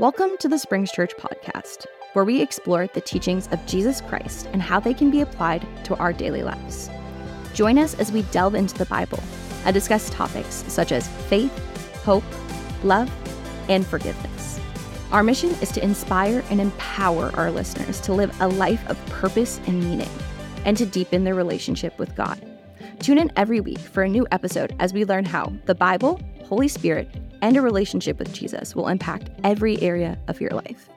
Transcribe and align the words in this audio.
Welcome 0.00 0.38
to 0.38 0.48
the 0.48 0.58
Springs 0.58 0.90
Church 0.90 1.14
podcast, 1.18 1.84
where 2.14 2.24
we 2.24 2.40
explore 2.40 2.86
the 2.86 3.02
teachings 3.02 3.48
of 3.48 3.66
Jesus 3.66 4.00
Christ 4.00 4.48
and 4.54 4.62
how 4.62 4.80
they 4.80 4.94
can 4.94 5.10
be 5.10 5.20
applied 5.20 5.68
to 5.84 5.94
our 5.96 6.10
daily 6.10 6.42
lives. 6.42 6.88
Join 7.52 7.76
us 7.76 7.92
as 7.96 8.10
we 8.10 8.22
delve 8.22 8.54
into 8.54 8.78
the 8.78 8.86
Bible 8.86 9.22
and 9.66 9.74
discuss 9.74 10.08
topics 10.08 10.64
such 10.68 10.90
as 10.90 11.06
faith, 11.28 11.52
hope, 12.02 12.24
love, 12.82 13.12
and 13.68 13.86
forgiveness. 13.86 14.58
Our 15.12 15.22
mission 15.22 15.50
is 15.60 15.70
to 15.72 15.84
inspire 15.84 16.42
and 16.48 16.62
empower 16.62 17.30
our 17.36 17.50
listeners 17.50 18.00
to 18.00 18.14
live 18.14 18.34
a 18.40 18.48
life 18.48 18.88
of 18.88 18.96
purpose 19.08 19.60
and 19.66 19.84
meaning, 19.84 20.08
and 20.64 20.78
to 20.78 20.86
deepen 20.86 21.24
their 21.24 21.34
relationship 21.34 21.98
with 21.98 22.16
God. 22.16 22.42
Tune 23.00 23.18
in 23.18 23.30
every 23.36 23.60
week 23.60 23.80
for 23.80 24.02
a 24.02 24.08
new 24.08 24.26
episode 24.32 24.74
as 24.78 24.94
we 24.94 25.04
learn 25.04 25.26
how 25.26 25.52
the 25.66 25.74
Bible, 25.74 26.18
Holy 26.46 26.68
Spirit, 26.68 27.14
and 27.42 27.56
a 27.56 27.62
relationship 27.62 28.18
with 28.18 28.32
Jesus 28.32 28.74
will 28.74 28.88
impact 28.88 29.30
every 29.44 29.80
area 29.82 30.18
of 30.28 30.40
your 30.40 30.50
life. 30.50 30.88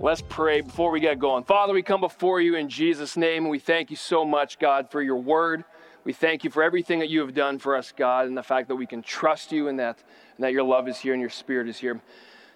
Let's 0.00 0.22
pray 0.22 0.60
before 0.60 0.90
we 0.90 1.00
get 1.00 1.18
going. 1.18 1.44
Father, 1.44 1.72
we 1.72 1.82
come 1.82 2.00
before 2.00 2.40
you 2.40 2.56
in 2.56 2.68
Jesus' 2.68 3.16
name, 3.16 3.48
we 3.48 3.58
thank 3.58 3.90
you 3.90 3.96
so 3.96 4.24
much, 4.24 4.58
God, 4.58 4.90
for 4.90 5.00
your 5.00 5.16
word. 5.16 5.64
We 6.04 6.12
thank 6.12 6.44
you 6.44 6.50
for 6.50 6.62
everything 6.62 6.98
that 6.98 7.08
you 7.08 7.20
have 7.20 7.34
done 7.34 7.58
for 7.58 7.74
us, 7.74 7.92
God, 7.96 8.26
and 8.26 8.36
the 8.36 8.42
fact 8.42 8.68
that 8.68 8.76
we 8.76 8.86
can 8.86 9.00
trust 9.00 9.50
you 9.50 9.68
and 9.68 9.78
that, 9.78 10.02
and 10.36 10.44
that 10.44 10.52
your 10.52 10.62
love 10.62 10.88
is 10.88 10.98
here 10.98 11.14
and 11.14 11.20
your 11.20 11.30
spirit 11.30 11.68
is 11.68 11.78
here. 11.78 12.00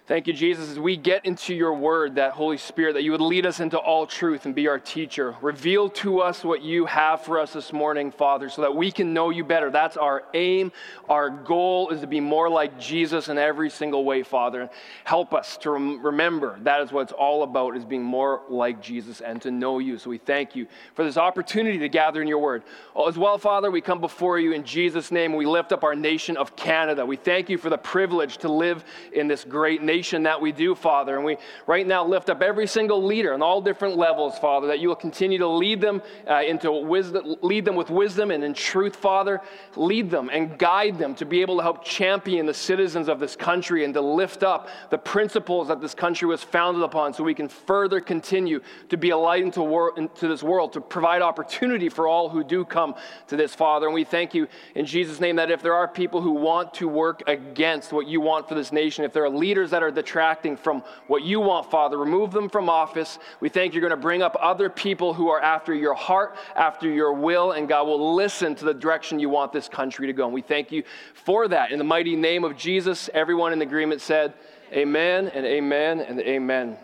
Thank 0.09 0.25
you, 0.25 0.33
Jesus, 0.33 0.71
as 0.71 0.79
we 0.79 0.97
get 0.97 1.23
into 1.23 1.53
your 1.53 1.75
word, 1.75 2.15
that 2.15 2.31
Holy 2.31 2.57
Spirit, 2.57 2.93
that 2.93 3.03
you 3.03 3.11
would 3.11 3.21
lead 3.21 3.45
us 3.45 3.59
into 3.59 3.77
all 3.77 4.07
truth 4.07 4.47
and 4.47 4.55
be 4.55 4.67
our 4.67 4.79
teacher. 4.79 5.35
Reveal 5.39 5.87
to 5.87 6.21
us 6.21 6.43
what 6.43 6.63
you 6.63 6.87
have 6.87 7.21
for 7.21 7.39
us 7.39 7.53
this 7.53 7.71
morning, 7.71 8.11
Father, 8.11 8.49
so 8.49 8.63
that 8.63 8.75
we 8.75 8.91
can 8.91 9.13
know 9.13 9.29
you 9.29 9.43
better. 9.43 9.69
That's 9.69 9.97
our 9.97 10.23
aim. 10.33 10.71
Our 11.09 11.29
goal 11.29 11.89
is 11.91 12.01
to 12.01 12.07
be 12.07 12.19
more 12.19 12.49
like 12.49 12.79
Jesus 12.79 13.29
in 13.29 13.37
every 13.37 13.69
single 13.69 14.03
way, 14.03 14.23
Father. 14.23 14.71
Help 15.03 15.31
us 15.31 15.57
to 15.57 15.69
rem- 15.69 16.03
remember 16.03 16.57
that 16.63 16.81
is 16.81 16.91
what 16.91 17.01
it's 17.01 17.11
all 17.11 17.43
about, 17.43 17.77
is 17.77 17.85
being 17.85 18.01
more 18.01 18.41
like 18.49 18.81
Jesus 18.81 19.21
and 19.21 19.39
to 19.43 19.51
know 19.51 19.77
you. 19.77 19.99
So 19.99 20.09
we 20.09 20.17
thank 20.17 20.55
you 20.55 20.65
for 20.95 21.05
this 21.05 21.17
opportunity 21.17 21.77
to 21.77 21.87
gather 21.87 22.19
in 22.19 22.27
your 22.27 22.39
word. 22.39 22.63
Oh, 22.95 23.07
as 23.07 23.15
well, 23.15 23.37
Father, 23.37 23.69
we 23.69 23.79
come 23.79 24.01
before 24.01 24.39
you 24.39 24.53
in 24.53 24.63
Jesus' 24.63 25.11
name. 25.11 25.35
We 25.35 25.45
lift 25.45 25.71
up 25.71 25.83
our 25.83 25.93
nation 25.93 26.35
of 26.35 26.55
Canada. 26.55 27.05
We 27.05 27.15
thank 27.15 27.47
you 27.47 27.59
for 27.59 27.69
the 27.69 27.77
privilege 27.77 28.39
to 28.39 28.49
live 28.49 28.83
in 29.13 29.27
this 29.27 29.43
great 29.43 29.83
nation 29.83 29.98
that 29.99 30.39
we 30.39 30.51
do, 30.51 30.75
Father. 30.75 31.15
And 31.15 31.25
we 31.25 31.37
right 31.67 31.85
now 31.85 32.05
lift 32.05 32.29
up 32.29 32.41
every 32.41 32.67
single 32.67 33.03
leader 33.03 33.33
on 33.33 33.41
all 33.41 33.61
different 33.61 33.97
levels, 33.97 34.37
Father, 34.39 34.67
that 34.67 34.79
you 34.79 34.87
will 34.87 34.95
continue 34.95 35.37
to 35.37 35.47
lead 35.47 35.81
them 35.81 36.01
uh, 36.29 36.41
into 36.41 36.71
wisdom, 36.71 37.35
lead 37.41 37.65
them 37.65 37.75
with 37.75 37.89
wisdom 37.89 38.31
and 38.31 38.43
in 38.43 38.53
truth, 38.53 38.95
Father. 38.95 39.41
Lead 39.75 40.09
them 40.09 40.29
and 40.31 40.57
guide 40.57 40.97
them 40.97 41.15
to 41.15 41.25
be 41.25 41.41
able 41.41 41.57
to 41.57 41.63
help 41.63 41.83
champion 41.83 42.45
the 42.45 42.53
citizens 42.53 43.07
of 43.07 43.19
this 43.19 43.35
country 43.35 43.83
and 43.83 43.93
to 43.93 44.01
lift 44.01 44.43
up 44.43 44.69
the 44.89 44.97
principles 44.97 45.67
that 45.67 45.81
this 45.81 45.93
country 45.93 46.27
was 46.27 46.43
founded 46.43 46.83
upon 46.83 47.13
so 47.13 47.23
we 47.23 47.33
can 47.33 47.49
further 47.49 47.99
continue 47.99 48.61
to 48.89 48.97
be 48.97 49.09
a 49.09 49.17
light 49.17 49.43
into, 49.43 49.61
wor- 49.61 49.93
into 49.97 50.27
this 50.27 50.43
world, 50.43 50.73
to 50.73 50.81
provide 50.81 51.21
opportunity 51.21 51.89
for 51.89 52.07
all 52.07 52.29
who 52.29 52.43
do 52.43 52.63
come 52.63 52.95
to 53.27 53.35
this, 53.35 53.53
Father. 53.53 53.87
And 53.87 53.93
we 53.93 54.03
thank 54.03 54.33
you 54.33 54.47
in 54.75 54.85
Jesus' 54.85 55.19
name 55.19 55.35
that 55.35 55.51
if 55.51 55.61
there 55.61 55.73
are 55.73 55.87
people 55.87 56.21
who 56.21 56.31
want 56.31 56.73
to 56.75 56.87
work 56.87 57.23
against 57.27 57.91
what 57.91 58.07
you 58.07 58.21
want 58.21 58.47
for 58.47 58.55
this 58.55 58.71
nation, 58.71 59.05
if 59.05 59.13
there 59.13 59.23
are 59.23 59.29
leaders 59.29 59.71
that 59.71 59.83
are 59.83 59.88
are 59.89 59.91
detracting 59.91 60.55
from 60.55 60.83
what 61.07 61.23
you 61.23 61.39
want, 61.39 61.69
Father. 61.69 61.97
Remove 61.97 62.31
them 62.31 62.47
from 62.47 62.69
office. 62.69 63.19
We 63.41 63.49
thank 63.49 63.73
you're 63.73 63.81
going 63.81 63.91
to 63.91 63.97
bring 63.97 64.21
up 64.21 64.37
other 64.39 64.69
people 64.69 65.13
who 65.13 65.27
are 65.27 65.41
after 65.41 65.73
your 65.73 65.93
heart, 65.93 66.37
after 66.55 66.89
your 66.89 67.13
will, 67.13 67.51
and 67.51 67.67
God 67.67 67.87
will 67.87 68.15
listen 68.15 68.55
to 68.55 68.65
the 68.65 68.73
direction 68.73 69.19
you 69.19 69.29
want 69.29 69.51
this 69.51 69.67
country 69.67 70.07
to 70.07 70.13
go. 70.13 70.25
And 70.25 70.33
we 70.33 70.41
thank 70.41 70.71
you 70.71 70.83
for 71.13 71.47
that. 71.49 71.71
In 71.71 71.77
the 71.77 71.83
mighty 71.83 72.15
name 72.15 72.43
of 72.43 72.55
Jesus, 72.55 73.09
everyone 73.13 73.51
in 73.51 73.61
agreement 73.61 74.01
said, 74.01 74.33
Amen 74.71 75.27
and 75.29 75.45
amen 75.45 75.99
and 75.99 76.19
amen. 76.21 76.77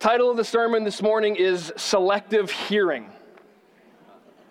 Title 0.00 0.30
of 0.30 0.36
the 0.36 0.44
sermon 0.44 0.84
this 0.84 1.00
morning 1.00 1.36
is 1.36 1.72
Selective 1.76 2.50
Hearing. 2.50 3.10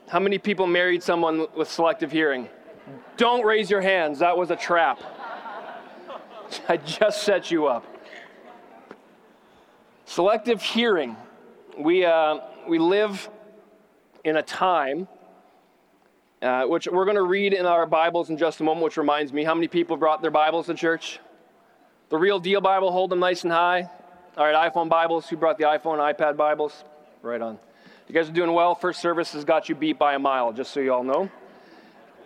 How 0.07 0.19
many 0.19 0.37
people 0.37 0.67
married 0.67 1.01
someone 1.01 1.47
with 1.55 1.69
selective 1.69 2.11
hearing? 2.11 2.47
Don't 3.17 3.43
raise 3.43 3.69
your 3.69 3.81
hands. 3.81 4.19
That 4.19 4.37
was 4.37 4.51
a 4.51 4.55
trap. 4.55 5.01
I 6.69 6.77
just 6.77 7.23
set 7.23 7.51
you 7.51 7.67
up. 7.67 7.85
Selective 10.05 10.61
hearing. 10.61 11.15
We, 11.77 12.05
uh, 12.05 12.39
we 12.67 12.77
live 12.77 13.29
in 14.23 14.37
a 14.37 14.43
time 14.43 15.07
uh, 16.43 16.65
which 16.65 16.87
we're 16.87 17.05
going 17.05 17.15
to 17.15 17.23
read 17.23 17.53
in 17.53 17.65
our 17.65 17.85
Bibles 17.85 18.29
in 18.29 18.37
just 18.37 18.59
a 18.59 18.63
moment, 18.63 18.83
which 18.83 18.97
reminds 18.97 19.31
me 19.31 19.45
how 19.45 19.55
many 19.55 19.69
people 19.69 19.95
brought 19.95 20.21
their 20.21 20.29
Bibles 20.29 20.65
to 20.65 20.73
church? 20.73 21.19
The 22.09 22.17
real 22.17 22.37
deal 22.37 22.59
Bible, 22.59 22.91
hold 22.91 23.11
them 23.11 23.19
nice 23.19 23.43
and 23.43 23.51
high. 23.53 23.89
All 24.35 24.45
right, 24.45 24.71
iPhone 24.71 24.89
Bibles. 24.89 25.29
Who 25.29 25.37
brought 25.37 25.57
the 25.57 25.63
iPhone, 25.63 25.99
iPad 25.99 26.35
Bibles? 26.35 26.83
Right 27.21 27.41
on. 27.41 27.57
You 28.09 28.13
guys 28.13 28.27
are 28.27 28.33
doing 28.33 28.51
well. 28.51 28.75
First 28.75 28.99
service 28.99 29.31
has 29.31 29.45
got 29.45 29.69
you 29.69 29.75
beat 29.75 29.97
by 29.97 30.15
a 30.15 30.19
mile, 30.19 30.51
just 30.51 30.73
so 30.73 30.81
you 30.81 30.93
all 30.93 31.03
know. 31.03 31.31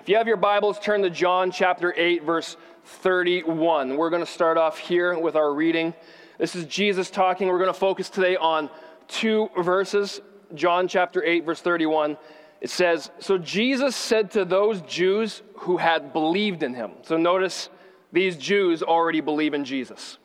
If 0.07 0.11
you 0.11 0.17
have 0.19 0.27
your 0.27 0.37
Bibles, 0.37 0.79
turn 0.79 1.01
to 1.01 1.09
John 1.09 1.51
chapter 1.51 1.93
8, 1.93 2.23
verse 2.23 2.55
31. 2.85 3.97
We're 3.97 4.09
going 4.09 4.25
to 4.25 4.31
start 4.31 4.57
off 4.57 4.77
here 4.77 5.19
with 5.19 5.35
our 5.35 5.53
reading. 5.53 5.93
This 6.37 6.55
is 6.55 6.63
Jesus 6.63 7.09
talking. 7.09 7.49
We're 7.49 7.57
going 7.57 7.73
to 7.73 7.77
focus 7.77 8.09
today 8.09 8.37
on 8.37 8.69
two 9.09 9.49
verses. 9.59 10.21
John 10.55 10.87
chapter 10.87 11.21
8, 11.21 11.43
verse 11.43 11.59
31. 11.59 12.15
It 12.61 12.69
says, 12.69 13.11
So 13.19 13.37
Jesus 13.37 13.97
said 13.97 14.31
to 14.31 14.45
those 14.45 14.79
Jews 14.83 15.41
who 15.55 15.75
had 15.75 16.13
believed 16.13 16.63
in 16.63 16.73
him. 16.73 16.91
So 17.01 17.17
notice 17.17 17.67
these 18.13 18.37
Jews 18.37 18.81
already 18.81 19.19
believe 19.19 19.53
in 19.53 19.65
Jesus. 19.65 20.19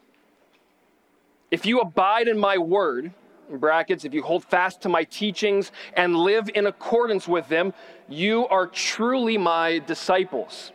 If 1.50 1.66
you 1.66 1.80
abide 1.80 2.28
in 2.28 2.38
my 2.38 2.56
word, 2.56 3.12
in 3.52 3.58
brackets, 3.58 4.04
if 4.04 4.12
you 4.12 4.22
hold 4.22 4.44
fast 4.44 4.80
to 4.82 4.88
my 4.88 5.04
teachings 5.04 5.70
and 5.94 6.16
live 6.16 6.50
in 6.54 6.66
accordance 6.66 7.28
with 7.28 7.48
them, 7.48 7.72
you 8.08 8.48
are 8.48 8.66
truly 8.66 9.38
my 9.38 9.78
disciples. 9.80 10.72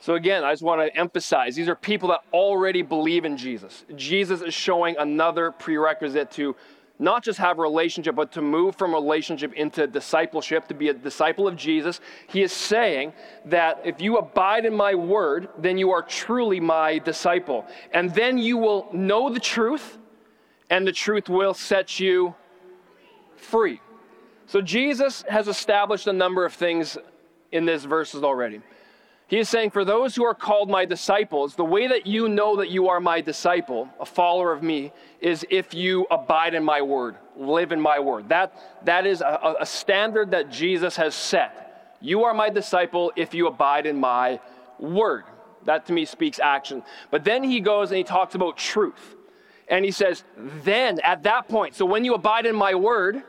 So, 0.00 0.14
again, 0.14 0.44
I 0.44 0.52
just 0.52 0.62
want 0.62 0.80
to 0.80 0.98
emphasize 0.98 1.56
these 1.56 1.68
are 1.68 1.74
people 1.74 2.08
that 2.10 2.20
already 2.32 2.82
believe 2.82 3.24
in 3.24 3.36
Jesus. 3.36 3.84
Jesus 3.94 4.42
is 4.42 4.54
showing 4.54 4.96
another 4.98 5.52
prerequisite 5.52 6.30
to 6.32 6.54
not 6.98 7.22
just 7.22 7.38
have 7.38 7.58
a 7.58 7.62
relationship, 7.62 8.14
but 8.14 8.32
to 8.32 8.40
move 8.40 8.76
from 8.76 8.94
relationship 8.94 9.52
into 9.52 9.86
discipleship, 9.86 10.66
to 10.68 10.74
be 10.74 10.88
a 10.88 10.94
disciple 10.94 11.46
of 11.46 11.56
Jesus. 11.56 12.00
He 12.28 12.42
is 12.42 12.52
saying 12.52 13.12
that 13.46 13.82
if 13.84 14.00
you 14.00 14.16
abide 14.16 14.64
in 14.64 14.74
my 14.74 14.94
word, 14.94 15.48
then 15.58 15.76
you 15.76 15.90
are 15.90 16.02
truly 16.02 16.58
my 16.58 16.98
disciple. 16.98 17.66
And 17.92 18.14
then 18.14 18.38
you 18.38 18.56
will 18.56 18.88
know 18.92 19.28
the 19.28 19.40
truth, 19.40 19.98
and 20.70 20.86
the 20.86 20.92
truth 20.92 21.28
will 21.28 21.54
set 21.54 22.00
you 22.00 22.34
free. 23.36 23.80
So, 24.46 24.60
Jesus 24.60 25.24
has 25.28 25.48
established 25.48 26.06
a 26.06 26.12
number 26.12 26.44
of 26.44 26.54
things 26.54 26.96
in 27.52 27.66
these 27.66 27.84
verses 27.84 28.22
already. 28.22 28.60
He 29.28 29.38
is 29.38 29.48
saying, 29.48 29.70
For 29.70 29.84
those 29.84 30.14
who 30.14 30.24
are 30.24 30.34
called 30.34 30.70
my 30.70 30.84
disciples, 30.84 31.56
the 31.56 31.64
way 31.64 31.88
that 31.88 32.06
you 32.06 32.28
know 32.28 32.56
that 32.56 32.70
you 32.70 32.88
are 32.88 33.00
my 33.00 33.20
disciple, 33.20 33.88
a 33.98 34.06
follower 34.06 34.52
of 34.52 34.62
me, 34.62 34.92
is 35.20 35.44
if 35.50 35.74
you 35.74 36.06
abide 36.10 36.54
in 36.54 36.62
my 36.62 36.80
word, 36.80 37.16
live 37.36 37.72
in 37.72 37.80
my 37.80 37.98
word. 37.98 38.28
That, 38.28 38.84
that 38.84 39.04
is 39.04 39.22
a, 39.22 39.56
a 39.60 39.66
standard 39.66 40.30
that 40.30 40.50
Jesus 40.50 40.94
has 40.96 41.14
set. 41.14 41.96
You 42.00 42.22
are 42.22 42.34
my 42.34 42.50
disciple 42.50 43.12
if 43.16 43.34
you 43.34 43.48
abide 43.48 43.86
in 43.86 43.98
my 43.98 44.38
word. 44.78 45.24
That 45.64 45.86
to 45.86 45.92
me 45.92 46.04
speaks 46.04 46.38
action. 46.38 46.84
But 47.10 47.24
then 47.24 47.42
he 47.42 47.58
goes 47.58 47.90
and 47.90 47.98
he 47.98 48.04
talks 48.04 48.36
about 48.36 48.56
truth. 48.56 49.15
And 49.68 49.84
he 49.84 49.90
says, 49.90 50.24
Then 50.36 51.00
at 51.00 51.22
that 51.24 51.48
point, 51.48 51.74
so 51.74 51.84
when 51.84 52.04
you 52.04 52.14
abide 52.14 52.46
in 52.46 52.54
my 52.54 52.74
word, 52.74 53.22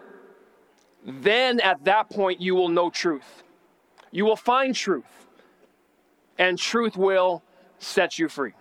then 1.03 1.59
at 1.61 1.83
that 1.85 2.09
point 2.09 2.41
you 2.41 2.55
will 2.55 2.69
know 2.69 2.89
truth. 2.89 3.43
You 4.11 4.25
will 4.25 4.35
find 4.35 4.75
truth 4.75 5.05
and 6.37 6.57
truth 6.57 6.97
will 6.97 7.43
set 7.79 8.19
you 8.19 8.29
free. 8.29 8.53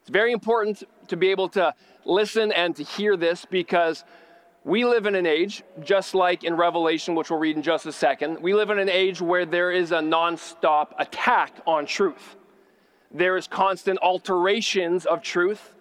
It's 0.00 0.10
very 0.10 0.32
important 0.32 0.82
to 1.08 1.16
be 1.16 1.30
able 1.30 1.48
to 1.50 1.74
listen 2.04 2.52
and 2.52 2.76
to 2.76 2.82
hear 2.82 3.16
this 3.16 3.46
because 3.50 4.04
we 4.64 4.84
live 4.84 5.06
in 5.06 5.14
an 5.14 5.26
age, 5.26 5.62
just 5.82 6.14
like 6.14 6.42
in 6.42 6.54
Revelation, 6.54 7.14
which 7.14 7.30
we'll 7.30 7.38
read 7.38 7.56
in 7.56 7.62
just 7.62 7.84
a 7.86 7.92
second, 7.92 8.40
we 8.40 8.54
live 8.54 8.70
in 8.70 8.78
an 8.78 8.88
age 8.88 9.20
where 9.20 9.44
there 9.44 9.70
is 9.70 9.92
a 9.92 9.98
nonstop 9.98 10.88
attack 10.98 11.52
on 11.66 11.84
truth. 11.84 12.36
There 13.10 13.36
is 13.36 13.46
constant 13.46 13.98
alterations 14.00 15.04
of 15.04 15.22
truth. 15.22 15.73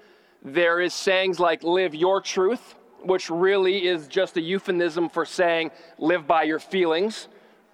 There 0.43 0.81
is 0.81 0.93
sayings 0.93 1.39
like 1.39 1.63
live 1.63 1.95
your 1.95 2.19
truth, 2.19 2.75
which 3.03 3.29
really 3.29 3.87
is 3.87 4.07
just 4.07 4.35
a 4.35 4.41
euphemism 4.41 5.09
for 5.09 5.25
saying 5.25 5.71
live 5.97 6.27
by 6.27 6.43
your 6.43 6.59
feelings 6.59 7.29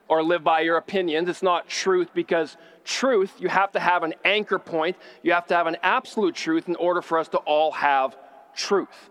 or 0.07 0.24
live 0.24 0.44
by 0.44 0.62
your 0.62 0.77
opinions. 0.77 1.30
It's 1.30 1.44
not 1.44 1.68
truth 1.68 2.10
because 2.13 2.57
truth, 2.83 3.33
you 3.39 3.48
have 3.48 3.71
to 3.71 3.80
have 3.80 4.04
an 4.04 4.13
anchor 4.24 4.60
point. 4.60 4.98
You 5.24 5.33
have 5.33 5.48
to 5.48 5.56
have 5.56 5.68
an 5.68 5.77
absolute 5.81 6.36
truth 6.36 6.68
in 6.68 6.75
order 6.75 7.01
for 7.01 7.18
us 7.18 7.27
to 7.30 7.38
all 7.39 7.71
have 7.71 8.16
truth. 8.56 9.10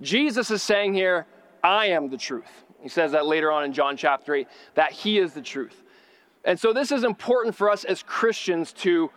Jesus 0.00 0.50
is 0.50 0.62
saying 0.62 0.94
here, 0.94 1.26
I 1.62 1.86
am 1.86 2.10
the 2.10 2.16
truth. 2.16 2.64
He 2.80 2.88
says 2.88 3.12
that 3.12 3.26
later 3.26 3.50
on 3.50 3.64
in 3.64 3.72
John 3.72 3.96
chapter 3.96 4.34
8, 4.34 4.48
that 4.74 4.92
he 4.92 5.18
is 5.18 5.32
the 5.32 5.42
truth. 5.42 5.82
And 6.44 6.58
so 6.58 6.72
this 6.72 6.92
is 6.92 7.04
important 7.04 7.54
for 7.54 7.70
us 7.70 7.84
as 7.84 8.02
Christians 8.02 8.72
to 8.74 9.10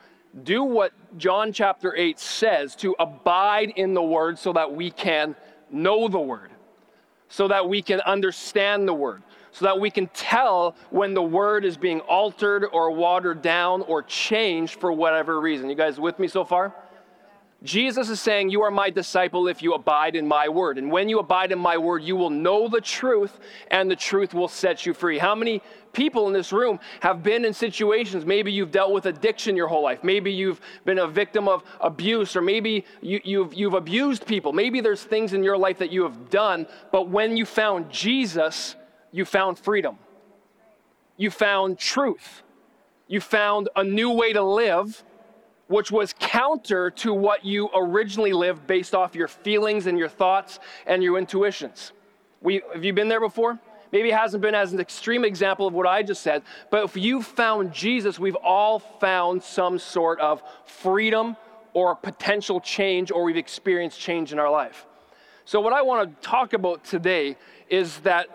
do 0.43 0.63
what 0.63 0.93
John 1.17 1.51
chapter 1.51 1.95
8 1.95 2.19
says 2.19 2.75
to 2.77 2.95
abide 2.99 3.73
in 3.75 3.93
the 3.93 4.01
word 4.01 4.39
so 4.39 4.53
that 4.53 4.73
we 4.73 4.91
can 4.91 5.35
know 5.69 6.07
the 6.07 6.19
word, 6.19 6.51
so 7.27 7.47
that 7.47 7.67
we 7.67 7.81
can 7.81 7.99
understand 8.01 8.87
the 8.87 8.93
word, 8.93 9.23
so 9.51 9.65
that 9.65 9.79
we 9.79 9.89
can 9.89 10.07
tell 10.07 10.75
when 10.89 11.13
the 11.13 11.21
word 11.21 11.65
is 11.65 11.77
being 11.77 11.99
altered 12.01 12.65
or 12.71 12.91
watered 12.91 13.41
down 13.41 13.81
or 13.83 14.03
changed 14.03 14.79
for 14.79 14.91
whatever 14.91 15.39
reason. 15.41 15.69
You 15.69 15.75
guys 15.75 15.99
with 15.99 16.17
me 16.19 16.27
so 16.27 16.45
far? 16.45 16.73
Jesus 17.63 18.09
is 18.09 18.19
saying, 18.19 18.49
You 18.49 18.63
are 18.63 18.71
my 18.71 18.89
disciple 18.89 19.47
if 19.47 19.61
you 19.61 19.73
abide 19.73 20.15
in 20.15 20.27
my 20.27 20.49
word. 20.49 20.79
And 20.79 20.91
when 20.91 21.07
you 21.07 21.19
abide 21.19 21.51
in 21.51 21.59
my 21.59 21.77
word, 21.77 22.03
you 22.03 22.15
will 22.15 22.31
know 22.31 22.67
the 22.67 22.81
truth, 22.81 23.39
and 23.69 23.89
the 23.89 23.95
truth 23.95 24.33
will 24.33 24.47
set 24.47 24.85
you 24.85 24.95
free. 24.95 25.19
How 25.19 25.35
many 25.35 25.61
people 25.93 26.25
in 26.25 26.33
this 26.33 26.51
room 26.51 26.79
have 27.01 27.21
been 27.21 27.45
in 27.45 27.53
situations? 27.53 28.25
Maybe 28.25 28.51
you've 28.51 28.71
dealt 28.71 28.91
with 28.91 29.05
addiction 29.05 29.55
your 29.55 29.67
whole 29.67 29.83
life. 29.83 30.03
Maybe 30.03 30.31
you've 30.31 30.59
been 30.85 30.97
a 30.97 31.07
victim 31.07 31.47
of 31.47 31.63
abuse, 31.79 32.35
or 32.35 32.41
maybe 32.41 32.83
you, 32.99 33.17
have 33.17 33.25
you've, 33.27 33.53
you've 33.53 33.73
abused 33.75 34.25
people. 34.25 34.53
Maybe 34.53 34.81
there's 34.81 35.03
things 35.03 35.33
in 35.33 35.43
your 35.43 35.57
life 35.57 35.77
that 35.77 35.91
you 35.91 36.01
have 36.01 36.31
done, 36.31 36.65
but 36.91 37.09
when 37.09 37.37
you 37.37 37.45
found 37.45 37.91
Jesus, 37.91 38.75
you 39.11 39.23
found 39.23 39.59
freedom. 39.59 39.99
You 41.15 41.29
found 41.29 41.77
truth. 41.77 42.41
You 43.07 43.21
found 43.21 43.69
a 43.75 43.83
new 43.83 44.09
way 44.09 44.33
to 44.33 44.41
live 44.41 45.03
which 45.71 45.89
was 45.89 46.13
counter 46.19 46.91
to 46.91 47.13
what 47.13 47.45
you 47.45 47.69
originally 47.73 48.33
lived 48.33 48.68
based 48.68 48.94
off 48.94 49.15
your 49.15 49.27
feelings 49.27 49.88
and 49.88 49.97
your 49.97 50.09
thoughts 50.09 50.59
and 50.85 51.01
your 51.01 51.18
intuitions. 51.18 51.94
We, 52.41 52.62
have 52.73 52.83
you 52.83 52.94
been 52.94 53.07
there 53.07 53.21
before? 53.21 53.57
Maybe 53.91 54.09
it 54.09 54.15
hasn't 54.15 54.41
been 54.41 54.56
as 54.56 54.73
an 54.73 54.79
extreme 54.79 55.23
example 55.23 55.68
of 55.68 55.73
what 55.73 55.88
I 55.88 56.03
just 56.03 56.21
said, 56.21 56.44
but 56.69 56.83
if 56.83 56.97
you 56.97 57.21
found 57.21 57.73
Jesus, 57.73 58.19
we've 58.19 58.35
all 58.35 58.79
found 58.79 59.44
some 59.44 59.79
sort 59.79 60.19
of 60.19 60.44
freedom 60.65 61.38
or 61.74 61.95
potential 61.95 62.59
change, 62.59 63.12
or 63.12 63.24
we've 63.24 63.38
experienced 63.38 64.00
change 64.00 64.33
in 64.33 64.39
our 64.39 64.51
life. 64.51 64.85
So, 65.45 65.62
what 65.62 65.71
I 65.71 65.81
want 65.81 66.09
to 66.09 66.27
talk 66.27 66.51
about 66.53 66.83
today 66.83 67.38
is 67.69 68.00
that 68.00 68.27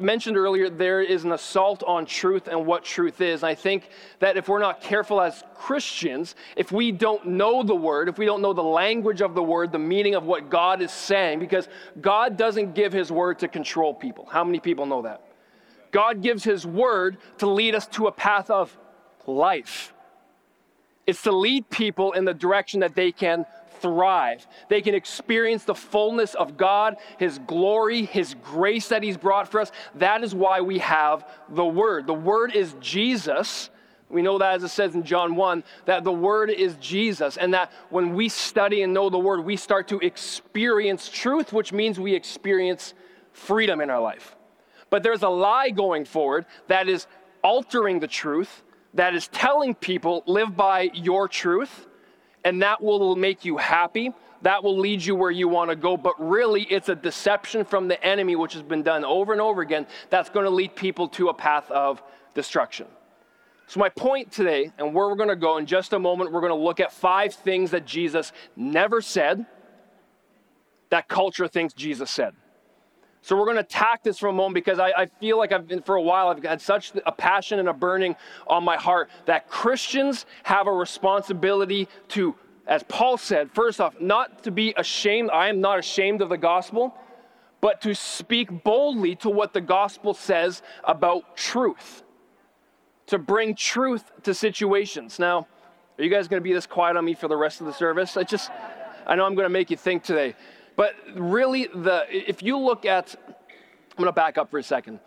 mentioned 0.00 0.36
earlier, 0.36 0.70
there 0.70 1.00
is 1.02 1.24
an 1.24 1.32
assault 1.32 1.82
on 1.84 2.06
truth 2.06 2.48
and 2.48 2.66
what 2.66 2.84
truth 2.84 3.20
is. 3.20 3.42
And 3.42 3.50
I 3.50 3.54
think 3.54 3.88
that 4.18 4.36
if 4.36 4.48
we're 4.48 4.58
not 4.58 4.80
careful 4.80 5.20
as 5.20 5.42
Christians, 5.54 6.34
if 6.56 6.72
we 6.72 6.92
don't 6.92 7.26
know 7.26 7.62
the 7.62 7.74
word, 7.74 8.08
if 8.08 8.18
we 8.18 8.26
don't 8.26 8.42
know 8.42 8.52
the 8.52 8.62
language 8.62 9.20
of 9.20 9.34
the 9.34 9.42
word, 9.42 9.72
the 9.72 9.78
meaning 9.78 10.14
of 10.14 10.24
what 10.24 10.50
God 10.50 10.82
is 10.82 10.90
saying, 10.90 11.38
because 11.38 11.68
God 12.00 12.36
doesn't 12.36 12.74
give 12.74 12.92
his 12.92 13.10
word 13.12 13.38
to 13.40 13.48
control 13.48 13.94
people. 13.94 14.26
How 14.26 14.44
many 14.44 14.60
people 14.60 14.86
know 14.86 15.02
that? 15.02 15.22
God 15.90 16.22
gives 16.22 16.42
his 16.42 16.66
word 16.66 17.18
to 17.38 17.46
lead 17.46 17.74
us 17.74 17.86
to 17.88 18.08
a 18.08 18.12
path 18.12 18.50
of 18.50 18.76
life. 19.26 19.92
It's 21.06 21.22
to 21.22 21.32
lead 21.32 21.68
people 21.70 22.12
in 22.12 22.24
the 22.24 22.34
direction 22.34 22.80
that 22.80 22.94
they 22.94 23.12
can 23.12 23.46
thrive. 23.84 24.46
They 24.70 24.80
can 24.80 24.94
experience 24.94 25.64
the 25.64 25.74
fullness 25.74 26.34
of 26.34 26.56
God, 26.56 26.96
His 27.18 27.38
glory, 27.40 28.06
His 28.06 28.34
grace 28.42 28.88
that 28.88 29.02
He's 29.02 29.18
brought 29.18 29.46
for 29.46 29.60
us. 29.60 29.70
That 29.96 30.24
is 30.24 30.34
why 30.34 30.62
we 30.62 30.78
have 30.78 31.28
the 31.50 31.66
Word. 31.66 32.06
The 32.06 32.14
Word 32.14 32.56
is 32.56 32.74
Jesus. 32.80 33.68
We 34.08 34.22
know 34.22 34.38
that 34.38 34.54
as 34.54 34.64
it 34.64 34.68
says 34.68 34.94
in 34.94 35.02
John 35.02 35.36
1, 35.36 35.62
that 35.84 36.02
the 36.02 36.12
Word 36.12 36.48
is 36.48 36.76
Jesus, 36.76 37.36
and 37.36 37.52
that 37.52 37.72
when 37.90 38.14
we 38.14 38.30
study 38.30 38.80
and 38.80 38.94
know 38.94 39.10
the 39.10 39.18
Word, 39.18 39.44
we 39.44 39.56
start 39.56 39.86
to 39.88 39.98
experience 39.98 41.10
truth, 41.10 41.52
which 41.52 41.70
means 41.70 42.00
we 42.00 42.14
experience 42.14 42.94
freedom 43.32 43.82
in 43.82 43.90
our 43.90 44.00
life. 44.00 44.34
But 44.88 45.02
there's 45.02 45.24
a 45.24 45.28
lie 45.28 45.68
going 45.68 46.06
forward 46.06 46.46
that 46.68 46.88
is 46.88 47.06
altering 47.42 48.00
the 48.00 48.08
truth, 48.08 48.62
that 48.94 49.14
is 49.14 49.28
telling 49.28 49.74
people, 49.74 50.22
live 50.26 50.56
by 50.56 50.88
your 50.94 51.28
truth 51.28 51.86
and 52.44 52.62
that 52.62 52.82
will 52.82 53.16
make 53.16 53.44
you 53.44 53.56
happy. 53.56 54.12
That 54.42 54.62
will 54.62 54.78
lead 54.78 55.02
you 55.02 55.14
where 55.14 55.30
you 55.30 55.48
want 55.48 55.70
to 55.70 55.76
go. 55.76 55.96
But 55.96 56.14
really, 56.18 56.62
it's 56.64 56.90
a 56.90 56.94
deception 56.94 57.64
from 57.64 57.88
the 57.88 58.02
enemy, 58.04 58.36
which 58.36 58.52
has 58.52 58.62
been 58.62 58.82
done 58.82 59.04
over 59.04 59.32
and 59.32 59.40
over 59.40 59.62
again, 59.62 59.86
that's 60.10 60.28
going 60.28 60.44
to 60.44 60.50
lead 60.50 60.76
people 60.76 61.08
to 61.08 61.28
a 61.28 61.34
path 61.34 61.70
of 61.70 62.02
destruction. 62.34 62.86
So, 63.66 63.80
my 63.80 63.88
point 63.88 64.30
today, 64.30 64.70
and 64.76 64.94
where 64.94 65.08
we're 65.08 65.16
going 65.16 65.30
to 65.30 65.36
go 65.36 65.56
in 65.56 65.64
just 65.64 65.94
a 65.94 65.98
moment, 65.98 66.30
we're 66.30 66.42
going 66.42 66.50
to 66.50 66.62
look 66.62 66.80
at 66.80 66.92
five 66.92 67.32
things 67.32 67.70
that 67.70 67.86
Jesus 67.86 68.32
never 68.54 69.00
said 69.00 69.46
that 70.90 71.08
culture 71.08 71.48
thinks 71.48 71.72
Jesus 71.72 72.10
said. 72.10 72.34
So 73.24 73.38
we're 73.38 73.46
going 73.46 73.56
to 73.56 73.62
attack 73.62 74.02
this 74.02 74.18
for 74.18 74.28
a 74.28 74.34
moment 74.34 74.54
because 74.54 74.78
I, 74.78 74.92
I, 74.94 75.06
feel 75.18 75.38
like 75.38 75.50
I've 75.50 75.66
been 75.66 75.80
for 75.80 75.94
a 75.94 76.02
while, 76.02 76.28
I've 76.28 76.44
had 76.44 76.60
such 76.60 76.92
a 77.06 77.10
passion 77.10 77.58
and 77.58 77.70
a 77.70 77.72
burning 77.72 78.16
on 78.46 78.62
my 78.64 78.76
heart 78.76 79.08
that 79.24 79.48
Christians 79.48 80.26
have 80.42 80.66
a 80.66 80.70
responsibility 80.70 81.88
to, 82.08 82.34
as 82.66 82.82
Paul 82.82 83.16
said, 83.16 83.50
first 83.50 83.80
off, 83.80 83.98
not 83.98 84.42
to 84.42 84.50
be 84.50 84.74
ashamed. 84.76 85.30
I 85.30 85.48
am 85.48 85.62
not 85.62 85.78
ashamed 85.78 86.20
of 86.20 86.28
the 86.28 86.36
gospel, 86.36 86.94
but 87.62 87.80
to 87.80 87.94
speak 87.94 88.62
boldly 88.62 89.16
to 89.16 89.30
what 89.30 89.54
the 89.54 89.62
gospel 89.62 90.12
says 90.12 90.60
about 90.84 91.34
truth, 91.34 92.02
to 93.06 93.16
bring 93.16 93.54
truth 93.54 94.12
to 94.24 94.34
situations. 94.34 95.18
Now, 95.18 95.48
are 95.96 96.04
you 96.04 96.10
guys 96.10 96.28
going 96.28 96.42
to 96.42 96.44
be 96.44 96.52
this 96.52 96.66
quiet 96.66 96.98
on 96.98 97.06
me 97.06 97.14
for 97.14 97.28
the 97.28 97.38
rest 97.38 97.62
of 97.62 97.66
the 97.66 97.72
service? 97.72 98.18
I 98.18 98.24
just, 98.24 98.50
I 99.06 99.14
know 99.14 99.24
I'm 99.24 99.34
going 99.34 99.46
to 99.46 99.48
make 99.48 99.70
you 99.70 99.78
think 99.78 100.02
today. 100.02 100.34
But 100.76 100.94
really, 101.14 101.66
the, 101.66 102.06
if 102.10 102.42
you 102.42 102.58
look 102.58 102.84
at, 102.84 103.14
I'm 103.28 103.96
going 103.96 104.06
to 104.06 104.12
back 104.12 104.38
up 104.38 104.50
for 104.50 104.58
a 104.58 104.62
second. 104.62 105.00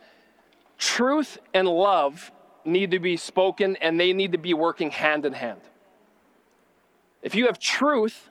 Truth 0.77 1.39
and 1.53 1.67
love 1.67 2.31
need 2.63 2.91
to 2.91 2.99
be 2.99 3.17
spoken 3.17 3.75
and 3.77 3.99
they 3.99 4.13
need 4.13 4.33
to 4.33 4.37
be 4.37 4.53
working 4.53 4.91
hand 4.91 5.25
in 5.25 5.33
hand. 5.33 5.61
If 7.21 7.35
you 7.35 7.47
have 7.47 7.59
truth, 7.59 8.29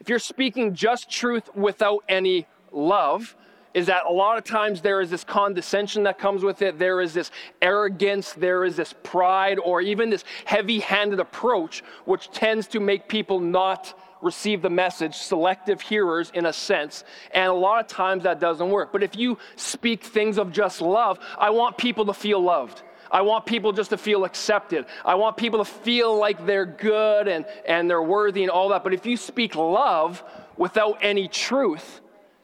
if 0.00 0.08
you're 0.08 0.18
speaking 0.18 0.74
just 0.74 1.10
truth 1.10 1.54
without 1.54 2.04
any 2.08 2.46
love, 2.72 3.36
is 3.74 3.86
that 3.86 4.04
a 4.06 4.12
lot 4.12 4.38
of 4.38 4.44
times 4.44 4.80
there 4.80 5.00
is 5.00 5.10
this 5.10 5.24
condescension 5.24 6.04
that 6.04 6.18
comes 6.18 6.44
with 6.44 6.62
it. 6.62 6.78
There 6.78 7.00
is 7.00 7.12
this 7.12 7.32
arrogance, 7.60 8.32
there 8.32 8.64
is 8.64 8.76
this 8.76 8.94
pride, 9.02 9.58
or 9.58 9.80
even 9.80 10.10
this 10.10 10.24
heavy 10.44 10.78
handed 10.78 11.18
approach, 11.18 11.82
which 12.04 12.30
tends 12.30 12.68
to 12.68 12.80
make 12.80 13.08
people 13.08 13.40
not 13.40 13.98
receive 14.24 14.62
the 14.62 14.70
message, 14.70 15.14
selective 15.14 15.80
hearers 15.80 16.30
in 16.34 16.46
a 16.46 16.52
sense, 16.52 17.04
and 17.32 17.50
a 17.50 17.54
lot 17.54 17.80
of 17.80 17.86
times 17.86 18.24
that 18.24 18.40
doesn't 18.40 18.70
work. 18.70 18.92
But 18.92 19.02
if 19.02 19.16
you 19.16 19.38
speak 19.56 20.02
things 20.02 20.38
of 20.38 20.50
just 20.50 20.80
love, 20.80 21.18
I 21.38 21.50
want 21.50 21.76
people 21.76 22.06
to 22.06 22.14
feel 22.14 22.40
loved. 22.40 22.82
I 23.10 23.20
want 23.20 23.46
people 23.46 23.72
just 23.72 23.90
to 23.90 23.98
feel 23.98 24.24
accepted. 24.24 24.86
I 25.04 25.14
want 25.14 25.36
people 25.36 25.64
to 25.64 25.70
feel 25.70 26.18
like 26.18 26.44
they're 26.46 26.66
good 26.66 27.28
and, 27.28 27.44
and 27.66 27.88
they're 27.88 28.02
worthy 28.02 28.42
and 28.42 28.50
all 28.50 28.70
that. 28.70 28.82
But 28.82 28.94
if 28.94 29.06
you 29.06 29.16
speak 29.16 29.54
love 29.54 30.24
without 30.56 30.98
any 31.00 31.28
truth, 31.28 32.00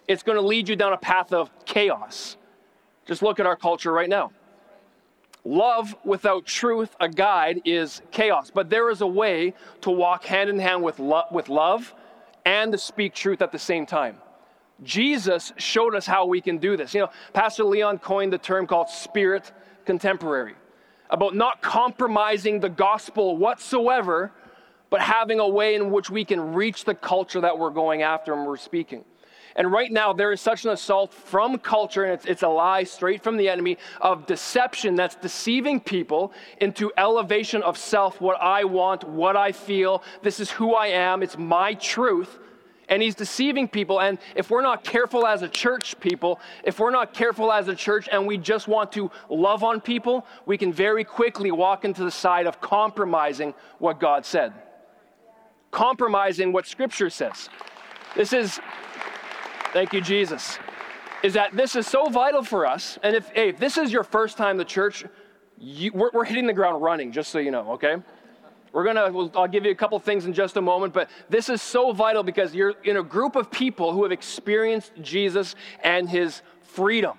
it's 0.06 0.22
going 0.22 0.36
to 0.36 0.46
lead 0.46 0.68
you 0.68 0.76
down 0.76 0.92
a 0.92 0.98
path 0.98 1.32
of 1.32 1.50
chaos. 1.64 2.36
Just 3.06 3.22
look 3.22 3.40
at 3.40 3.46
our 3.46 3.56
culture 3.56 3.90
right 3.90 4.08
now. 4.08 4.30
Love 5.44 5.96
without 6.04 6.44
truth, 6.44 6.94
a 7.00 7.08
guide, 7.08 7.62
is 7.64 8.02
chaos. 8.10 8.50
But 8.52 8.68
there 8.68 8.90
is 8.90 9.00
a 9.00 9.06
way 9.06 9.54
to 9.80 9.90
walk 9.90 10.24
hand 10.24 10.50
in 10.50 10.58
hand 10.58 10.82
with, 10.82 10.98
lo- 10.98 11.24
with 11.30 11.48
love 11.48 11.94
and 12.44 12.72
to 12.72 12.78
speak 12.78 13.14
truth 13.14 13.42
at 13.42 13.52
the 13.52 13.58
same 13.58 13.86
time. 13.86 14.18
Jesus 14.82 15.52
showed 15.56 15.94
us 15.94 16.06
how 16.06 16.26
we 16.26 16.40
can 16.40 16.58
do 16.58 16.76
this. 16.76 16.94
You 16.94 17.00
know, 17.02 17.10
Pastor 17.32 17.64
Leon 17.64 17.98
coined 17.98 18.32
the 18.32 18.38
term 18.38 18.66
called 18.66 18.88
spirit 18.88 19.52
contemporary 19.84 20.54
about 21.10 21.34
not 21.34 21.60
compromising 21.60 22.60
the 22.60 22.68
gospel 22.68 23.36
whatsoever, 23.36 24.32
but 24.88 25.00
having 25.00 25.40
a 25.40 25.48
way 25.48 25.74
in 25.74 25.90
which 25.90 26.08
we 26.08 26.24
can 26.24 26.54
reach 26.54 26.84
the 26.84 26.94
culture 26.94 27.40
that 27.40 27.58
we're 27.58 27.70
going 27.70 28.02
after 28.02 28.32
and 28.32 28.46
we're 28.46 28.56
speaking. 28.56 29.04
And 29.60 29.70
right 29.70 29.92
now, 29.92 30.14
there 30.14 30.32
is 30.32 30.40
such 30.40 30.64
an 30.64 30.70
assault 30.70 31.12
from 31.12 31.58
culture, 31.58 32.04
and 32.04 32.14
it's, 32.14 32.24
it's, 32.24 32.42
a 32.42 32.48
lie 32.48 32.82
straight 32.82 33.22
from 33.22 33.36
the 33.36 33.50
enemy 33.50 33.76
of 34.00 34.24
deception 34.24 34.94
that's 34.94 35.16
deceiving 35.16 35.80
people 35.80 36.32
into 36.62 36.90
elevation 36.96 37.62
of 37.62 37.76
self, 37.76 38.22
what 38.22 38.40
I 38.40 38.64
want, 38.64 39.04
what 39.04 39.36
I 39.36 39.52
feel. 39.52 40.02
This 40.22 40.40
is 40.40 40.50
who 40.50 40.72
I 40.72 40.86
am, 40.86 41.22
it's 41.22 41.36
my 41.36 41.74
truth. 41.74 42.38
And 42.88 43.02
he's 43.02 43.14
deceiving 43.14 43.68
people. 43.68 44.00
And 44.00 44.16
if 44.34 44.48
we're 44.48 44.62
not 44.62 44.82
careful 44.82 45.26
as 45.26 45.42
a 45.42 45.48
church, 45.48 46.00
people, 46.00 46.40
if 46.64 46.78
we're 46.78 46.90
not 46.90 47.12
careful 47.12 47.52
as 47.52 47.68
a 47.68 47.74
church 47.74 48.08
and 48.10 48.26
we 48.26 48.38
just 48.38 48.66
want 48.66 48.90
to 48.92 49.10
love 49.28 49.62
on 49.62 49.82
people, 49.82 50.26
we 50.46 50.56
can 50.56 50.72
very 50.72 51.04
quickly 51.04 51.50
walk 51.50 51.84
into 51.84 52.02
the 52.02 52.10
side 52.10 52.46
of 52.46 52.62
compromising 52.62 53.52
what 53.78 54.00
God 54.00 54.24
said, 54.24 54.54
compromising 55.70 56.50
what 56.50 56.66
Scripture 56.66 57.10
says. 57.10 57.50
This 58.16 58.32
is 58.32 58.58
Thank 59.72 59.92
you, 59.92 60.00
Jesus. 60.00 60.58
Is 61.22 61.34
that 61.34 61.54
this 61.54 61.76
is 61.76 61.86
so 61.86 62.08
vital 62.08 62.42
for 62.42 62.66
us. 62.66 62.98
And 63.02 63.14
if, 63.14 63.28
hey, 63.28 63.50
if 63.50 63.58
this 63.58 63.78
is 63.78 63.92
your 63.92 64.02
first 64.02 64.36
time 64.36 64.56
the 64.56 64.64
church, 64.64 65.04
you, 65.58 65.92
we're, 65.92 66.10
we're 66.12 66.24
hitting 66.24 66.46
the 66.46 66.52
ground 66.52 66.82
running, 66.82 67.12
just 67.12 67.30
so 67.30 67.38
you 67.38 67.52
know, 67.52 67.72
okay? 67.72 67.96
We're 68.72 68.84
gonna, 68.84 69.12
we'll, 69.12 69.30
I'll 69.34 69.46
give 69.46 69.64
you 69.64 69.70
a 69.70 69.74
couple 69.76 69.98
things 70.00 70.26
in 70.26 70.32
just 70.32 70.56
a 70.56 70.60
moment, 70.60 70.92
but 70.92 71.08
this 71.28 71.48
is 71.48 71.62
so 71.62 71.92
vital 71.92 72.22
because 72.22 72.54
you're 72.54 72.74
in 72.82 72.96
a 72.96 73.02
group 73.02 73.36
of 73.36 73.50
people 73.50 73.92
who 73.92 74.02
have 74.02 74.12
experienced 74.12 74.92
Jesus 75.02 75.54
and 75.84 76.08
his 76.08 76.42
freedom 76.62 77.18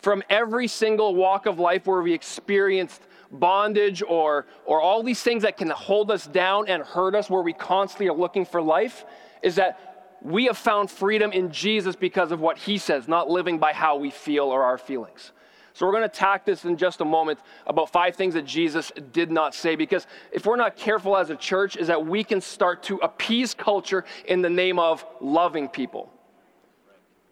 from 0.00 0.22
every 0.30 0.68
single 0.68 1.14
walk 1.14 1.46
of 1.46 1.58
life 1.58 1.86
where 1.86 2.02
we 2.02 2.12
experienced 2.12 3.02
bondage 3.32 4.02
or, 4.06 4.46
or 4.66 4.80
all 4.80 5.02
these 5.02 5.22
things 5.22 5.42
that 5.42 5.56
can 5.56 5.70
hold 5.70 6.10
us 6.10 6.26
down 6.26 6.68
and 6.68 6.82
hurt 6.82 7.14
us 7.14 7.28
where 7.28 7.42
we 7.42 7.52
constantly 7.52 8.08
are 8.08 8.16
looking 8.16 8.44
for 8.44 8.62
life 8.62 9.04
is 9.42 9.56
that 9.56 9.87
we 10.22 10.46
have 10.46 10.58
found 10.58 10.90
freedom 10.90 11.32
in 11.32 11.50
Jesus 11.52 11.96
because 11.96 12.32
of 12.32 12.40
what 12.40 12.58
he 12.58 12.78
says, 12.78 13.08
not 13.08 13.28
living 13.28 13.58
by 13.58 13.72
how 13.72 13.96
we 13.96 14.10
feel 14.10 14.44
or 14.44 14.62
our 14.64 14.78
feelings. 14.78 15.32
So 15.78 15.86
we're 15.86 15.92
going 15.92 16.02
to 16.02 16.06
attack 16.06 16.44
this 16.44 16.64
in 16.64 16.76
just 16.76 17.00
a 17.00 17.04
moment 17.04 17.38
about 17.64 17.90
five 17.90 18.16
things 18.16 18.34
that 18.34 18.44
Jesus 18.44 18.90
did 19.12 19.30
not 19.30 19.54
say 19.54 19.76
because 19.76 20.08
if 20.32 20.44
we're 20.44 20.56
not 20.56 20.76
careful 20.76 21.16
as 21.16 21.30
a 21.30 21.36
church 21.36 21.76
is 21.76 21.86
that 21.86 22.04
we 22.04 22.24
can 22.24 22.40
start 22.40 22.82
to 22.84 22.96
appease 22.96 23.54
culture 23.54 24.04
in 24.24 24.42
the 24.42 24.50
name 24.50 24.80
of 24.80 25.04
loving 25.20 25.68
people. 25.68 26.12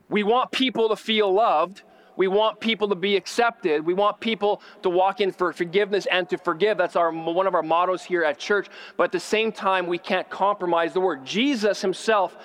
We 0.08 0.22
want 0.22 0.52
people 0.52 0.88
to 0.90 0.96
feel 0.96 1.32
loved. 1.32 1.82
We 2.16 2.28
want 2.28 2.60
people 2.60 2.88
to 2.88 2.94
be 2.94 3.16
accepted. 3.16 3.84
We 3.84 3.94
want 3.94 4.20
people 4.20 4.62
to 4.82 4.90
walk 4.90 5.20
in 5.20 5.32
for 5.32 5.52
forgiveness 5.52 6.06
and 6.06 6.28
to 6.30 6.38
forgive. 6.38 6.78
That's 6.78 6.94
our, 6.94 7.10
one 7.10 7.48
of 7.48 7.54
our 7.56 7.64
mottos 7.64 8.04
here 8.04 8.22
at 8.22 8.38
church. 8.38 8.68
But 8.96 9.04
at 9.04 9.12
the 9.12 9.20
same 9.20 9.50
time, 9.50 9.88
we 9.88 9.98
can't 9.98 10.30
compromise 10.30 10.92
the 10.92 11.00
word. 11.00 11.24
Jesus 11.24 11.82
himself 11.82 12.36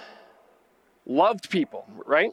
loved 1.05 1.49
people, 1.49 1.85
right? 2.05 2.31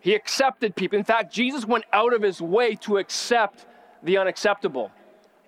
He 0.00 0.14
accepted 0.14 0.76
people. 0.76 0.98
In 0.98 1.04
fact, 1.04 1.32
Jesus 1.32 1.64
went 1.64 1.84
out 1.92 2.12
of 2.14 2.22
his 2.22 2.40
way 2.40 2.74
to 2.76 2.98
accept 2.98 3.66
the 4.02 4.18
unacceptable. 4.18 4.90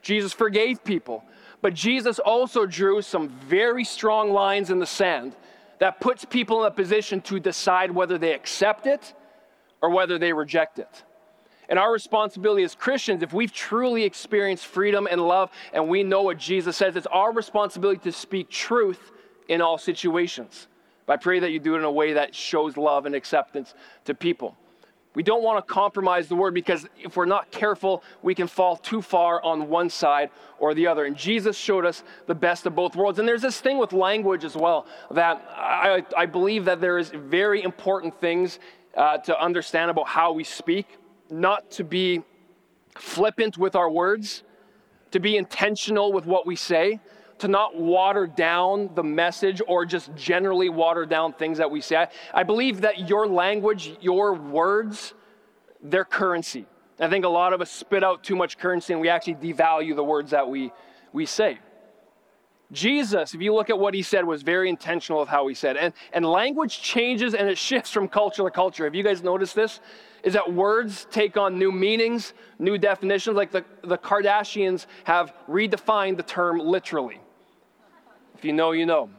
Jesus 0.02 0.32
forgave 0.32 0.82
people. 0.84 1.24
But 1.62 1.74
Jesus 1.74 2.18
also 2.18 2.66
drew 2.66 3.02
some 3.02 3.28
very 3.28 3.84
strong 3.84 4.32
lines 4.32 4.70
in 4.70 4.78
the 4.78 4.86
sand 4.86 5.36
that 5.78 6.00
puts 6.00 6.24
people 6.24 6.64
in 6.64 6.68
a 6.68 6.74
position 6.74 7.20
to 7.22 7.38
decide 7.38 7.90
whether 7.90 8.18
they 8.18 8.32
accept 8.34 8.86
it 8.86 9.14
or 9.82 9.90
whether 9.90 10.18
they 10.18 10.32
reject 10.32 10.78
it. 10.78 11.04
And 11.68 11.78
our 11.78 11.92
responsibility 11.92 12.64
as 12.64 12.74
Christians, 12.74 13.22
if 13.22 13.32
we've 13.32 13.52
truly 13.52 14.02
experienced 14.02 14.66
freedom 14.66 15.06
and 15.08 15.20
love 15.20 15.50
and 15.72 15.88
we 15.88 16.02
know 16.02 16.22
what 16.22 16.36
Jesus 16.36 16.76
says, 16.76 16.96
it's 16.96 17.06
our 17.06 17.32
responsibility 17.32 18.00
to 18.02 18.12
speak 18.12 18.50
truth 18.50 19.12
in 19.48 19.60
all 19.60 19.78
situations. 19.78 20.66
I 21.10 21.16
pray 21.16 21.40
that 21.40 21.50
you 21.50 21.58
do 21.58 21.74
it 21.74 21.78
in 21.78 21.84
a 21.84 21.90
way 21.90 22.14
that 22.14 22.34
shows 22.34 22.76
love 22.76 23.06
and 23.06 23.14
acceptance 23.14 23.74
to 24.04 24.14
people. 24.14 24.56
We 25.14 25.24
don't 25.24 25.42
want 25.42 25.66
to 25.66 25.72
compromise 25.72 26.28
the 26.28 26.36
word 26.36 26.54
because 26.54 26.86
if 26.96 27.16
we're 27.16 27.24
not 27.24 27.50
careful, 27.50 28.04
we 28.22 28.32
can 28.32 28.46
fall 28.46 28.76
too 28.76 29.02
far 29.02 29.42
on 29.42 29.68
one 29.68 29.90
side 29.90 30.30
or 30.60 30.72
the 30.72 30.86
other. 30.86 31.04
And 31.04 31.16
Jesus 31.16 31.56
showed 31.56 31.84
us 31.84 32.04
the 32.26 32.34
best 32.34 32.64
of 32.66 32.76
both 32.76 32.94
worlds. 32.94 33.18
And 33.18 33.26
there's 33.26 33.42
this 33.42 33.60
thing 33.60 33.78
with 33.78 33.92
language 33.92 34.44
as 34.44 34.54
well 34.54 34.86
that 35.10 35.44
I, 35.50 36.04
I 36.16 36.26
believe 36.26 36.64
that 36.66 36.80
there 36.80 36.96
is 36.96 37.10
very 37.10 37.64
important 37.64 38.20
things 38.20 38.60
uh, 38.96 39.18
to 39.18 39.40
understand 39.42 39.90
about 39.90 40.06
how 40.06 40.32
we 40.32 40.44
speak, 40.44 40.86
not 41.28 41.72
to 41.72 41.82
be 41.82 42.22
flippant 42.94 43.58
with 43.58 43.74
our 43.74 43.90
words, 43.90 44.44
to 45.10 45.18
be 45.18 45.36
intentional 45.36 46.12
with 46.12 46.24
what 46.24 46.46
we 46.46 46.54
say 46.54 47.00
to 47.40 47.48
not 47.48 47.76
water 47.76 48.26
down 48.26 48.90
the 48.94 49.02
message 49.02 49.60
or 49.66 49.84
just 49.84 50.14
generally 50.14 50.68
water 50.68 51.04
down 51.04 51.32
things 51.32 51.58
that 51.58 51.70
we 51.70 51.80
say. 51.80 52.06
I, 52.32 52.42
believe 52.42 52.82
that 52.82 53.08
your 53.08 53.26
language, 53.26 53.96
your 54.00 54.34
words, 54.34 55.14
they're 55.82 56.04
currency. 56.04 56.66
I 56.98 57.08
think 57.08 57.24
a 57.24 57.28
lot 57.28 57.52
of 57.52 57.60
us 57.60 57.70
spit 57.70 58.04
out 58.04 58.22
too 58.22 58.36
much 58.36 58.58
currency 58.58 58.92
and 58.92 59.00
we 59.00 59.08
actually 59.08 59.36
devalue 59.36 59.96
the 59.96 60.04
words 60.04 60.30
that 60.32 60.48
we, 60.48 60.70
we 61.12 61.26
say. 61.26 61.58
Jesus, 62.72 63.34
if 63.34 63.40
you 63.40 63.52
look 63.52 63.70
at 63.70 63.78
what 63.78 63.94
he 63.94 64.02
said, 64.02 64.24
was 64.24 64.42
very 64.42 64.68
intentional 64.68 65.20
with 65.20 65.28
how 65.28 65.48
he 65.48 65.54
said. 65.54 65.76
And, 65.76 65.92
and 66.12 66.24
language 66.24 66.80
changes 66.80 67.34
and 67.34 67.48
it 67.48 67.58
shifts 67.58 67.90
from 67.90 68.06
culture 68.06 68.44
to 68.44 68.50
culture. 68.50 68.84
Have 68.84 68.94
you 68.94 69.02
guys 69.02 69.22
noticed 69.22 69.54
this? 69.54 69.80
Is 70.22 70.34
that 70.34 70.52
words 70.52 71.06
take 71.10 71.36
on 71.36 71.58
new 71.58 71.72
meanings, 71.72 72.34
new 72.58 72.76
definitions. 72.76 73.34
Like 73.34 73.50
the, 73.50 73.64
the 73.82 73.98
Kardashians 73.98 74.86
have 75.04 75.32
redefined 75.48 76.18
the 76.18 76.22
term 76.22 76.58
literally. 76.58 77.20
If 78.40 78.46
you 78.46 78.54
know, 78.54 78.72
you 78.72 78.86
know. 78.86 79.10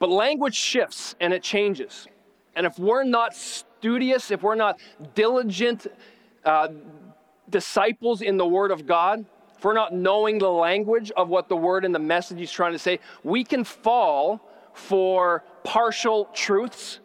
But 0.00 0.10
language 0.10 0.56
shifts 0.56 1.14
and 1.20 1.32
it 1.32 1.44
changes. 1.44 2.08
And 2.56 2.66
if 2.66 2.76
we're 2.76 3.04
not 3.04 3.36
studious, 3.36 4.32
if 4.32 4.42
we're 4.42 4.56
not 4.56 4.80
diligent 5.14 5.86
uh, 6.44 6.70
disciples 7.50 8.20
in 8.20 8.36
the 8.36 8.44
Word 8.44 8.72
of 8.72 8.84
God, 8.84 9.24
if 9.56 9.64
we're 9.64 9.74
not 9.74 9.94
knowing 9.94 10.38
the 10.38 10.50
language 10.50 11.12
of 11.12 11.28
what 11.28 11.48
the 11.48 11.54
Word 11.54 11.84
and 11.84 11.94
the 11.94 12.00
message 12.00 12.38
He's 12.40 12.50
trying 12.50 12.72
to 12.72 12.80
say, 12.80 12.98
we 13.22 13.44
can 13.44 13.62
fall 13.62 14.40
for 14.72 15.44
partial 15.62 16.24
truths, 16.34 16.98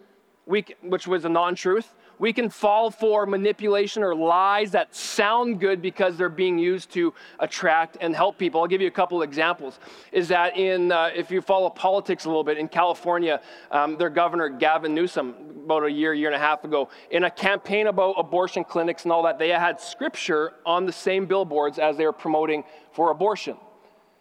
which 0.46 1.06
was 1.06 1.24
a 1.26 1.30
non 1.30 1.54
truth, 1.54 1.94
we 2.20 2.34
can 2.34 2.50
fall 2.50 2.92
for 2.92 3.26
manipulation 3.26 4.04
or 4.04 4.16
lies 4.16 4.72
that 4.72 4.96
sound 4.96 5.60
good 5.60 5.82
because 5.82 6.18
they're 6.18 6.30
being 6.30 6.58
used 6.58 6.92
to 6.92 7.14
attract 7.40 7.98
and 8.02 8.16
help 8.16 8.38
people. 8.38 8.62
I'll 8.62 8.68
give 8.68 8.82
you 8.82 8.88
a 8.88 8.92
couple 8.92 9.22
examples. 9.22 9.80
Is 10.12 10.28
that 10.30 10.58
in, 10.58 10.92
uh, 10.92 11.10
if 11.16 11.32
you 11.32 11.42
follow 11.42 11.70
politics 11.70 12.26
a 12.26 12.28
little 12.28 12.44
bit, 12.44 12.58
in 12.58 12.68
California, 12.68 13.42
um, 13.72 13.98
their 13.98 14.10
governor, 14.10 14.50
Gavin 14.50 14.94
Newsom, 14.94 15.36
about 15.66 15.84
a 15.84 15.92
year, 15.92 16.14
year 16.14 16.30
and 16.30 16.36
a 16.36 16.40
half 16.40 16.64
ago, 16.64 16.90
in 17.12 17.24
a 17.24 17.32
campaign 17.32 17.88
about 17.88 18.14
abortion 18.18 18.64
clinics 18.64 19.04
and 19.04 19.12
all 19.12 19.24
that, 19.24 19.40
they 19.40 19.50
had 19.50 19.80
scripture 19.80 20.54
on 20.66 20.86
the 20.86 20.92
same 20.92 21.26
billboards 21.26 21.80
as 21.80 21.98
they 21.98 22.06
were 22.06 22.14
promoting 22.14 22.64
for 22.92 23.12
abortion. 23.12 23.58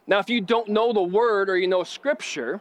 Now, 0.06 0.18
if 0.18 0.28
you 0.28 0.40
don't 0.40 0.68
know 0.68 0.92
the 0.92 1.02
word 1.02 1.48
or 1.48 1.56
you 1.56 1.68
know 1.68 1.84
scripture, 1.84 2.60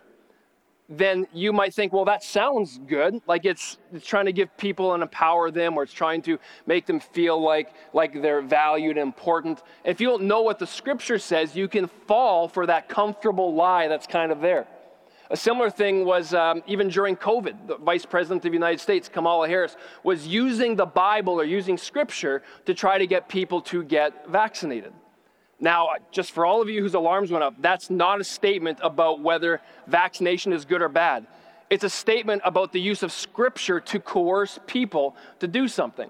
then 0.91 1.25
you 1.33 1.53
might 1.53 1.73
think, 1.73 1.93
well, 1.93 2.05
that 2.05 2.21
sounds 2.21 2.79
good. 2.85 3.21
Like 3.25 3.45
it's, 3.45 3.77
it's 3.93 4.05
trying 4.05 4.25
to 4.25 4.33
give 4.33 4.55
people 4.57 4.93
and 4.93 5.01
empower 5.01 5.49
them, 5.49 5.77
or 5.77 5.83
it's 5.83 5.93
trying 5.93 6.21
to 6.23 6.37
make 6.65 6.85
them 6.85 6.99
feel 6.99 7.41
like, 7.41 7.73
like 7.93 8.21
they're 8.21 8.41
valued 8.41 8.97
and 8.97 9.07
important. 9.07 9.61
if 9.85 10.01
you 10.01 10.07
don't 10.07 10.23
know 10.23 10.41
what 10.41 10.59
the 10.59 10.67
scripture 10.67 11.17
says, 11.17 11.55
you 11.55 11.67
can 11.67 11.87
fall 12.07 12.47
for 12.47 12.65
that 12.65 12.89
comfortable 12.89 13.53
lie 13.53 13.87
that's 13.87 14.07
kind 14.07 14.31
of 14.31 14.41
there. 14.41 14.67
A 15.29 15.37
similar 15.37 15.69
thing 15.69 16.03
was 16.03 16.33
um, 16.33 16.61
even 16.67 16.89
during 16.89 17.15
COVID, 17.15 17.67
the 17.67 17.77
Vice 17.77 18.05
President 18.05 18.43
of 18.43 18.51
the 18.51 18.55
United 18.55 18.81
States, 18.81 19.07
Kamala 19.07 19.47
Harris, 19.47 19.77
was 20.03 20.27
using 20.27 20.75
the 20.75 20.85
Bible 20.85 21.39
or 21.39 21.45
using 21.45 21.77
scripture 21.77 22.43
to 22.65 22.73
try 22.73 22.97
to 22.97 23.07
get 23.07 23.29
people 23.29 23.61
to 23.61 23.81
get 23.81 24.27
vaccinated. 24.27 24.91
Now, 25.61 25.89
just 26.11 26.31
for 26.31 26.43
all 26.43 26.59
of 26.61 26.69
you 26.69 26.81
whose 26.81 26.95
alarms 26.95 27.31
went 27.31 27.43
up, 27.43 27.53
that's 27.59 27.91
not 27.91 28.19
a 28.19 28.23
statement 28.23 28.79
about 28.81 29.21
whether 29.21 29.61
vaccination 29.87 30.53
is 30.53 30.65
good 30.65 30.81
or 30.81 30.89
bad. 30.89 31.27
It's 31.69 31.83
a 31.83 31.89
statement 31.89 32.41
about 32.43 32.73
the 32.73 32.81
use 32.81 33.03
of 33.03 33.11
scripture 33.11 33.79
to 33.79 33.99
coerce 33.99 34.59
people 34.65 35.15
to 35.39 35.47
do 35.47 35.67
something. 35.67 36.09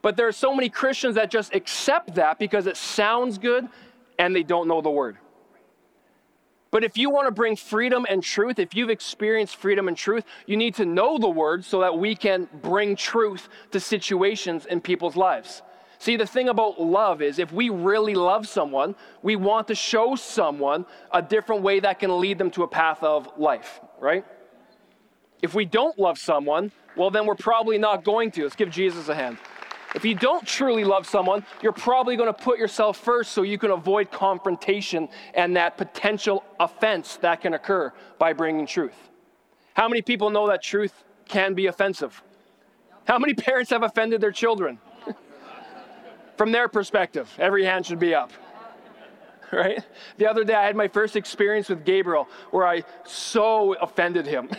But 0.00 0.16
there 0.16 0.26
are 0.26 0.32
so 0.32 0.54
many 0.54 0.70
Christians 0.70 1.16
that 1.16 1.30
just 1.30 1.54
accept 1.54 2.14
that 2.14 2.38
because 2.38 2.66
it 2.66 2.78
sounds 2.78 3.36
good 3.36 3.68
and 4.18 4.34
they 4.34 4.42
don't 4.42 4.66
know 4.66 4.80
the 4.80 4.90
word. 4.90 5.18
But 6.70 6.82
if 6.82 6.96
you 6.96 7.10
want 7.10 7.26
to 7.26 7.30
bring 7.30 7.56
freedom 7.56 8.06
and 8.08 8.22
truth, 8.22 8.58
if 8.58 8.74
you've 8.74 8.90
experienced 8.90 9.56
freedom 9.56 9.88
and 9.88 9.96
truth, 9.96 10.24
you 10.46 10.56
need 10.56 10.74
to 10.76 10.86
know 10.86 11.18
the 11.18 11.28
word 11.28 11.64
so 11.64 11.80
that 11.80 11.98
we 11.98 12.14
can 12.14 12.48
bring 12.62 12.96
truth 12.96 13.48
to 13.70 13.80
situations 13.80 14.66
in 14.66 14.80
people's 14.80 15.16
lives. 15.16 15.62
See, 15.98 16.16
the 16.16 16.26
thing 16.26 16.48
about 16.48 16.80
love 16.80 17.20
is 17.20 17.38
if 17.38 17.52
we 17.52 17.70
really 17.70 18.14
love 18.14 18.46
someone, 18.46 18.94
we 19.22 19.34
want 19.34 19.66
to 19.68 19.74
show 19.74 20.14
someone 20.14 20.86
a 21.12 21.20
different 21.20 21.62
way 21.62 21.80
that 21.80 21.98
can 21.98 22.20
lead 22.20 22.38
them 22.38 22.50
to 22.52 22.62
a 22.62 22.68
path 22.68 23.02
of 23.02 23.28
life, 23.36 23.80
right? 23.98 24.24
If 25.42 25.54
we 25.54 25.64
don't 25.64 25.98
love 25.98 26.18
someone, 26.18 26.70
well, 26.96 27.10
then 27.10 27.26
we're 27.26 27.34
probably 27.34 27.78
not 27.78 28.04
going 28.04 28.30
to. 28.32 28.44
Let's 28.44 28.56
give 28.56 28.70
Jesus 28.70 29.08
a 29.08 29.14
hand. 29.14 29.38
If 29.94 30.04
you 30.04 30.14
don't 30.14 30.46
truly 30.46 30.84
love 30.84 31.06
someone, 31.06 31.44
you're 31.62 31.72
probably 31.72 32.14
going 32.16 32.32
to 32.32 32.38
put 32.38 32.58
yourself 32.58 32.98
first 32.98 33.32
so 33.32 33.42
you 33.42 33.58
can 33.58 33.70
avoid 33.70 34.10
confrontation 34.10 35.08
and 35.34 35.56
that 35.56 35.76
potential 35.76 36.44
offense 36.60 37.16
that 37.22 37.40
can 37.40 37.54
occur 37.54 37.92
by 38.18 38.32
bringing 38.32 38.66
truth. 38.66 39.10
How 39.74 39.88
many 39.88 40.02
people 40.02 40.30
know 40.30 40.46
that 40.48 40.62
truth 40.62 40.92
can 41.26 41.54
be 41.54 41.66
offensive? 41.66 42.22
How 43.06 43.18
many 43.18 43.34
parents 43.48 43.70
have 43.70 43.82
offended 43.82 44.20
their 44.20 44.32
children? 44.32 44.78
From 46.38 46.52
their 46.52 46.68
perspective, 46.68 47.28
every 47.38 47.64
hand 47.64 47.84
should 47.84 47.98
be 47.98 48.14
up. 48.14 48.32
Right? 49.50 49.82
The 50.18 50.28
other 50.28 50.44
day, 50.44 50.52
I 50.52 50.66
had 50.66 50.76
my 50.76 50.88
first 50.88 51.16
experience 51.16 51.70
with 51.70 51.82
Gabriel 51.86 52.28
where 52.50 52.66
I 52.66 52.82
so 53.06 53.72
offended 53.76 54.26
him. 54.26 54.50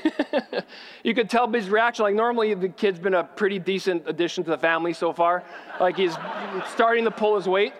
you 1.03 1.13
could 1.13 1.29
tell 1.29 1.47
his 1.47 1.69
reaction. 1.69 2.05
Like, 2.05 2.15
normally, 2.15 2.55
the 2.55 2.69
kid's 2.69 2.97
been 2.97 3.13
a 3.13 3.23
pretty 3.23 3.59
decent 3.59 4.09
addition 4.09 4.43
to 4.45 4.49
the 4.49 4.57
family 4.57 4.93
so 4.93 5.13
far. 5.13 5.43
Like, 5.79 5.95
he's 5.95 6.17
starting 6.73 7.03
to 7.03 7.11
pull 7.11 7.35
his 7.35 7.47
weight. 7.47 7.73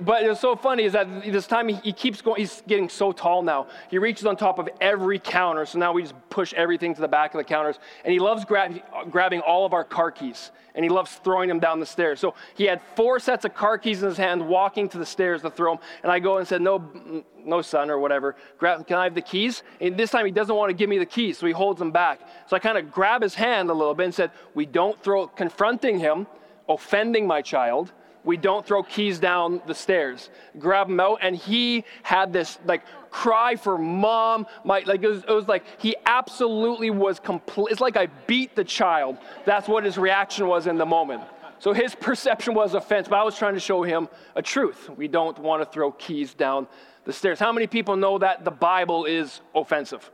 But 0.00 0.24
it's 0.24 0.40
so 0.40 0.56
funny 0.56 0.84
is 0.84 0.92
that 0.92 1.22
this 1.22 1.46
time 1.46 1.68
he, 1.68 1.92
keeps 1.92 2.20
going, 2.20 2.40
he's 2.40 2.62
getting 2.66 2.88
so 2.88 3.12
tall 3.12 3.42
now. 3.42 3.66
He 3.90 3.98
reaches 3.98 4.26
on 4.26 4.36
top 4.36 4.58
of 4.58 4.68
every 4.80 5.18
counter. 5.18 5.64
So 5.64 5.78
now 5.78 5.92
we 5.92 6.02
just 6.02 6.14
push 6.28 6.52
everything 6.54 6.94
to 6.94 7.00
the 7.00 7.08
back 7.08 7.34
of 7.34 7.38
the 7.38 7.44
counters. 7.44 7.78
And 8.04 8.12
he 8.12 8.18
loves 8.18 8.44
grab, 8.44 8.78
grabbing 9.10 9.40
all 9.40 9.64
of 9.64 9.72
our 9.72 9.84
car 9.84 10.10
keys. 10.10 10.50
And 10.74 10.84
he 10.84 10.90
loves 10.90 11.12
throwing 11.24 11.48
them 11.48 11.58
down 11.58 11.80
the 11.80 11.86
stairs. 11.86 12.20
So 12.20 12.34
he 12.54 12.64
had 12.64 12.82
four 12.94 13.18
sets 13.18 13.46
of 13.46 13.54
car 13.54 13.78
keys 13.78 14.02
in 14.02 14.08
his 14.08 14.18
hand, 14.18 14.46
walking 14.46 14.88
to 14.90 14.98
the 14.98 15.06
stairs 15.06 15.40
to 15.42 15.50
throw 15.50 15.74
them. 15.74 15.84
And 16.02 16.12
I 16.12 16.18
go 16.18 16.36
and 16.36 16.46
said, 16.46 16.60
No, 16.60 17.24
no, 17.42 17.62
son, 17.62 17.90
or 17.90 17.98
whatever. 17.98 18.36
Grab, 18.58 18.86
can 18.86 18.98
I 18.98 19.04
have 19.04 19.14
the 19.14 19.22
keys? 19.22 19.62
And 19.80 19.96
this 19.96 20.10
time 20.10 20.26
he 20.26 20.32
doesn't 20.32 20.54
want 20.54 20.68
to 20.68 20.74
give 20.74 20.90
me 20.90 20.98
the 20.98 21.06
keys. 21.06 21.38
So 21.38 21.46
he 21.46 21.52
holds 21.52 21.78
them 21.78 21.92
back. 21.92 22.20
So 22.46 22.56
I 22.56 22.58
kind 22.58 22.76
of 22.76 22.92
grab 22.92 23.22
his 23.22 23.34
hand 23.34 23.70
a 23.70 23.72
little 23.72 23.94
bit 23.94 24.04
and 24.04 24.14
said, 24.14 24.32
We 24.54 24.66
don't 24.66 25.02
throw, 25.02 25.26
confronting 25.28 25.98
him, 25.98 26.26
offending 26.68 27.26
my 27.26 27.40
child 27.40 27.92
we 28.26 28.36
don't 28.36 28.66
throw 28.66 28.82
keys 28.82 29.18
down 29.18 29.62
the 29.66 29.74
stairs. 29.74 30.30
Grab 30.58 30.88
them 30.88 30.98
out, 31.00 31.20
and 31.22 31.34
he 31.34 31.84
had 32.02 32.32
this 32.32 32.58
like 32.66 32.82
cry 33.10 33.54
for 33.54 33.78
mom. 33.78 34.46
My 34.64 34.80
like 34.80 35.02
it 35.02 35.08
was, 35.08 35.22
it 35.22 35.30
was 35.30 35.48
like 35.48 35.64
he 35.78 35.96
absolutely 36.04 36.90
was 36.90 37.20
complete. 37.20 37.70
It's 37.70 37.80
like 37.80 37.96
I 37.96 38.08
beat 38.26 38.56
the 38.56 38.64
child. 38.64 39.16
That's 39.46 39.68
what 39.68 39.84
his 39.84 39.96
reaction 39.96 40.48
was 40.48 40.66
in 40.66 40.76
the 40.76 40.84
moment. 40.84 41.22
So 41.60 41.72
his 41.72 41.94
perception 41.94 42.52
was 42.52 42.74
offense, 42.74 43.08
but 43.08 43.16
I 43.16 43.22
was 43.22 43.38
trying 43.38 43.54
to 43.54 43.60
show 43.60 43.82
him 43.82 44.08
a 44.34 44.42
truth. 44.42 44.90
We 44.90 45.08
don't 45.08 45.38
want 45.38 45.62
to 45.62 45.72
throw 45.72 45.92
keys 45.92 46.34
down 46.34 46.66
the 47.04 47.12
stairs. 47.12 47.38
How 47.38 47.52
many 47.52 47.66
people 47.66 47.96
know 47.96 48.18
that 48.18 48.44
the 48.44 48.50
Bible 48.50 49.06
is 49.06 49.40
offensive? 49.54 50.10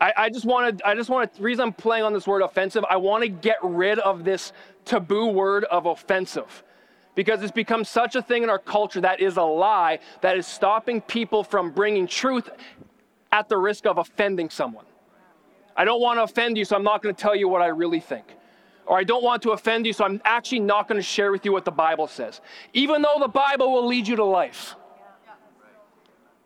I, 0.00 0.28
just 0.28 0.44
want 0.44 0.78
to, 0.78 0.86
I 0.86 0.94
just 0.94 1.08
want 1.08 1.32
to, 1.32 1.38
the 1.38 1.44
reason 1.44 1.62
I'm 1.62 1.72
playing 1.72 2.04
on 2.04 2.12
this 2.12 2.26
word 2.26 2.42
offensive, 2.42 2.84
I 2.90 2.96
want 2.96 3.22
to 3.22 3.28
get 3.28 3.56
rid 3.62 3.98
of 4.00 4.22
this 4.22 4.52
taboo 4.84 5.28
word 5.28 5.64
of 5.64 5.86
offensive 5.86 6.62
because 7.14 7.42
it's 7.42 7.52
become 7.52 7.84
such 7.84 8.16
a 8.16 8.22
thing 8.22 8.42
in 8.42 8.50
our 8.50 8.58
culture 8.58 9.00
that 9.00 9.20
is 9.20 9.36
a 9.36 9.42
lie 9.42 9.98
that 10.20 10.36
is 10.36 10.46
stopping 10.46 11.00
people 11.00 11.44
from 11.44 11.70
bringing 11.70 12.06
truth 12.06 12.50
at 13.32 13.48
the 13.48 13.56
risk 13.56 13.86
of 13.86 13.98
offending 13.98 14.50
someone. 14.50 14.84
I 15.76 15.84
don't 15.84 16.00
want 16.00 16.18
to 16.18 16.22
offend 16.22 16.56
you, 16.56 16.64
so 16.64 16.76
I'm 16.76 16.84
not 16.84 17.02
going 17.02 17.14
to 17.14 17.20
tell 17.20 17.34
you 17.34 17.48
what 17.48 17.62
I 17.62 17.66
really 17.66 18.00
think. 18.00 18.24
Or 18.86 18.98
I 18.98 19.04
don't 19.04 19.24
want 19.24 19.42
to 19.42 19.52
offend 19.52 19.86
you, 19.86 19.92
so 19.92 20.04
I'm 20.04 20.20
actually 20.24 20.60
not 20.60 20.88
going 20.88 20.98
to 21.00 21.02
share 21.02 21.32
with 21.32 21.44
you 21.44 21.52
what 21.52 21.64
the 21.64 21.72
Bible 21.72 22.06
says, 22.06 22.40
even 22.74 23.02
though 23.02 23.16
the 23.18 23.28
Bible 23.28 23.72
will 23.72 23.86
lead 23.86 24.06
you 24.06 24.16
to 24.16 24.24
life. 24.24 24.76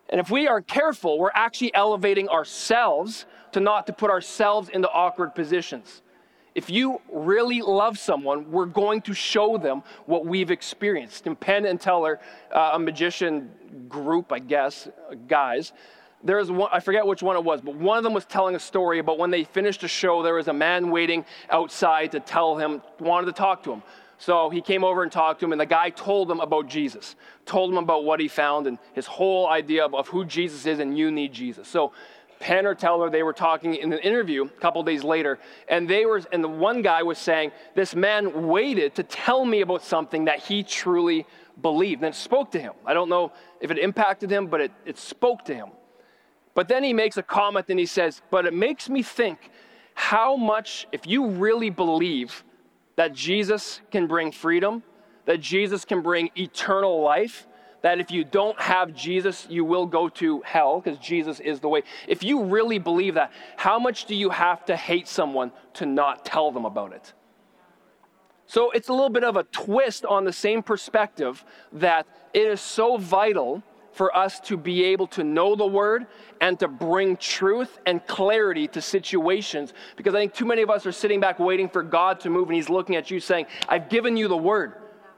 And 0.09 0.21
if 0.21 0.31
we 0.31 0.49
are 0.49 0.63
careful, 0.63 1.19
we're 1.19 1.33
actually 1.35 1.75
elevating 1.75 2.29
ourselves 2.29 3.27
to 3.53 3.61
not 3.61 3.87
to 3.87 3.93
put 3.93 4.11
ourselves 4.11 4.69
into 4.71 4.89
awkward 4.89 5.35
positions. 5.35 6.03
If 6.59 6.69
you 6.69 7.01
really 7.13 7.63
love 7.63 8.01
someone, 8.01 8.51
we're 8.51 8.67
going 8.67 9.01
to 9.03 9.15
show 9.15 9.59
them 9.59 9.85
what 10.07 10.27
we've 10.27 10.51
experienced. 10.51 11.25
In 11.29 11.37
Penn 11.37 11.65
and 11.67 11.81
Teller, 11.81 12.19
uh, 12.51 12.71
a 12.73 12.79
magician 12.81 13.53
group, 13.89 14.33
I 14.33 14.41
guess, 14.41 14.89
uh, 14.89 15.15
guys, 15.29 15.73
there 16.25 16.39
was 16.39 16.51
one, 16.51 16.69
I 16.73 16.81
forget 16.81 17.07
which 17.07 17.23
one 17.23 17.37
it 17.37 17.45
was, 17.45 17.61
but 17.61 17.77
one 17.77 17.97
of 17.97 18.03
them 18.03 18.13
was 18.13 18.25
telling 18.25 18.57
a 18.57 18.59
story 18.59 18.99
about 18.99 19.19
when 19.19 19.31
they 19.31 19.45
finished 19.45 19.85
a 19.85 19.89
show, 19.89 20.25
there 20.25 20.35
was 20.35 20.49
a 20.49 20.53
man 20.53 20.91
waiting 20.91 21.25
outside 21.49 22.11
to 22.11 22.19
tell 22.19 22.57
him, 22.57 22.83
wanted 22.99 23.27
to 23.27 23.35
talk 23.35 23.63
to 23.63 23.73
him. 23.73 23.85
So 24.19 24.51
he 24.51 24.61
came 24.61 24.83
over 24.83 25.05
and 25.05 25.13
talked 25.13 25.39
to 25.39 25.47
him, 25.47 25.53
and 25.53 25.61
the 25.61 25.67
guy 25.67 25.91
told 25.91 26.29
him 26.29 26.41
about 26.41 26.67
Jesus, 26.67 27.15
told 27.47 27.71
him 27.71 27.79
about 27.79 28.03
what 28.05 28.19
he 28.19 28.27
found 28.27 28.67
and 28.67 28.79
his 28.95 29.07
whole 29.07 29.47
idea 29.47 29.87
of 29.87 30.09
who 30.09 30.25
Jesus 30.25 30.67
is, 30.67 30.81
and 30.81 30.99
you 30.99 31.13
need 31.13 31.33
Jesus. 31.33 31.69
So 31.69 31.93
Penn 32.41 32.67
or 32.67 32.75
Teller, 32.75 33.11
they 33.11 33.23
were 33.23 33.33
talking 33.33 33.75
in 33.75 33.93
an 33.93 33.99
interview 34.01 34.45
a 34.45 34.49
couple 34.49 34.83
days 34.83 35.03
later, 35.03 35.39
and 35.69 35.89
they 35.89 36.07
were, 36.07 36.23
and 36.33 36.43
the 36.43 36.49
one 36.49 36.83
guy 36.83 37.03
was 37.03 37.19
saying, 37.19 37.53
This 37.75 37.95
man 37.95 38.47
waited 38.47 38.95
to 38.97 39.03
tell 39.03 39.45
me 39.45 39.61
about 39.61 39.83
something 39.83 40.27
that 40.27 40.41
he 40.41 40.63
truly 40.63 41.27
believed. 41.61 42.03
And 42.03 42.15
it 42.15 42.19
spoke 42.19 42.51
to 42.53 42.61
him. 42.61 42.73
I 42.87 42.95
don't 42.95 43.09
know 43.09 43.33
if 43.61 43.71
it 43.71 43.79
impacted 43.79 44.31
him, 44.31 44.47
but 44.47 44.61
it, 44.61 44.73
it 44.85 44.99
spoke 44.99 45.45
to 45.47 45.55
him. 45.55 45.69
But 46.55 46.69
then 46.69 46.83
he 46.83 46.93
makes 46.93 47.17
a 47.17 47.23
comment 47.23 47.67
and 47.69 47.79
he 47.79 47.87
says, 47.87 48.23
But 48.31 48.47
it 48.47 48.55
makes 48.55 48.89
me 48.89 49.03
think 49.03 49.51
how 49.95 50.37
much, 50.37 50.87
if 50.93 51.07
you 51.07 51.27
really 51.27 51.71
believe 51.71 52.45
that 52.97 53.13
Jesus 53.13 53.81
can 53.91 54.07
bring 54.07 54.33
freedom, 54.33 54.83
that 55.25 55.41
Jesus 55.41 55.85
can 55.85 56.03
bring 56.03 56.31
eternal 56.37 57.01
life, 57.01 57.47
that 57.89 58.01
if 58.01 58.11
you 58.11 58.23
don't 58.23 58.61
have 58.61 58.95
Jesus, 58.95 59.47
you 59.49 59.65
will 59.65 59.87
go 59.87 60.11
to 60.11 60.43
hell 60.43 60.79
because 60.79 60.99
Jesus 60.99 61.41
is 61.41 61.59
the 61.59 61.71
way. 61.71 61.85
If 62.07 62.23
you 62.23 62.45
really 62.45 62.79
believe 62.79 63.15
that, 63.15 63.33
how 63.57 63.79
much 63.79 64.05
do 64.05 64.15
you 64.15 64.29
have 64.29 64.63
to 64.67 64.77
hate 64.77 65.09
someone 65.09 65.53
to 65.73 65.87
not 65.87 66.23
tell 66.23 66.53
them 66.53 66.67
about 66.67 66.93
it? 66.93 67.15
So 68.45 68.71
it's 68.73 68.89
a 68.89 68.93
little 68.93 69.09
bit 69.09 69.25
of 69.25 69.37
a 69.37 69.45
twist 69.45 70.05
on 70.05 70.27
the 70.27 70.35
same 70.35 70.63
perspective 70.63 71.43
that 71.73 72.07
it 72.35 72.47
is 72.47 72.61
so 72.61 72.99
vital 72.99 73.63
for 73.93 74.15
us 74.15 74.39
to 74.41 74.59
be 74.59 74.85
able 74.85 75.07
to 75.07 75.25
know 75.25 75.57
the 75.57 75.67
word 75.67 76.09
and 76.43 76.61
to 76.61 76.69
bring 76.69 77.17
truth 77.17 77.79
and 77.87 78.07
clarity 78.07 78.69
to 78.69 78.83
situations 78.83 79.73
because 79.97 80.15
I 80.15 80.19
think 80.19 80.35
too 80.35 80.45
many 80.45 80.61
of 80.61 80.69
us 80.69 80.85
are 80.85 80.93
sitting 80.93 81.21
back 81.21 81.39
waiting 81.39 81.71
for 81.71 81.83
God 81.83 82.21
to 82.21 82.29
move 82.29 82.49
and 82.49 82.55
he's 82.55 82.69
looking 82.69 82.97
at 82.97 83.11
you 83.11 83.19
saying, 83.19 83.47
I've 83.67 83.89
given 83.89 84.15
you 84.15 84.29
the 84.29 84.37
word. 84.37 84.75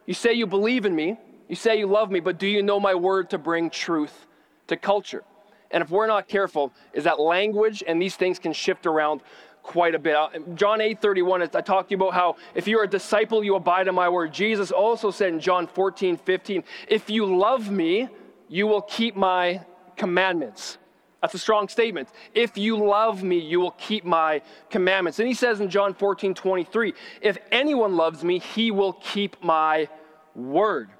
You 0.06 0.14
say 0.14 0.34
you 0.34 0.46
believe 0.46 0.86
in 0.86 0.94
me, 0.94 1.18
you 1.50 1.56
say 1.56 1.80
you 1.80 1.88
love 1.88 2.12
me, 2.12 2.20
but 2.20 2.38
do 2.38 2.46
you 2.46 2.62
know 2.62 2.78
my 2.78 2.94
word 2.94 3.30
to 3.30 3.38
bring 3.38 3.70
truth 3.70 4.28
to 4.68 4.76
culture? 4.76 5.24
And 5.72 5.82
if 5.82 5.90
we're 5.90 6.06
not 6.06 6.28
careful, 6.28 6.72
is 6.92 7.02
that 7.04 7.18
language 7.18 7.82
and 7.84 8.00
these 8.00 8.14
things 8.14 8.38
can 8.38 8.52
shift 8.52 8.86
around 8.86 9.20
quite 9.64 9.96
a 9.96 9.98
bit. 9.98 10.14
Uh, 10.14 10.28
John 10.54 10.80
8 10.80 11.02
31, 11.02 11.42
I 11.42 11.46
talked 11.46 11.88
to 11.88 11.96
you 11.96 11.96
about 11.96 12.14
how 12.14 12.36
if 12.54 12.68
you're 12.68 12.84
a 12.84 12.88
disciple, 12.88 13.42
you 13.42 13.56
abide 13.56 13.88
in 13.88 13.96
my 13.96 14.08
word. 14.08 14.32
Jesus 14.32 14.70
also 14.70 15.10
said 15.10 15.32
in 15.32 15.40
John 15.40 15.66
14 15.66 16.16
15, 16.18 16.62
if 16.86 17.10
you 17.10 17.26
love 17.26 17.68
me, 17.68 18.08
you 18.48 18.68
will 18.68 18.82
keep 18.82 19.16
my 19.16 19.60
commandments. 19.96 20.78
That's 21.20 21.34
a 21.34 21.38
strong 21.38 21.66
statement. 21.66 22.10
If 22.32 22.56
you 22.56 22.76
love 22.76 23.24
me, 23.24 23.40
you 23.40 23.58
will 23.58 23.72
keep 23.72 24.04
my 24.04 24.40
commandments. 24.70 25.18
And 25.18 25.26
he 25.26 25.34
says 25.34 25.60
in 25.60 25.68
John 25.68 25.94
14 25.94 26.32
23, 26.32 26.94
if 27.20 27.38
anyone 27.50 27.96
loves 27.96 28.22
me, 28.22 28.38
he 28.38 28.70
will 28.70 28.92
keep 28.92 29.42
my 29.42 29.88
word. 30.36 30.90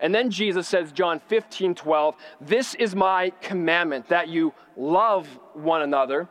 And 0.00 0.14
then 0.14 0.30
Jesus 0.30 0.68
says, 0.68 0.92
John 0.92 1.20
15, 1.26 1.74
12, 1.74 2.14
This 2.40 2.74
is 2.74 2.94
my 2.94 3.30
commandment, 3.40 4.08
that 4.08 4.28
you 4.28 4.54
love 4.76 5.26
one 5.54 5.82
another 5.82 6.28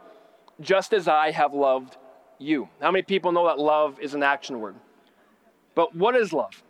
just 0.62 0.94
as 0.94 1.08
I 1.08 1.32
have 1.32 1.54
loved 1.54 1.98
you. 2.40 2.70
How 2.82 2.92
many 2.92 3.04
people 3.04 3.32
know 3.32 3.46
that 3.48 3.60
love 3.60 4.00
is 4.00 4.14
an 4.14 4.24
action 4.24 4.60
word? 4.60 4.76
But 5.76 5.96
what 5.96 6.16
is 6.16 6.34
love? 6.34 6.64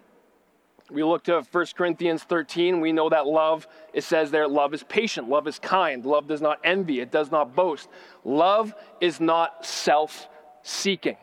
We 0.89 1.03
look 1.03 1.23
to 1.25 1.41
1 1.41 1.65
Corinthians 1.75 2.23
13. 2.23 2.79
We 2.79 2.93
know 2.93 3.09
that 3.09 3.27
love, 3.27 3.67
it 3.93 4.03
says 4.03 4.31
there, 4.31 4.47
love 4.47 4.73
is 4.73 4.83
patient, 4.83 5.27
love 5.27 5.47
is 5.47 5.59
kind, 5.59 6.05
love 6.05 6.27
does 6.27 6.41
not 6.41 6.59
envy, 6.63 7.01
it 7.01 7.11
does 7.11 7.29
not 7.29 7.55
boast. 7.55 7.89
Love 8.23 8.73
is 9.01 9.19
not 9.19 9.65
self 9.65 10.29
seeking. 10.63 11.17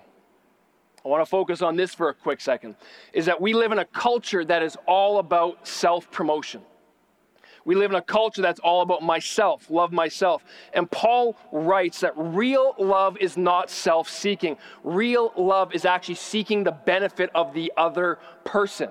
I 1.05 1.09
want 1.09 1.21
to 1.21 1.27
focus 1.27 1.61
on 1.61 1.77
this 1.77 1.93
for 1.95 2.09
a 2.09 2.15
quick 2.15 2.41
second, 2.41 2.77
is 3.13 3.27
that 3.27 3.41
we 3.41 3.53
live 3.53 3.73
in 3.73 3.79
a 3.79 3.85
culture 3.85 4.45
that 4.45 4.63
is 4.63 4.77
all 4.87 5.19
about 5.19 5.67
self 5.69 6.11
promotion. 6.11 6.63
We 7.67 7.75
live 7.75 7.91
in 7.91 7.97
a 7.97 8.03
culture 8.03 8.43
that's 8.43 8.61
all 8.61 8.83
about 8.83 9.03
myself, 9.03 9.71
love 9.71 9.93
myself. 9.93 10.45
And 10.75 10.91
Paul 10.91 11.37
writes 11.51 12.01
that 12.01 12.13
real 12.17 12.75
love 12.79 13.17
is 13.19 13.37
not 13.37 13.71
self 13.71 14.09
seeking. 14.09 14.57
Real 14.83 15.33
love 15.37 15.75
is 15.75 15.85
actually 15.85 16.17
seeking 16.17 16.65
the 16.65 16.73
benefit 16.73 17.31
of 17.35 17.55
the 17.55 17.73
other 17.77 18.19
person. 18.45 18.91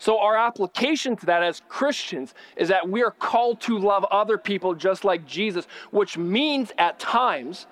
So, 0.00 0.20
our 0.20 0.36
application 0.36 1.16
to 1.16 1.26
that 1.26 1.42
as 1.42 1.62
Christians 1.68 2.34
is 2.56 2.68
that 2.68 2.88
we 2.88 3.02
are 3.02 3.10
called 3.10 3.60
to 3.62 3.78
love 3.78 4.04
other 4.04 4.38
people 4.38 4.74
just 4.74 5.04
like 5.04 5.26
Jesus, 5.26 5.66
which 5.90 6.16
means 6.16 6.70
at 6.78 7.00
times 7.00 7.66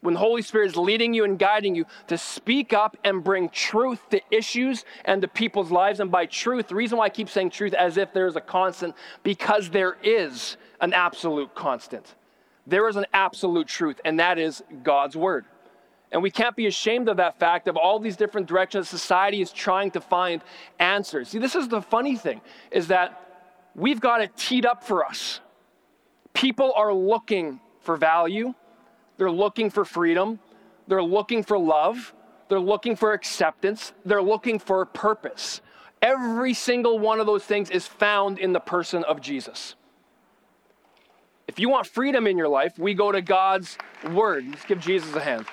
when 0.00 0.14
the 0.14 0.20
Holy 0.20 0.42
Spirit 0.42 0.66
is 0.66 0.76
leading 0.76 1.14
you 1.14 1.24
and 1.24 1.38
guiding 1.38 1.74
you 1.74 1.84
to 2.06 2.16
speak 2.16 2.72
up 2.72 2.96
and 3.04 3.24
bring 3.24 3.48
truth 3.48 4.00
to 4.10 4.20
issues 4.30 4.84
and 5.04 5.22
to 5.22 5.28
people's 5.28 5.70
lives. 5.70 6.00
And 6.00 6.10
by 6.10 6.26
truth, 6.26 6.68
the 6.68 6.74
reason 6.74 6.98
why 6.98 7.06
I 7.06 7.08
keep 7.08 7.28
saying 7.28 7.50
truth 7.50 7.74
as 7.74 7.96
if 7.96 8.12
there's 8.12 8.36
a 8.36 8.40
constant, 8.40 8.94
because 9.22 9.70
there 9.70 9.96
is 10.02 10.56
an 10.80 10.92
absolute 10.92 11.54
constant. 11.54 12.14
There 12.66 12.88
is 12.88 12.96
an 12.96 13.06
absolute 13.12 13.68
truth, 13.68 14.00
and 14.04 14.20
that 14.20 14.38
is 14.38 14.62
God's 14.82 15.16
Word. 15.16 15.44
And 16.12 16.22
we 16.22 16.30
can't 16.30 16.54
be 16.54 16.66
ashamed 16.66 17.08
of 17.08 17.16
that 17.16 17.38
fact 17.38 17.66
of 17.68 17.76
all 17.76 17.98
these 17.98 18.16
different 18.16 18.46
directions 18.46 18.88
society 18.88 19.40
is 19.40 19.50
trying 19.50 19.90
to 19.92 20.00
find 20.00 20.42
answers. 20.78 21.28
See, 21.28 21.38
this 21.38 21.54
is 21.54 21.68
the 21.68 21.82
funny 21.82 22.16
thing, 22.16 22.40
is 22.70 22.88
that 22.88 23.50
we've 23.74 24.00
got 24.00 24.20
it 24.20 24.36
teed 24.36 24.66
up 24.66 24.84
for 24.84 25.04
us. 25.04 25.40
People 26.32 26.72
are 26.76 26.92
looking 26.92 27.60
for 27.80 27.96
value 27.96 28.54
they're 29.18 29.30
looking 29.30 29.70
for 29.70 29.84
freedom. 29.84 30.38
They're 30.86 31.02
looking 31.02 31.42
for 31.42 31.58
love. 31.58 32.14
They're 32.48 32.60
looking 32.60 32.96
for 32.96 33.12
acceptance. 33.12 33.92
They're 34.04 34.22
looking 34.22 34.58
for 34.58 34.84
purpose. 34.84 35.60
Every 36.02 36.54
single 36.54 36.98
one 36.98 37.20
of 37.20 37.26
those 37.26 37.44
things 37.44 37.70
is 37.70 37.86
found 37.86 38.38
in 38.38 38.52
the 38.52 38.60
person 38.60 39.02
of 39.04 39.20
Jesus. 39.20 39.74
If 41.48 41.58
you 41.58 41.68
want 41.68 41.86
freedom 41.86 42.26
in 42.26 42.36
your 42.36 42.48
life, 42.48 42.78
we 42.78 42.94
go 42.94 43.10
to 43.10 43.22
God's 43.22 43.78
word. 44.12 44.44
Let's 44.48 44.64
give 44.64 44.80
Jesus 44.80 45.14
a 45.14 45.20
hand. 45.20 45.46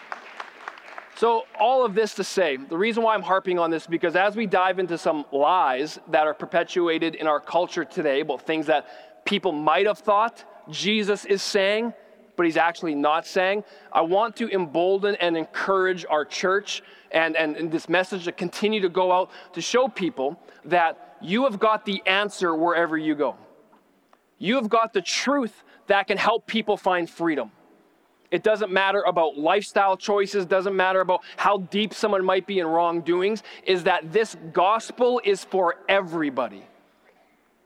So, 1.16 1.44
all 1.60 1.86
of 1.86 1.94
this 1.94 2.16
to 2.16 2.24
say, 2.24 2.58
the 2.58 2.78
reason 2.78 3.04
why 3.04 3.14
I'm 3.14 3.22
harping 3.22 3.60
on 3.60 3.70
this 3.70 3.84
is 3.84 3.88
because 3.88 4.16
as 4.16 4.36
we 4.36 4.48
dive 4.48 4.80
into 4.80 4.98
some 4.98 5.26
lies 5.32 6.00
that 6.10 6.26
are 6.26 6.34
perpetuated 6.34 7.16
in 7.16 7.28
our 7.28 7.40
culture 7.40 7.86
today 7.86 8.22
about 8.22 8.42
things 8.42 8.66
that 8.66 9.24
people 9.24 9.52
might 9.52 9.86
have 9.86 10.00
thought 10.00 10.44
Jesus 10.70 11.26
is 11.26 11.42
saying, 11.42 11.94
but 12.36 12.46
he's 12.46 12.58
actually 12.58 12.96
not 12.96 13.26
saying. 13.26 13.64
I 13.92 14.02
want 14.02 14.36
to 14.38 14.50
embolden 14.50 15.16
and 15.16 15.38
encourage 15.38 16.06
our 16.10 16.26
church 16.26 16.82
and, 17.12 17.36
and, 17.36 17.56
and, 17.56 17.72
this 17.72 17.88
message 17.88 18.26
to 18.26 18.32
continue 18.32 18.82
to 18.82 18.90
go 18.90 19.12
out 19.12 19.30
to 19.54 19.62
show 19.62 19.88
people 19.88 20.40
that 20.66 21.18
you 21.22 21.44
have 21.44 21.60
got 21.60 21.86
the 21.86 22.02
answer 22.06 22.56
wherever 22.56 22.98
you 22.98 23.14
go. 23.16 23.36
You 24.40 24.56
have 24.56 24.68
got 24.68 24.94
the 24.94 25.02
truth 25.02 25.64
that 25.88 26.08
can 26.08 26.18
help 26.18 26.48
people 26.48 26.76
find 26.78 27.10
freedom. 27.10 27.52
it 28.32 28.42
doesn't 28.42 28.72
matter 28.72 29.04
about 29.04 29.38
lifestyle 29.38 29.96
choices, 29.96 30.48
doesn't 30.48 30.76
matter 30.76 31.02
about 31.02 31.22
how 31.38 31.60
deep 31.60 31.94
someone 31.94 32.26
might 32.26 32.48
be 32.48 32.58
in 32.58 32.66
wrongdoings, 32.66 33.44
is 33.68 33.84
that 33.84 34.12
this 34.12 34.36
gospel 34.52 35.22
is 35.24 35.44
for 35.44 35.76
everybody. 35.88 36.64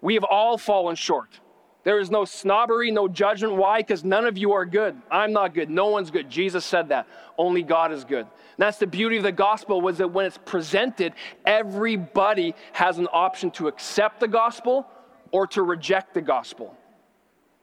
We 0.02 0.16
have 0.16 0.26
all 0.26 0.58
fallen 0.58 0.96
short. 0.96 1.40
There 1.88 2.00
is 2.00 2.12
no 2.12 2.26
snobbery, 2.26 2.92
no 2.92 3.08
judgment. 3.08 3.56
Why? 3.56 3.80
Because 3.80 4.04
none 4.04 4.26
of 4.26 4.38
you 4.38 4.52
are 4.52 4.66
good. 4.66 5.02
I'm 5.10 5.32
not 5.32 5.54
good. 5.54 5.70
No 5.70 5.88
one's 5.88 6.12
good. 6.12 6.30
Jesus 6.30 6.66
said 6.66 6.90
that. 6.90 7.08
Only 7.38 7.64
God 7.64 7.94
is 7.94 8.04
good. 8.04 8.26
And 8.26 8.58
that's 8.58 8.78
the 8.78 8.86
beauty 8.86 9.16
of 9.16 9.24
the 9.24 9.32
gospel 9.32 9.80
was 9.80 10.00
that 10.00 10.10
when 10.10 10.26
it's 10.26 10.38
presented, 10.38 11.14
everybody 11.46 12.56
has 12.74 12.98
an 12.98 13.08
option 13.14 13.52
to 13.52 13.70
accept 13.70 14.20
the 14.20 14.28
gospel 14.28 14.86
or 15.32 15.48
to 15.48 15.64
reject 15.64 16.14
the 16.14 16.20
gospel. 16.20 16.76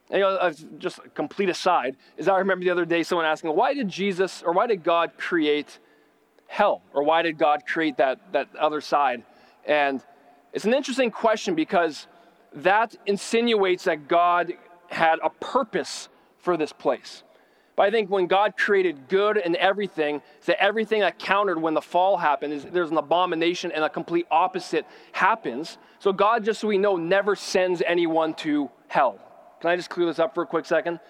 And, 0.09 0.21
you 0.21 0.25
know, 0.25 0.53
just 0.79 1.01
a 1.01 1.11
complete 1.11 1.51
aside 1.51 1.99
is 2.17 2.27
I 2.27 2.39
remember 2.39 2.65
the 2.65 2.71
other 2.71 2.87
day 2.87 3.03
someone 3.03 3.27
asking, 3.27 3.55
why 3.55 3.75
did 3.75 3.91
Jesus 3.91 4.43
or 4.43 4.55
why 4.55 4.67
did 4.67 4.83
God 4.83 5.19
create 5.19 5.79
hell? 6.47 6.81
Or 6.95 7.03
why 7.03 7.21
did 7.21 7.37
God 7.37 7.67
create 7.67 7.99
that, 7.99 8.33
that 8.33 8.49
other 8.57 8.81
side? 8.81 9.23
And 9.67 10.03
it's 10.55 10.65
an 10.65 10.73
interesting 10.73 11.11
question 11.11 11.55
because 11.55 12.07
that 12.55 12.97
insinuates 13.07 13.85
that 13.85 14.09
God 14.09 14.53
had 14.89 15.19
a 15.23 15.31
purpose 15.31 16.09
for 16.39 16.57
this 16.57 16.73
place. 16.73 17.23
But 17.77 17.85
I 17.85 17.91
think 17.91 18.09
when 18.09 18.27
God 18.29 18.57
created 18.57 19.09
good 19.09 19.37
and 19.37 19.57
everything, 19.57 20.23
that 20.47 20.63
everything 20.63 21.01
that 21.01 21.19
countered 21.19 21.61
when 21.61 21.75
the 21.75 21.83
fall 21.83 22.17
happened 22.17 22.53
is 22.53 22.65
there's 22.65 22.93
an 22.93 22.99
abomination 22.99 23.73
and 23.73 23.83
a 23.83 23.89
complete 23.89 24.27
opposite 24.31 24.87
happens. 25.11 25.79
So 25.99 26.13
God, 26.13 26.45
just 26.45 26.61
so 26.61 26.69
we 26.69 26.79
know, 26.79 26.97
never 26.97 27.35
sends 27.35 27.83
anyone 27.85 28.35
to 28.35 28.71
hell. 28.87 29.19
Can 29.61 29.71
I 29.71 29.77
just 29.77 29.91
clear 29.91 30.07
this 30.07 30.21
up 30.21 30.35
for 30.35 30.43
a 30.43 30.47
quick 30.47 30.67
second? 30.67 31.01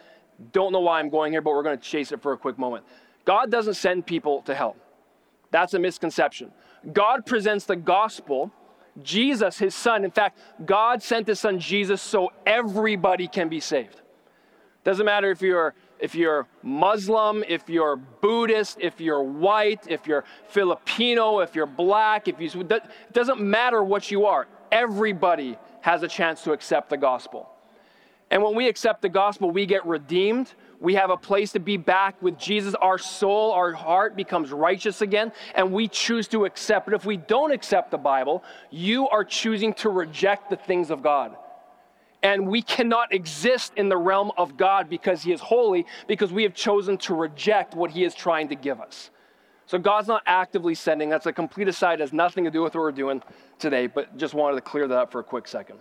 Don't 0.53 0.73
know 0.73 0.81
why 0.81 1.01
I'm 1.01 1.11
going 1.11 1.33
here, 1.33 1.43
but 1.43 1.51
we're 1.51 1.63
going 1.63 1.77
to 1.77 1.85
chase 1.85 2.13
it 2.13 2.23
for 2.23 2.33
a 2.33 2.39
quick 2.39 2.59
moment. 2.59 2.85
God 3.27 3.51
doesn't 3.51 3.75
send 3.75 4.07
people 4.07 4.43
to 4.43 4.55
hell. 4.55 4.77
That's 5.51 5.75
a 5.75 5.79
misconception. 5.79 6.51
God 6.93 7.27
presents 7.27 7.67
the 7.67 7.77
gospel, 7.77 8.51
Jesus, 9.03 9.59
his 9.59 9.75
son. 9.75 10.05
In 10.05 10.11
fact, 10.11 10.39
God 10.65 11.03
sent 11.03 11.27
his 11.27 11.41
son 11.41 11.59
Jesus 11.59 12.01
so 12.01 12.33
everybody 12.47 13.27
can 13.27 13.49
be 13.49 13.61
saved. 13.61 14.01
Doesn't 14.85 15.07
matter 15.07 15.31
if 15.31 15.43
you're 15.43 15.75
if 16.01 16.15
you're 16.15 16.47
Muslim, 16.63 17.45
if 17.49 17.69
you're 17.69 17.97
Buddhist, 17.97 18.79
if 18.81 19.01
you're 19.01 19.23
white, 19.23 19.87
if 19.89 20.07
you're 20.07 20.25
Filipino, 20.49 21.39
if 21.39 21.55
you're 21.55 21.67
black, 21.67 22.29
if 22.29 22.41
you 22.41 22.61
it 22.61 22.83
doesn't 23.13 23.41
matter 23.41 23.83
what 23.83 24.11
you 24.11 24.27
are. 24.27 24.47
Everybody 24.71 25.57
has 25.81 26.03
a 26.03 26.09
chance 26.09 26.43
to 26.43 26.53
accept 26.53 26.91
the 26.91 26.97
gospel. 26.97 27.49
And 28.31 28.43
when 28.43 28.55
we 28.55 28.69
accept 28.69 29.03
the 29.03 29.09
gospel, 29.09 29.51
we 29.51 29.65
get 29.67 29.87
redeemed. 29.87 30.53
We 30.85 30.97
have 30.97 31.09
a 31.09 31.17
place 31.17 31.53
to 31.53 31.61
be 31.61 31.79
back 31.79 32.21
with 32.21 32.39
Jesus. 32.39 32.75
Our 32.75 32.99
soul, 32.99 33.53
our 33.53 33.73
heart 33.73 34.17
becomes 34.17 34.53
righteous 34.53 35.01
again, 35.01 35.33
and 35.55 35.73
we 35.73 35.89
choose 35.89 36.29
to 36.29 36.45
accept 36.45 36.89
it. 36.89 36.95
If 36.95 37.07
we 37.07 37.17
don't 37.17 37.53
accept 37.53 37.91
the 37.91 37.97
Bible, 37.97 38.45
you 38.71 39.09
are 39.09 39.25
choosing 39.25 39.73
to 39.75 39.89
reject 39.89 40.51
the 40.51 40.57
things 40.57 40.91
of 40.91 41.03
God. 41.03 41.37
And 42.23 42.47
we 42.47 42.61
cannot 42.61 43.15
exist 43.15 43.73
in 43.77 43.89
the 43.89 43.97
realm 43.97 44.31
of 44.37 44.59
God 44.59 44.91
because 44.91 45.23
He 45.23 45.33
is 45.33 45.41
holy, 45.41 45.87
because 46.07 46.31
we 46.35 46.43
have 46.43 46.53
chosen 46.53 46.99
to 46.99 47.15
reject 47.15 47.75
what 47.75 47.91
He 47.91 48.05
is 48.05 48.15
trying 48.15 48.49
to 48.49 48.55
give 48.55 48.79
us. 48.79 49.09
So 49.65 49.79
God's 49.79 50.09
not 50.09 50.23
actively 50.27 50.75
sending. 50.75 51.09
That's 51.09 51.25
a 51.25 51.33
complete 51.33 51.67
aside, 51.67 51.95
it 51.95 52.01
has 52.01 52.13
nothing 52.13 52.45
to 52.45 52.51
do 52.51 52.61
with 52.61 52.75
what 52.75 52.83
we're 52.83 52.93
doing 52.93 53.23
today, 53.59 53.87
but 53.87 54.19
just 54.19 54.35
wanted 54.35 54.57
to 54.57 54.61
clear 54.61 54.87
that 54.87 54.99
up 54.99 55.13
for 55.13 55.21
a 55.21 55.25
quick 55.25 55.49
second. 55.49 55.79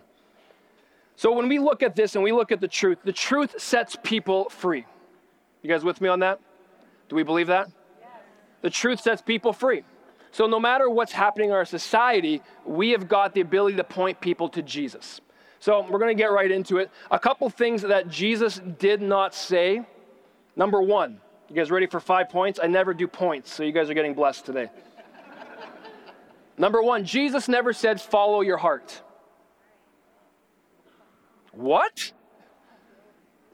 So 1.17 1.33
when 1.33 1.49
we 1.49 1.59
look 1.59 1.83
at 1.83 1.93
this 1.93 2.15
and 2.15 2.23
we 2.23 2.31
look 2.31 2.53
at 2.53 2.61
the 2.61 2.69
truth, 2.69 2.99
the 3.03 3.11
truth 3.11 3.59
sets 3.61 3.97
people 4.01 4.47
free. 4.49 4.85
You 5.63 5.69
guys 5.69 5.83
with 5.83 6.01
me 6.01 6.09
on 6.09 6.19
that? 6.19 6.39
Do 7.09 7.15
we 7.15 7.23
believe 7.23 7.47
that? 7.47 7.69
Yes. 7.99 8.09
The 8.61 8.69
truth 8.69 8.99
sets 8.99 9.21
people 9.21 9.53
free. 9.53 9.83
So 10.31 10.45
no 10.45 10.59
matter 10.59 10.89
what's 10.89 11.13
happening 11.13 11.49
in 11.49 11.55
our 11.55 11.65
society, 11.65 12.41
we 12.65 12.89
have 12.91 13.07
got 13.07 13.33
the 13.33 13.41
ability 13.41 13.77
to 13.77 13.83
point 13.83 14.19
people 14.19 14.49
to 14.49 14.61
Jesus. 14.61 15.21
So 15.59 15.81
we're 15.89 15.99
going 15.99 16.15
to 16.15 16.21
get 16.21 16.31
right 16.31 16.51
into 16.51 16.79
it. 16.79 16.91
A 17.09 17.17
couple 17.17 17.49
things 17.49 17.83
that 17.83 18.09
Jesus 18.09 18.59
did 18.77 19.01
not 19.01 19.33
say. 19.33 19.81
Number 20.57 20.81
one, 20.81 21.21
you 21.47 21.55
guys 21.55 21.71
ready 21.71 21.87
for 21.87 22.01
five 22.01 22.29
points? 22.29 22.59
I 22.61 22.67
never 22.67 22.93
do 22.93 23.07
points, 23.07 23.53
so 23.53 23.63
you 23.63 23.71
guys 23.71 23.89
are 23.89 23.93
getting 23.93 24.13
blessed 24.13 24.45
today. 24.45 24.69
Number 26.57 26.81
one, 26.81 27.05
Jesus 27.05 27.47
never 27.47 27.71
said, 27.71 28.01
follow 28.01 28.41
your 28.41 28.57
heart. 28.57 29.01
What? 31.53 32.11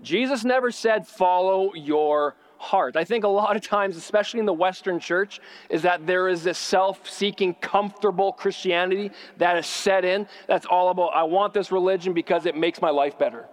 Jesus 0.01 0.43
never 0.45 0.71
said, 0.71 1.07
follow 1.07 1.73
your 1.73 2.35
heart. 2.57 2.95
I 2.95 3.03
think 3.03 3.23
a 3.23 3.29
lot 3.29 3.55
of 3.55 3.61
times, 3.61 3.95
especially 3.97 4.39
in 4.39 4.45
the 4.45 4.53
Western 4.53 4.99
church, 4.99 5.39
is 5.69 5.81
that 5.81 6.05
there 6.05 6.27
is 6.27 6.43
this 6.43 6.57
self 6.57 7.09
seeking, 7.09 7.53
comfortable 7.55 8.33
Christianity 8.33 9.11
that 9.37 9.57
is 9.57 9.65
set 9.65 10.05
in. 10.05 10.27
That's 10.47 10.65
all 10.65 10.89
about, 10.89 11.15
I 11.15 11.23
want 11.23 11.53
this 11.53 11.71
religion 11.71 12.13
because 12.13 12.45
it 12.45 12.55
makes 12.55 12.81
my 12.81 12.89
life 12.89 13.17
better. 13.17 13.47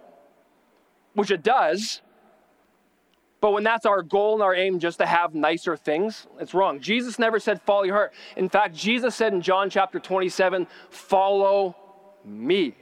Which 1.13 1.31
it 1.31 1.41
does. 1.41 2.01
But 3.39 3.51
when 3.51 3.63
that's 3.63 3.85
our 3.85 4.01
goal 4.01 4.33
and 4.33 4.43
our 4.43 4.55
aim 4.55 4.79
just 4.79 4.97
to 4.97 5.05
have 5.05 5.35
nicer 5.35 5.77
things, 5.77 6.27
it's 6.39 6.53
wrong. 6.53 6.79
Jesus 6.79 7.19
never 7.19 7.39
said, 7.39 7.61
follow 7.61 7.83
your 7.83 7.95
heart. 7.95 8.13
In 8.35 8.49
fact, 8.49 8.75
Jesus 8.75 9.15
said 9.15 9.31
in 9.31 9.41
John 9.41 9.69
chapter 9.69 9.99
27, 9.99 10.67
follow 10.89 11.75
me. 12.25 12.75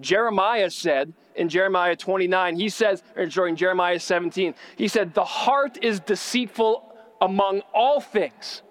Jeremiah 0.00 0.70
said 0.70 1.12
in 1.38 1.48
Jeremiah 1.48 1.96
29, 1.96 2.56
he 2.56 2.68
says, 2.68 3.02
or 3.16 3.26
during 3.26 3.56
Jeremiah 3.56 3.98
17, 3.98 4.54
he 4.76 4.88
said, 4.88 5.14
The 5.14 5.24
heart 5.24 5.78
is 5.82 6.00
deceitful 6.00 6.84
among 7.20 7.62
all 7.72 8.00
things. 8.00 8.62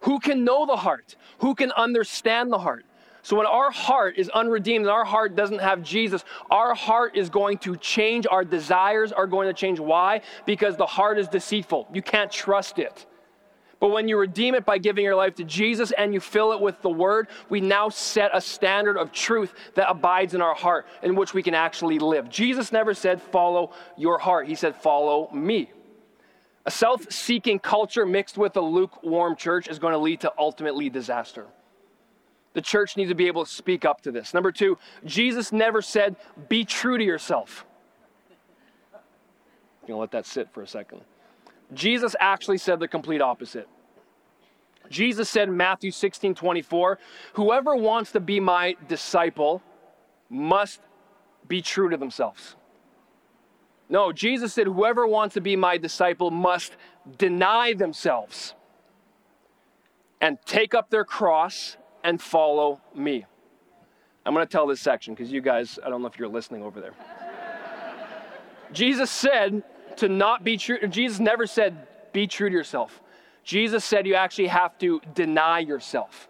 Who 0.00 0.20
can 0.20 0.44
know 0.44 0.66
the 0.66 0.76
heart? 0.76 1.16
Who 1.38 1.54
can 1.54 1.72
understand 1.72 2.52
the 2.52 2.58
heart? 2.58 2.84
So 3.22 3.36
when 3.36 3.46
our 3.46 3.70
heart 3.70 4.18
is 4.18 4.28
unredeemed 4.28 4.84
and 4.84 4.90
our 4.90 5.04
heart 5.04 5.34
doesn't 5.34 5.60
have 5.60 5.82
Jesus, 5.82 6.22
our 6.50 6.74
heart 6.74 7.16
is 7.16 7.30
going 7.30 7.56
to 7.58 7.74
change. 7.76 8.26
Our 8.30 8.44
desires 8.44 9.12
are 9.12 9.26
going 9.26 9.48
to 9.48 9.54
change. 9.54 9.80
Why? 9.80 10.20
Because 10.44 10.76
the 10.76 10.84
heart 10.84 11.18
is 11.18 11.26
deceitful. 11.26 11.88
You 11.94 12.02
can't 12.02 12.30
trust 12.30 12.78
it. 12.78 13.06
But 13.84 13.90
when 13.90 14.08
you 14.08 14.16
redeem 14.16 14.54
it 14.54 14.64
by 14.64 14.78
giving 14.78 15.04
your 15.04 15.14
life 15.14 15.34
to 15.34 15.44
Jesus 15.44 15.92
and 15.92 16.14
you 16.14 16.18
fill 16.18 16.52
it 16.52 16.60
with 16.62 16.80
the 16.80 16.88
word, 16.88 17.28
we 17.50 17.60
now 17.60 17.90
set 17.90 18.30
a 18.32 18.40
standard 18.40 18.96
of 18.96 19.12
truth 19.12 19.52
that 19.74 19.90
abides 19.90 20.32
in 20.32 20.40
our 20.40 20.54
heart 20.54 20.86
in 21.02 21.14
which 21.14 21.34
we 21.34 21.42
can 21.42 21.52
actually 21.52 21.98
live. 21.98 22.30
Jesus 22.30 22.72
never 22.72 22.94
said, 22.94 23.20
Follow 23.20 23.72
your 23.98 24.16
heart. 24.16 24.48
He 24.48 24.54
said, 24.54 24.74
Follow 24.74 25.28
me. 25.34 25.70
A 26.64 26.70
self 26.70 27.12
seeking 27.12 27.58
culture 27.58 28.06
mixed 28.06 28.38
with 28.38 28.56
a 28.56 28.60
lukewarm 28.62 29.36
church 29.36 29.68
is 29.68 29.78
going 29.78 29.92
to 29.92 29.98
lead 29.98 30.22
to 30.22 30.32
ultimately 30.38 30.88
disaster. 30.88 31.44
The 32.54 32.62
church 32.62 32.96
needs 32.96 33.10
to 33.10 33.14
be 33.14 33.26
able 33.26 33.44
to 33.44 33.50
speak 33.50 33.84
up 33.84 34.00
to 34.04 34.10
this. 34.10 34.32
Number 34.32 34.50
two, 34.50 34.78
Jesus 35.04 35.52
never 35.52 35.82
said, 35.82 36.16
Be 36.48 36.64
true 36.64 36.96
to 36.96 37.04
yourself. 37.04 37.66
I'm 38.94 39.88
going 39.88 39.96
to 39.96 40.00
let 40.00 40.12
that 40.12 40.24
sit 40.24 40.48
for 40.54 40.62
a 40.62 40.66
second. 40.66 41.02
Jesus 41.74 42.16
actually 42.18 42.56
said 42.56 42.80
the 42.80 42.88
complete 42.88 43.20
opposite. 43.20 43.68
Jesus 44.90 45.28
said 45.28 45.48
in 45.48 45.56
Matthew 45.56 45.90
16 45.90 46.34
24, 46.34 46.98
Whoever 47.34 47.74
wants 47.74 48.12
to 48.12 48.20
be 48.20 48.40
my 48.40 48.76
disciple 48.88 49.62
must 50.28 50.80
be 51.48 51.62
true 51.62 51.88
to 51.88 51.96
themselves. 51.96 52.56
No, 53.88 54.12
Jesus 54.12 54.54
said, 54.54 54.66
Whoever 54.66 55.06
wants 55.06 55.34
to 55.34 55.40
be 55.40 55.56
my 55.56 55.78
disciple 55.78 56.30
must 56.30 56.76
deny 57.18 57.74
themselves 57.74 58.54
and 60.20 60.38
take 60.46 60.74
up 60.74 60.90
their 60.90 61.04
cross 61.04 61.76
and 62.02 62.20
follow 62.20 62.80
me. 62.94 63.26
I'm 64.24 64.32
going 64.32 64.46
to 64.46 64.50
tell 64.50 64.66
this 64.66 64.80
section 64.80 65.14
because 65.14 65.30
you 65.30 65.42
guys, 65.42 65.78
I 65.84 65.90
don't 65.90 66.00
know 66.00 66.08
if 66.08 66.18
you're 66.18 66.28
listening 66.28 66.62
over 66.62 66.80
there. 66.80 66.94
Jesus 68.72 69.10
said 69.10 69.62
to 69.96 70.08
not 70.08 70.44
be 70.44 70.56
true, 70.56 70.78
Jesus 70.88 71.20
never 71.20 71.46
said, 71.46 71.86
Be 72.12 72.26
true 72.26 72.48
to 72.48 72.54
yourself. 72.54 73.02
Jesus 73.44 73.84
said 73.84 74.06
you 74.06 74.14
actually 74.14 74.48
have 74.48 74.78
to 74.78 75.00
deny 75.14 75.60
yourself. 75.60 76.28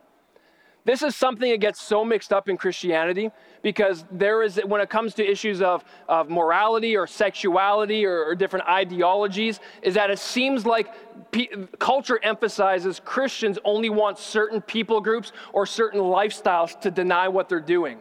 This 0.85 1.03
is 1.03 1.17
something 1.17 1.51
that 1.51 1.61
gets 1.61 1.81
so 1.81 2.05
mixed 2.05 2.31
up 2.31 2.49
in 2.49 2.59
Christianity 2.59 3.31
because 3.63 4.05
there 4.11 4.43
is, 4.43 4.61
when 4.67 4.83
it 4.83 4.91
comes 4.91 5.15
to 5.15 5.27
issues 5.27 5.63
of, 5.63 5.83
of 6.11 6.29
morality 6.29 6.95
or 6.95 7.07
sexuality 7.07 8.05
or, 8.05 8.23
or 8.25 8.35
different 8.35 8.67
ideologies, 8.69 9.61
is 9.81 9.95
that 9.95 10.11
it 10.11 10.19
seems 10.19 10.67
like 10.67 10.93
culture 11.79 12.21
emphasizes 12.23 13.01
Christians 13.03 13.59
only 13.65 13.89
want 13.89 14.19
certain 14.19 14.61
people 14.61 15.01
groups 15.01 15.33
or 15.55 15.65
certain 15.65 16.01
lifestyles 16.01 16.79
to 16.83 16.91
deny 16.91 17.29
what 17.29 17.49
they're 17.49 17.61
doing. 17.61 18.01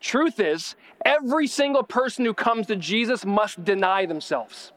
Truth 0.00 0.40
is, 0.40 0.74
every 1.04 1.46
single 1.46 1.82
person 1.82 2.24
who 2.24 2.32
comes 2.32 2.66
to 2.68 2.76
Jesus 2.76 3.26
must 3.26 3.62
deny 3.62 4.06
themselves. 4.06 4.72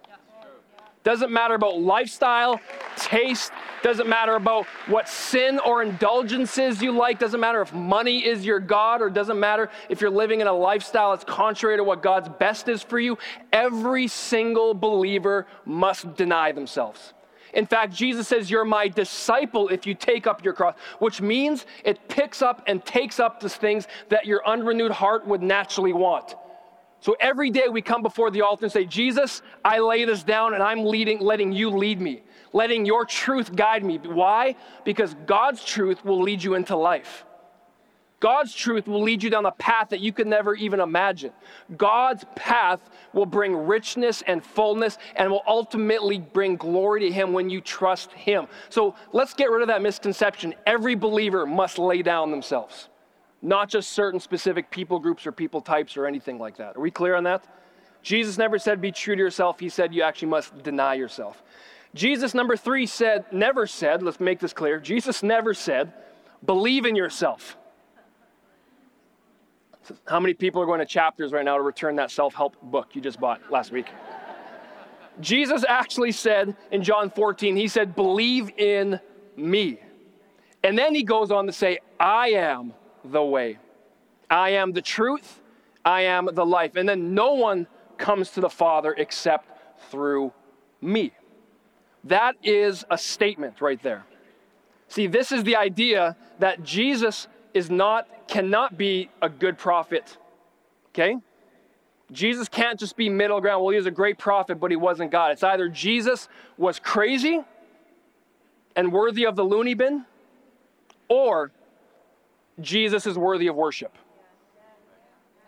Doesn't 1.04 1.32
matter 1.32 1.56
about 1.56 1.80
lifestyle, 1.80 2.60
taste, 2.96 3.52
doesn't 3.82 4.08
matter 4.08 4.36
about 4.36 4.68
what 4.88 5.10
sin 5.10 5.60
or 5.66 5.82
indulgences 5.82 6.80
you 6.82 6.92
like, 6.92 7.18
doesn't 7.18 7.40
matter 7.40 7.62
if 7.62 7.74
money 7.74 8.24
is 8.24 8.46
your 8.46 8.60
God, 8.60 9.02
or 9.02 9.10
doesn't 9.10 9.40
matter 9.40 9.72
if 9.90 10.00
you're 10.00 10.12
living 10.12 10.42
in 10.42 10.48
a 10.48 10.54
lifestyle 10.54 11.12
that's 11.12 11.24
contrary 11.24 11.78
to 11.78 11.84
what 11.84 12.04
God's 12.04 12.30
best 12.30 12.68
is 12.68 12.84
for 12.84 13.00
you. 13.00 13.18
Every 13.52 14.08
single 14.08 14.76
believer 14.76 15.48
must 15.66 16.16
deny 16.16 16.52
themselves. 16.52 17.14
In 17.54 17.66
fact, 17.66 17.94
Jesus 17.94 18.28
says, 18.28 18.50
You're 18.50 18.64
my 18.64 18.88
disciple 18.88 19.70
if 19.70 19.86
you 19.88 19.96
take 19.96 20.28
up 20.28 20.44
your 20.44 20.54
cross, 20.54 20.76
which 21.00 21.20
means 21.20 21.66
it 21.84 22.08
picks 22.08 22.42
up 22.42 22.64
and 22.68 22.86
takes 22.86 23.20
up 23.20 23.40
the 23.40 23.50
things 23.50 23.88
that 24.10 24.26
your 24.26 24.48
unrenewed 24.48 24.92
heart 24.92 25.26
would 25.28 25.42
naturally 25.42 25.94
want. 25.94 26.36
So 27.02 27.16
every 27.20 27.50
day 27.50 27.68
we 27.68 27.82
come 27.82 28.04
before 28.04 28.30
the 28.30 28.42
altar 28.42 28.66
and 28.66 28.72
say, 28.72 28.86
Jesus, 28.86 29.42
I 29.66 29.80
lay 29.80 30.06
this 30.06 30.24
down 30.24 30.54
and 30.54 30.62
I'm 30.62 30.86
leading, 30.86 31.20
letting 31.20 31.52
you 31.52 31.72
lead 31.72 32.00
me, 32.00 32.22
letting 32.54 32.86
your 32.86 33.06
truth 33.06 33.56
guide 33.56 33.84
me. 33.84 33.98
Why? 33.98 34.56
Because 34.86 35.16
God's 35.26 35.66
truth 35.66 36.06
will 36.06 36.22
lead 36.22 36.44
you 36.44 36.54
into 36.54 36.76
life. 36.76 37.26
God's 38.20 38.54
truth 38.54 38.88
will 38.88 39.02
lead 39.02 39.24
you 39.24 39.32
down 39.32 39.48
a 39.48 39.52
path 39.52 39.90
that 39.90 40.00
you 40.00 40.14
could 40.14 40.28
never 40.28 40.54
even 40.54 40.80
imagine. 40.80 41.32
God's 41.76 42.24
path 42.36 42.80
will 43.14 43.26
bring 43.26 43.56
richness 43.56 44.22
and 44.28 44.46
fullness 44.46 45.00
and 45.16 45.32
will 45.32 45.42
ultimately 45.48 46.20
bring 46.20 46.56
glory 46.56 47.00
to 47.00 47.12
Him 47.12 47.34
when 47.34 47.50
you 47.50 47.62
trust 47.62 48.12
Him. 48.12 48.46
So 48.70 48.94
let's 49.12 49.34
get 49.34 49.50
rid 49.50 49.64
of 49.64 49.70
that 49.70 49.82
misconception. 49.82 50.54
Every 50.68 50.94
believer 50.94 51.48
must 51.48 51.80
lay 51.80 52.04
down 52.04 52.30
themselves 52.30 52.90
not 53.41 53.69
just 53.69 53.91
certain 53.91 54.19
specific 54.19 54.69
people 54.69 54.99
groups 54.99 55.25
or 55.25 55.32
people 55.32 55.62
types 55.62 55.97
or 55.97 56.06
anything 56.06 56.38
like 56.38 56.58
that. 56.58 56.77
Are 56.77 56.82
we 56.82 56.91
clear 56.91 57.15
on 57.15 57.23
that? 57.23 57.43
Jesus 58.04 58.38
never 58.38 58.60
said 58.60 58.82
be 58.82 58.91
true 58.91 59.15
to 59.15 59.21
yourself. 59.21 59.60
He 59.60 59.69
said 59.69 59.93
you 59.93 60.04
actually 60.04 60.30
must 60.30 60.63
deny 60.63 60.95
yourself. 60.95 61.41
Jesus, 61.93 62.34
number 62.34 62.56
three, 62.56 62.86
said, 62.86 63.25
never 63.32 63.67
said, 63.67 64.01
let's 64.01 64.19
make 64.19 64.39
this 64.39 64.54
clear. 64.54 64.80
Jesus 64.80 65.23
never 65.23 65.54
said, 65.54 65.91
believe 66.45 66.86
in 66.86 66.95
yourself. 66.95 67.58
How 70.08 70.19
many 70.19 70.34
people 70.34 70.62
are 70.62 70.65
going 70.65 70.80
to 70.80 70.86
Chapters 70.86 71.34
right 71.34 71.43
now 71.43 71.58
to 71.58 71.63
return 71.63 71.97
that 71.97 72.12
self 72.12 72.34
help 72.34 72.56
book 72.62 72.89
you 72.93 73.01
just 73.01 73.19
bought 73.19 73.41
last 73.51 73.71
week? 73.71 73.88
Jesus 75.19 75.65
actually 75.67 76.13
said 76.13 76.56
in 76.71 76.82
John 76.82 77.10
14, 77.10 77.58
he 77.58 77.67
said, 77.67 77.95
believe 77.95 78.51
in 78.58 78.99
me. 79.36 79.80
And 80.63 80.77
then 80.77 80.95
he 80.95 81.04
goes 81.04 81.32
on 81.32 81.47
to 81.47 81.51
say, 81.51 81.80
I 81.99 82.30
am 82.30 82.73
the 83.04 83.24
way. 83.24 83.58
I 84.30 84.52
am 84.52 84.72
the 84.72 84.82
truth. 84.82 85.42
I 85.84 86.02
am 86.02 86.30
the 86.32 86.46
life. 86.46 86.76
And 86.76 86.88
then 86.88 87.14
no 87.14 87.34
one 87.34 87.68
comes 87.98 88.32
to 88.32 88.42
the 88.42 88.50
Father 88.50 88.94
except 88.98 89.48
through 89.90 90.32
me. 90.82 91.12
That 92.04 92.36
is 92.44 92.84
a 92.90 92.98
statement 92.98 93.62
right 93.62 93.82
there. 93.82 94.06
See, 94.88 95.08
this 95.08 95.32
is 95.32 95.44
the 95.44 95.56
idea 95.56 96.16
that 96.40 96.64
Jesus 96.64 97.28
is 97.54 97.70
not, 97.70 98.08
cannot 98.28 98.78
be 98.78 99.10
a 99.22 99.30
good 99.30 99.58
prophet. 99.58 100.18
Okay? 100.90 101.18
Jesus 102.12 102.50
can't 102.50 102.80
just 102.80 102.98
be 102.98 103.08
middle 103.08 103.40
ground. 103.40 103.64
Well, 103.64 103.72
he 103.72 103.78
was 103.78 103.86
a 103.86 103.92
great 103.92 104.18
prophet, 104.18 104.60
but 104.60 104.70
he 104.70 104.78
wasn't 104.78 105.12
God. 105.12 105.32
It's 105.32 105.44
either 105.44 105.70
Jesus 105.70 106.28
was 106.58 106.80
crazy 106.80 107.42
and 108.76 108.92
worthy 108.92 109.26
of 109.26 109.36
the 109.36 109.44
loony 109.44 109.74
bin, 109.74 110.06
or 111.08 111.52
Jesus 112.62 113.06
is 113.08 113.17
worthy 113.17 113.47
of 113.47 113.56
worship. 113.56 113.97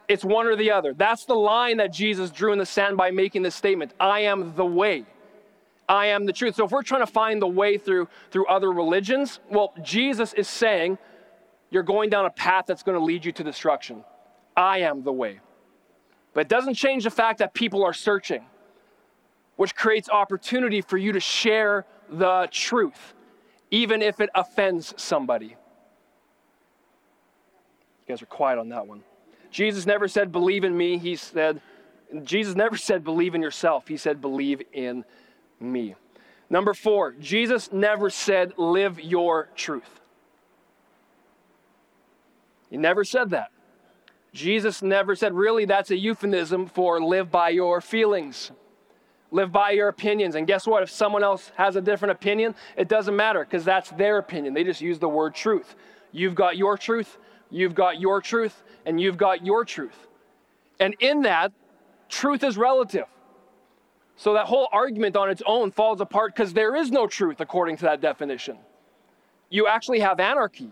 It's 0.07 0.23
one 0.23 0.47
or 0.47 0.55
the 0.55 0.71
other. 0.71 0.93
That's 0.93 1.25
the 1.25 1.35
line 1.35 1.77
that 1.77 1.93
Jesus 1.93 2.29
drew 2.29 2.51
in 2.51 2.59
the 2.59 2.65
sand 2.65 2.97
by 2.97 3.11
making 3.11 3.41
this 3.41 3.55
statement 3.55 3.93
I 3.99 4.21
am 4.21 4.53
the 4.55 4.65
way. 4.65 5.05
I 5.87 6.07
am 6.07 6.25
the 6.25 6.33
truth. 6.33 6.55
So 6.55 6.65
if 6.65 6.71
we're 6.71 6.83
trying 6.83 7.05
to 7.05 7.11
find 7.11 7.41
the 7.41 7.47
way 7.47 7.77
through 7.77 8.07
through 8.31 8.47
other 8.47 8.71
religions, 8.71 9.39
well, 9.49 9.73
Jesus 9.81 10.33
is 10.33 10.47
saying 10.47 10.97
you're 11.69 11.83
going 11.83 12.09
down 12.09 12.25
a 12.25 12.29
path 12.29 12.65
that's 12.67 12.83
going 12.83 12.97
to 12.97 13.03
lead 13.03 13.25
you 13.25 13.31
to 13.31 13.43
destruction. 13.43 14.03
I 14.55 14.79
am 14.79 15.03
the 15.03 15.11
way. 15.11 15.39
But 16.33 16.41
it 16.41 16.47
doesn't 16.49 16.75
change 16.75 17.03
the 17.03 17.09
fact 17.09 17.39
that 17.39 17.53
people 17.53 17.83
are 17.83 17.93
searching, 17.93 18.45
which 19.55 19.75
creates 19.75 20.09
opportunity 20.09 20.81
for 20.81 20.97
you 20.97 21.11
to 21.11 21.19
share 21.19 21.85
the 22.09 22.47
truth, 22.51 23.13
even 23.71 24.01
if 24.01 24.19
it 24.19 24.29
offends 24.35 24.93
somebody. 24.97 25.55
You 28.05 28.13
guys 28.13 28.21
are 28.21 28.27
quiet 28.27 28.59
on 28.59 28.69
that 28.69 28.85
one. 28.87 29.03
Jesus 29.49 29.85
never 29.85 30.07
said, 30.07 30.31
believe 30.31 30.63
in 30.63 30.75
me. 30.75 30.97
He 30.97 31.15
said, 31.15 31.61
Jesus 32.23 32.55
never 32.55 32.75
said, 32.75 33.03
believe 33.03 33.35
in 33.35 33.41
yourself. 33.41 33.87
He 33.87 33.97
said, 33.97 34.19
believe 34.21 34.61
in 34.73 35.05
me. 35.59 35.95
Number 36.49 36.73
four, 36.73 37.13
Jesus 37.13 37.71
never 37.71 38.09
said, 38.09 38.53
live 38.57 38.99
your 38.99 39.49
truth. 39.55 40.01
He 42.69 42.77
never 42.77 43.03
said 43.03 43.29
that. 43.31 43.51
Jesus 44.33 44.81
never 44.81 45.15
said, 45.15 45.33
really, 45.33 45.65
that's 45.65 45.91
a 45.91 45.97
euphemism 45.97 46.65
for 46.65 46.99
live 46.99 47.29
by 47.29 47.49
your 47.49 47.81
feelings, 47.81 48.51
live 49.31 49.51
by 49.51 49.71
your 49.71 49.87
opinions. 49.87 50.33
And 50.35 50.47
guess 50.47 50.65
what? 50.65 50.81
If 50.81 50.89
someone 50.89 51.23
else 51.23 51.51
has 51.55 51.75
a 51.75 51.81
different 51.81 52.13
opinion, 52.13 52.55
it 52.75 52.87
doesn't 52.87 53.15
matter 53.15 53.45
because 53.45 53.63
that's 53.63 53.91
their 53.91 54.17
opinion. 54.17 54.55
They 54.55 54.63
just 54.63 54.81
use 54.81 54.97
the 54.97 55.07
word 55.07 55.35
truth. 55.35 55.75
You've 56.11 56.35
got 56.35 56.57
your 56.57 56.77
truth, 56.77 57.17
You've 57.49 57.75
got 57.75 57.99
your 57.99 58.21
truth, 58.21 58.63
and 58.85 58.99
you've 58.99 59.17
got 59.17 59.45
your 59.45 59.63
truth. 59.65 60.07
And 60.79 60.95
in 60.99 61.21
that, 61.23 61.51
truth 62.09 62.43
is 62.43 62.57
relative. 62.57 63.05
So 64.15 64.33
that 64.33 64.45
whole 64.45 64.67
argument 64.71 65.15
on 65.15 65.29
its 65.29 65.41
own 65.45 65.71
falls 65.71 66.01
apart 66.01 66.35
because 66.35 66.53
there 66.53 66.75
is 66.75 66.91
no 66.91 67.07
truth 67.07 67.39
according 67.39 67.77
to 67.77 67.83
that 67.83 68.01
definition. 68.01 68.57
You 69.49 69.67
actually 69.67 69.99
have 69.99 70.19
anarchy. 70.19 70.71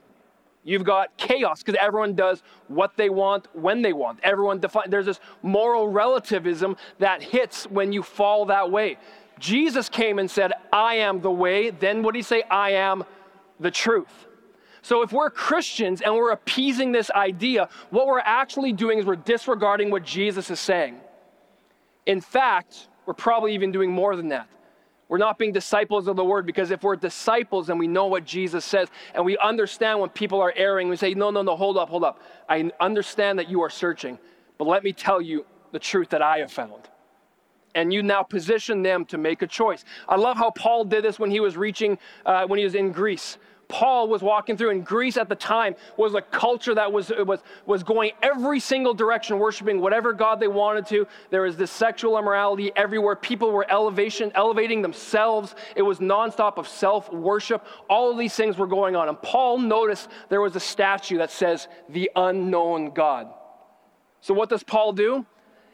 You've 0.64 0.84
got 0.84 1.18
chaos 1.18 1.64
because 1.64 1.78
everyone 1.82 2.14
does 2.14 2.44
what 2.68 2.96
they 2.96 3.10
want 3.10 3.48
when 3.54 3.82
they 3.82 3.94
want. 3.94 4.20
Everyone 4.22 4.60
define 4.60 4.92
there's 4.92 5.08
this 5.08 5.20
moral 5.42 5.88
relativism 5.88 6.78
that 7.00 7.24
hits 7.24 7.66
when 7.66 7.92
you 7.92 8.04
fall 8.04 8.46
that 8.46 8.70
way. 8.70 8.98
Jesus 9.40 9.90
came 9.90 10.20
and 10.20 10.30
said, 10.30 10.54
"I 10.72 10.96
am 10.96 11.22
the 11.22 11.32
way." 11.32 11.72
Then 11.72 12.04
what 12.04 12.14
did 12.14 12.20
he 12.20 12.24
say? 12.24 12.44
"I 12.44 12.72
am 12.72 13.04
the 13.60 13.72
truth." 13.72 14.28
So, 14.82 15.04
if 15.04 15.12
we're 15.14 15.30
Christians 15.30 16.02
and 16.02 16.14
we're 16.16 16.32
appeasing 16.32 16.92
this 16.92 17.12
idea, 17.12 17.70
what 17.92 18.08
we're 18.08 18.20
actually 18.20 18.74
doing 18.74 18.98
is 18.98 19.06
we're 19.06 19.16
disregarding 19.16 19.92
what 19.92 20.04
Jesus 20.04 20.50
is 20.50 20.60
saying. 20.60 21.00
In 22.08 22.20
fact, 22.20 22.88
we're 23.06 23.14
probably 23.14 23.54
even 23.54 23.72
doing 23.72 23.92
more 23.92 24.16
than 24.16 24.30
that. 24.30 24.48
We're 25.12 25.18
not 25.18 25.38
being 25.38 25.52
disciples 25.52 26.08
of 26.08 26.16
the 26.16 26.24
word 26.24 26.46
because 26.46 26.72
if 26.72 26.84
we're 26.84 26.96
disciples 26.96 27.70
and 27.70 27.78
we 27.78 27.86
know 27.86 28.06
what 28.06 28.24
Jesus 28.24 28.64
says 28.64 28.88
and 29.14 29.26
we 29.26 29.38
understand 29.40 30.00
when 30.00 30.10
people 30.10 30.40
are 30.40 30.54
erring, 30.56 30.88
we 30.88 30.96
say, 30.96 31.14
No, 31.14 31.30
no, 31.32 31.42
no, 31.42 31.58
hold 31.58 31.78
up, 31.78 31.90
hold 31.90 32.06
up. 32.06 32.22
I 32.48 32.72
understand 32.80 33.38
that 33.38 33.50
you 33.50 33.62
are 33.62 33.70
searching, 33.70 34.18
but 34.58 34.68
let 34.68 34.86
me 34.86 34.94
tell 34.94 35.22
you 35.22 35.46
the 35.74 35.80
truth 35.80 36.10
that 36.10 36.22
I 36.22 36.40
have 36.40 36.52
found. 36.52 36.90
And 37.76 37.94
you 37.94 38.04
now 38.04 38.24
position 38.24 38.84
them 38.84 39.04
to 39.06 39.18
make 39.18 39.42
a 39.42 39.48
choice. 39.48 39.84
I 40.08 40.16
love 40.16 40.38
how 40.38 40.50
Paul 40.52 40.86
did 40.86 41.04
this 41.04 41.20
when 41.20 41.30
he 41.30 41.40
was 41.42 41.58
reaching, 41.58 41.98
uh, 42.26 42.46
when 42.48 42.58
he 42.58 42.64
was 42.64 42.76
in 42.76 42.92
Greece. 42.92 43.38
Paul 43.72 44.10
was 44.10 44.22
walking 44.22 44.58
through. 44.58 44.72
in 44.72 44.82
Greece 44.82 45.16
at 45.16 45.30
the 45.30 45.36
time 45.36 45.76
was 45.96 46.14
a 46.14 46.22
culture 46.22 46.76
that 46.76 46.92
was, 46.92 47.10
was, 47.26 47.40
was 47.66 47.84
going 47.84 48.12
every 48.22 48.60
single 48.60 48.94
direction, 48.94 49.40
worshiping 49.40 49.80
whatever 49.80 50.12
God 50.12 50.42
they 50.42 50.50
wanted 50.50 50.86
to. 50.88 51.08
There 51.30 51.44
was 51.44 51.56
this 51.56 51.72
sexual 51.72 52.18
immorality 52.18 52.74
everywhere. 52.76 53.16
People 53.16 53.52
were 53.52 53.66
elevation, 53.72 54.30
elevating 54.36 54.82
themselves. 54.82 55.56
It 55.78 55.84
was 55.84 56.00
nonstop 56.00 56.58
of 56.58 56.68
self 56.68 57.12
worship. 57.14 57.66
All 57.90 58.12
of 58.12 58.18
these 58.18 58.36
things 58.36 58.58
were 58.58 58.68
going 58.68 58.98
on. 58.98 59.08
And 59.08 59.20
Paul 59.22 59.58
noticed 59.60 60.10
there 60.28 60.42
was 60.42 60.58
a 60.58 60.60
statue 60.60 61.18
that 61.20 61.32
says, 61.32 61.70
the 61.88 62.12
unknown 62.14 62.92
God. 62.92 63.30
So 64.20 64.34
what 64.34 64.50
does 64.50 64.64
Paul 64.64 64.92
do? 64.92 65.26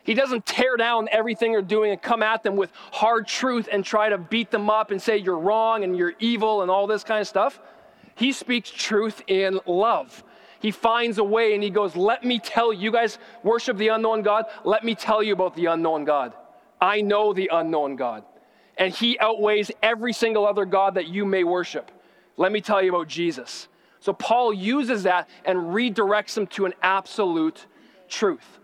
He 0.03 0.13
doesn't 0.13 0.45
tear 0.45 0.77
down 0.77 1.09
everything 1.11 1.51
they're 1.51 1.63
doing 1.63 1.91
and 1.91 2.01
come 2.01 2.21
at 2.21 2.43
them 2.43 2.55
with 2.57 2.71
hard 2.91 3.27
truth 3.27 3.67
and 3.71 3.83
try 3.83 4.07
to 4.09 4.19
beat 4.19 4.51
them 4.51 4.69
up 4.69 4.91
and 4.91 5.01
say 5.01 5.17
you're 5.17 5.39
wrong 5.39 5.83
and 5.83 5.97
you're 5.97 6.13
evil 6.19 6.61
and 6.61 6.69
all 6.69 6.85
this 6.85 7.03
kind 7.03 7.21
of 7.21 7.27
stuff. 7.27 7.59
He 8.17 8.31
speaks 8.31 8.71
truth 8.71 9.21
in 9.27 9.59
love. 9.67 10.23
He 10.59 10.71
finds 10.71 11.19
a 11.19 11.23
way 11.23 11.53
and 11.53 11.61
he 11.61 11.69
goes, 11.69 11.95
Let 11.95 12.23
me 12.23 12.39
tell 12.39 12.73
you, 12.73 12.91
guys 12.91 13.19
worship 13.43 13.77
the 13.77 13.89
unknown 13.89 14.23
God. 14.23 14.45
Let 14.65 14.83
me 14.83 14.95
tell 14.95 15.21
you 15.21 15.33
about 15.33 15.55
the 15.55 15.67
unknown 15.67 16.03
God. 16.03 16.33
I 16.81 17.01
know 17.01 17.31
the 17.31 17.49
unknown 17.53 17.95
God. 17.95 18.23
And 18.75 18.91
he 18.91 19.19
outweighs 19.19 19.71
every 19.83 20.13
single 20.13 20.47
other 20.47 20.65
God 20.65 20.95
that 20.95 21.07
you 21.07 21.25
may 21.25 21.43
worship. 21.43 21.91
Let 22.37 22.51
me 22.51 22.59
tell 22.59 22.81
you 22.81 22.89
about 22.89 23.07
Jesus. 23.07 23.67
So 23.99 24.13
Paul 24.13 24.51
uses 24.51 25.03
that 25.03 25.29
and 25.45 25.59
redirects 25.59 26.33
them 26.33 26.47
to 26.47 26.65
an 26.65 26.73
absolute 26.81 27.67
truth. 28.09 28.57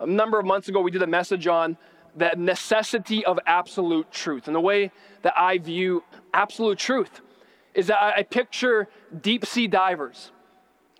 A 0.00 0.06
number 0.06 0.38
of 0.38 0.44
months 0.44 0.68
ago, 0.68 0.82
we 0.82 0.90
did 0.90 1.02
a 1.02 1.06
message 1.06 1.46
on 1.46 1.78
the 2.14 2.32
necessity 2.36 3.24
of 3.24 3.38
absolute 3.46 4.10
truth 4.12 4.48
and 4.48 4.54
the 4.54 4.60
way 4.60 4.92
that 5.22 5.32
I 5.34 5.56
view 5.56 6.04
absolute 6.34 6.78
truth 6.78 7.22
is 7.74 7.86
that 7.86 8.02
I, 8.02 8.22
picture 8.22 8.88
deep 9.20 9.46
sea 9.46 9.66
divers 9.66 10.30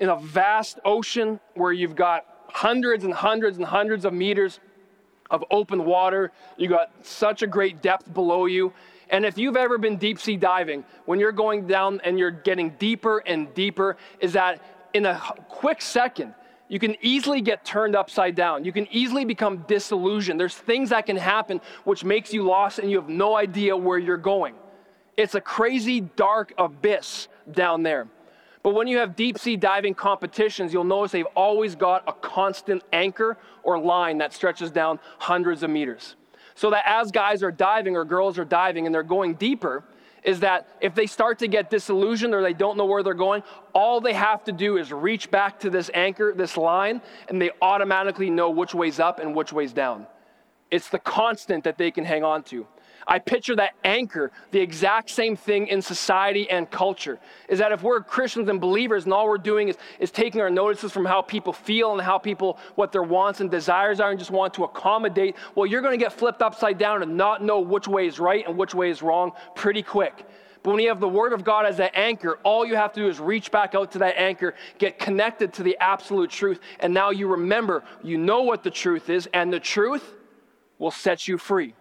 in 0.01 0.09
a 0.09 0.17
vast 0.17 0.79
ocean 0.85 1.39
where 1.55 1.73
you've 1.73 1.97
got 1.97 2.27
hundreds 2.49 3.05
and 3.05 3.13
hundreds 3.13 3.57
and 3.57 3.67
hundreds 3.67 4.05
of 4.05 4.13
meters 4.13 4.61
of 5.31 5.45
open 5.51 5.85
water. 5.85 6.33
You've 6.57 6.71
got 6.71 6.91
such 7.03 7.43
a 7.43 7.47
great 7.47 7.83
depth 7.83 8.13
below 8.13 8.47
you. 8.47 8.73
And 9.11 9.25
if 9.25 9.37
you've 9.37 9.57
ever 9.57 9.79
been 9.79 9.97
deep 9.97 10.19
sea 10.19 10.37
diving, 10.37 10.85
when 11.05 11.21
you're 11.21 11.33
going 11.33 11.67
down 11.67 12.01
and 12.05 12.19
you're 12.19 12.31
getting 12.31 12.71
deeper 12.79 13.19
and 13.19 13.53
deeper, 13.55 13.97
is 14.21 14.33
that 14.33 14.63
in 14.95 15.07
a 15.07 15.21
quick 15.49 15.83
second, 15.83 16.35
you 16.69 16.79
can 16.79 16.97
easily 17.03 17.43
get 17.43 17.65
turned 17.65 17.95
upside 17.95 18.35
down. 18.35 18.65
You 18.65 18.73
can 18.73 18.87
easily 18.91 19.27
become 19.27 19.59
disillusioned. 19.69 20.41
There's 20.41 20.55
things 20.55 20.89
that 20.89 21.05
can 21.05 21.17
happen 21.17 21.61
which 21.85 22.05
makes 22.05 22.33
you 22.33 22.45
lost 22.45 22.79
and 22.79 22.91
you 22.91 22.99
have 22.99 23.11
no 23.11 23.37
idea 23.37 23.77
where 23.77 23.99
you're 23.99 24.17
going. 24.17 24.55
It's 25.17 25.35
a 25.35 25.41
crazy 25.41 26.01
dark 26.01 26.53
abyss 26.59 27.29
down 27.51 27.83
there. 27.83 28.09
But 28.63 28.75
when 28.75 28.87
you 28.87 28.99
have 28.99 29.17
deep 29.17 29.39
sea 29.39 29.57
diving 29.57 29.95
competitions, 29.95 30.73
you'll 30.73 30.85
notice 30.85 31.13
they've 31.13 31.27
always 31.35 31.75
got 31.75 32.05
a 32.07 32.13
constant 32.13 32.83
anchor 32.93 33.37
or 33.63 33.79
line 33.79 34.19
that 34.19 34.33
stretches 34.33 34.71
down 34.71 35.01
hundreds 35.19 35.63
of 35.63 35.71
meters. 35.71 36.17
So 36.55 36.71
that 36.71 36.85
as 36.87 37.11
guys 37.11 37.43
are 37.43 37.51
diving 37.51 37.97
or 37.97 38.05
girls 38.05 38.39
are 38.39 38.45
diving 38.45 38.87
and 38.87 38.95
they're 38.95 39.03
going 39.03 39.35
deeper, 39.35 39.85
is 40.23 40.41
that 40.41 40.69
if 40.81 40.95
they 40.95 41.07
start 41.07 41.41
to 41.41 41.49
get 41.49 41.71
disillusioned 41.71 42.33
or 42.33 42.43
they 42.43 42.53
don't 42.53 42.77
know 42.77 42.85
where 42.85 43.03
they're 43.03 43.15
going, 43.15 43.43
all 43.73 44.01
they 44.01 44.13
have 44.13 44.45
to 44.45 44.53
do 44.53 44.77
is 44.77 44.93
reach 44.93 45.31
back 45.31 45.59
to 45.61 45.71
this 45.71 45.91
anchor, 45.95 46.33
this 46.33 46.57
line, 46.57 47.03
and 47.29 47.43
they 47.43 47.51
automatically 47.61 48.31
know 48.31 48.49
which 48.51 48.75
way's 48.75 49.01
up 49.01 49.19
and 49.19 49.35
which 49.35 49.53
way's 49.53 49.73
down. 49.73 50.07
It's 50.71 50.89
the 50.89 51.01
constant 51.01 51.65
that 51.65 51.77
they 51.77 51.91
can 51.91 52.05
hang 52.05 52.23
on 52.23 52.45
to. 52.45 52.67
I 53.07 53.19
picture 53.19 53.57
that 53.57 53.75
anchor, 53.85 54.31
the 54.51 54.61
exact 54.61 55.11
same 55.11 55.37
thing 55.37 55.67
in 55.67 55.83
society 55.83 56.49
and 56.51 56.71
culture. 56.71 57.19
Is 57.49 57.59
that 57.59 57.73
if 57.73 57.83
we're 57.83 58.01
Christians 58.01 58.49
and 58.49 58.61
believers 58.61 59.05
and 59.05 59.13
all 59.13 59.29
we're 59.29 59.39
doing 59.39 59.69
is, 59.69 59.77
is 59.99 60.11
taking 60.11 60.41
our 60.41 60.51
notices 60.51 60.93
from 60.93 61.05
how 61.05 61.23
people 61.23 61.53
feel 61.53 61.93
and 61.93 62.01
how 62.01 62.19
people, 62.19 62.59
what 62.75 62.93
their 62.93 63.03
wants 63.03 63.41
and 63.41 63.51
desires 63.51 64.01
are, 64.01 64.11
and 64.11 64.19
just 64.19 64.31
want 64.31 64.55
to 64.55 64.65
accommodate, 64.65 65.37
well, 65.55 65.67
you're 65.67 65.83
going 65.83 65.99
to 65.99 66.03
get 66.03 66.13
flipped 66.13 66.43
upside 66.43 66.79
down 66.79 67.03
and 67.03 67.17
not 67.17 67.43
know 67.43 67.61
which 67.61 67.89
way 67.89 68.07
is 68.07 68.19
right 68.19 68.47
and 68.47 68.57
which 68.57 68.75
way 68.75 68.91
is 68.91 69.03
wrong 69.03 69.33
pretty 69.55 69.83
quick. 69.83 70.27
But 70.63 70.71
when 70.71 70.81
you 70.81 70.89
have 70.89 71.01
the 71.01 71.09
Word 71.09 71.33
of 71.33 71.43
God 71.43 71.67
as 71.67 71.77
that 71.79 71.97
anchor, 71.97 72.39
all 72.45 72.65
you 72.65 72.77
have 72.77 72.93
to 72.93 73.01
do 73.01 73.09
is 73.09 73.19
reach 73.19 73.51
back 73.51 73.75
out 73.75 73.91
to 73.93 73.99
that 73.99 74.17
anchor, 74.17 74.55
get 74.79 74.99
connected 74.99 75.53
to 75.55 75.65
the 75.65 75.77
absolute 75.81 76.31
truth, 76.31 76.61
and 76.79 76.95
now 76.95 77.11
you 77.11 77.27
remember, 77.27 77.83
you 78.03 78.17
know 78.17 78.43
what 78.43 78.63
the 78.63 78.71
truth 78.71 79.11
is, 79.11 79.29
and 79.35 79.53
the 79.53 79.59
truth 79.59 80.15
will 80.79 80.93
set 80.93 81.27
you 81.27 81.37
free. 81.37 81.75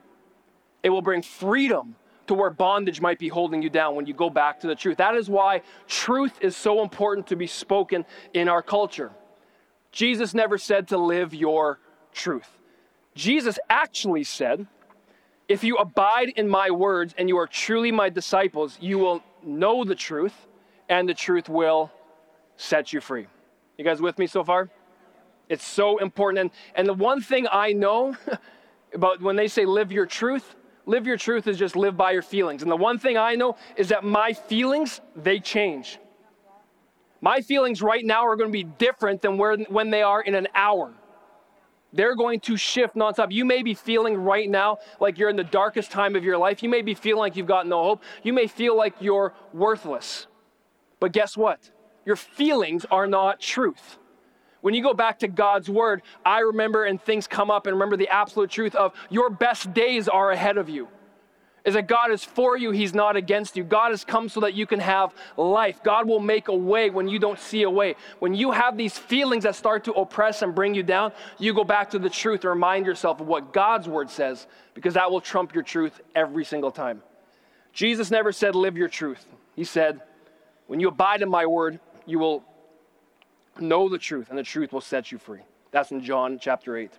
It 0.83 0.89
will 0.89 1.01
bring 1.01 1.21
freedom 1.21 1.95
to 2.27 2.33
where 2.33 2.49
bondage 2.49 3.01
might 3.01 3.19
be 3.19 3.27
holding 3.27 3.61
you 3.61 3.69
down 3.69 3.95
when 3.95 4.05
you 4.05 4.13
go 4.13 4.29
back 4.29 4.59
to 4.61 4.67
the 4.67 4.75
truth. 4.75 4.97
That 4.97 5.15
is 5.15 5.29
why 5.29 5.61
truth 5.87 6.33
is 6.41 6.55
so 6.55 6.81
important 6.81 7.27
to 7.27 7.35
be 7.35 7.47
spoken 7.47 8.05
in 8.33 8.47
our 8.47 8.61
culture. 8.61 9.11
Jesus 9.91 10.33
never 10.33 10.57
said 10.57 10.87
to 10.89 10.97
live 10.97 11.33
your 11.33 11.79
truth. 12.13 12.47
Jesus 13.15 13.59
actually 13.69 14.23
said, 14.23 14.65
If 15.47 15.63
you 15.63 15.75
abide 15.77 16.29
in 16.29 16.47
my 16.47 16.71
words 16.71 17.13
and 17.17 17.27
you 17.27 17.37
are 17.37 17.47
truly 17.47 17.91
my 17.91 18.09
disciples, 18.09 18.77
you 18.79 18.97
will 18.97 19.21
know 19.43 19.83
the 19.83 19.95
truth, 19.95 20.47
and 20.87 21.09
the 21.09 21.13
truth 21.13 21.49
will 21.49 21.91
set 22.55 22.93
you 22.93 23.01
free. 23.01 23.27
You 23.77 23.83
guys 23.83 24.01
with 24.01 24.17
me 24.17 24.27
so 24.27 24.43
far? 24.43 24.69
It's 25.49 25.65
so 25.65 25.97
important. 25.97 26.39
And, 26.39 26.51
and 26.75 26.87
the 26.87 26.93
one 26.93 27.19
thing 27.21 27.47
I 27.51 27.73
know 27.73 28.15
about 28.93 29.21
when 29.21 29.35
they 29.35 29.47
say 29.47 29.65
live 29.65 29.91
your 29.91 30.05
truth, 30.05 30.55
live 30.91 31.07
your 31.07 31.17
truth 31.17 31.47
is 31.47 31.57
just 31.57 31.75
live 31.75 31.97
by 31.97 32.11
your 32.11 32.21
feelings. 32.21 32.61
And 32.61 32.69
the 32.69 32.77
one 32.77 32.99
thing 32.99 33.17
I 33.17 33.35
know 33.35 33.55
is 33.75 33.89
that 33.89 34.03
my 34.03 34.33
feelings, 34.33 35.01
they 35.15 35.39
change. 35.39 35.97
My 37.21 37.41
feelings 37.41 37.81
right 37.81 38.03
now 38.03 38.25
are 38.25 38.35
going 38.35 38.49
to 38.49 38.53
be 38.53 38.63
different 38.63 39.21
than 39.21 39.37
where, 39.37 39.57
when 39.57 39.89
they 39.89 40.01
are 40.01 40.21
in 40.21 40.35
an 40.35 40.47
hour. 40.53 40.93
They're 41.93 42.15
going 42.15 42.39
to 42.41 42.57
shift 42.57 42.95
nonstop. 42.95 43.31
You 43.31 43.45
may 43.45 43.63
be 43.63 43.73
feeling 43.73 44.15
right 44.15 44.49
now 44.49 44.77
like 44.99 45.17
you're 45.17 45.29
in 45.29 45.35
the 45.35 45.43
darkest 45.43 45.91
time 45.91 46.15
of 46.15 46.23
your 46.23 46.37
life. 46.37 46.63
You 46.63 46.69
may 46.69 46.81
be 46.81 46.93
feeling 46.93 47.19
like 47.19 47.35
you've 47.35 47.47
got 47.47 47.67
no 47.67 47.83
hope. 47.83 48.03
You 48.23 48.33
may 48.33 48.47
feel 48.47 48.77
like 48.77 48.95
you're 48.99 49.33
worthless. 49.53 50.27
But 50.99 51.11
guess 51.11 51.35
what? 51.35 51.69
Your 52.05 52.15
feelings 52.15 52.85
are 52.89 53.07
not 53.07 53.39
truth. 53.39 53.97
When 54.61 54.73
you 54.73 54.83
go 54.83 54.93
back 54.93 55.19
to 55.19 55.27
God's 55.27 55.69
word, 55.69 56.03
I 56.25 56.39
remember 56.39 56.85
and 56.85 57.01
things 57.01 57.27
come 57.27 57.51
up 57.51 57.65
and 57.65 57.75
remember 57.75 57.97
the 57.97 58.09
absolute 58.09 58.49
truth 58.49 58.75
of 58.75 58.93
your 59.09 59.29
best 59.29 59.73
days 59.73 60.07
are 60.07 60.31
ahead 60.31 60.57
of 60.57 60.69
you. 60.69 60.87
Is 61.63 61.75
that 61.75 61.87
God 61.87 62.11
is 62.11 62.23
for 62.23 62.57
you, 62.57 62.71
He's 62.71 62.95
not 62.95 63.15
against 63.15 63.55
you. 63.55 63.63
God 63.63 63.91
has 63.91 64.03
come 64.03 64.29
so 64.29 64.39
that 64.39 64.55
you 64.55 64.65
can 64.65 64.79
have 64.79 65.13
life. 65.37 65.83
God 65.83 66.07
will 66.07 66.19
make 66.19 66.47
a 66.47 66.55
way 66.55 66.89
when 66.89 67.07
you 67.07 67.19
don't 67.19 67.37
see 67.37 67.61
a 67.61 67.69
way. 67.69 67.95
When 68.17 68.33
you 68.33 68.49
have 68.49 68.77
these 68.77 68.97
feelings 68.97 69.43
that 69.43 69.55
start 69.55 69.83
to 69.83 69.93
oppress 69.93 70.41
and 70.41 70.55
bring 70.55 70.73
you 70.73 70.81
down, 70.81 71.11
you 71.37 71.53
go 71.53 71.63
back 71.63 71.91
to 71.91 71.99
the 71.99 72.09
truth 72.09 72.41
and 72.45 72.49
remind 72.49 72.87
yourself 72.87 73.21
of 73.21 73.27
what 73.27 73.53
God's 73.53 73.87
word 73.87 74.09
says, 74.09 74.47
because 74.73 74.95
that 74.95 75.11
will 75.11 75.21
trump 75.21 75.53
your 75.53 75.63
truth 75.63 76.01
every 76.15 76.45
single 76.45 76.71
time. 76.71 77.03
Jesus 77.73 78.09
never 78.09 78.31
said, 78.31 78.55
Live 78.55 78.75
your 78.75 78.89
truth. 78.89 79.23
He 79.55 79.63
said, 79.63 80.01
When 80.65 80.79
you 80.79 80.87
abide 80.87 81.21
in 81.21 81.29
my 81.29 81.45
word, 81.45 81.79
you 82.07 82.17
will 82.17 82.43
Know 83.61 83.87
the 83.87 83.97
truth, 83.97 84.29
and 84.29 84.37
the 84.37 84.43
truth 84.43 84.73
will 84.73 84.81
set 84.81 85.11
you 85.11 85.17
free. 85.17 85.41
That's 85.71 85.91
in 85.91 86.03
John 86.03 86.39
chapter 86.39 86.75
8. 86.75 86.91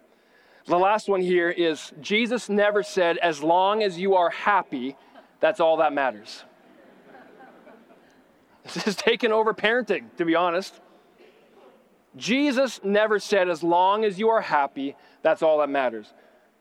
The 0.66 0.78
last 0.78 1.08
one 1.08 1.20
here 1.20 1.50
is 1.50 1.92
Jesus 2.00 2.48
never 2.48 2.82
said, 2.82 3.18
as 3.18 3.42
long 3.42 3.82
as 3.82 3.98
you 3.98 4.14
are 4.14 4.30
happy, 4.30 4.96
that's 5.40 5.60
all 5.60 5.78
that 5.78 5.92
matters. 5.92 6.44
This 8.74 8.86
is 8.86 8.94
taking 8.94 9.32
over 9.32 9.52
parenting, 9.52 10.04
to 10.18 10.24
be 10.24 10.36
honest. 10.36 10.80
Jesus 12.16 12.78
never 12.84 13.18
said, 13.18 13.48
as 13.48 13.64
long 13.64 14.04
as 14.04 14.20
you 14.20 14.28
are 14.28 14.40
happy, 14.40 14.94
that's 15.22 15.42
all 15.42 15.58
that 15.58 15.68
matters. 15.68 16.12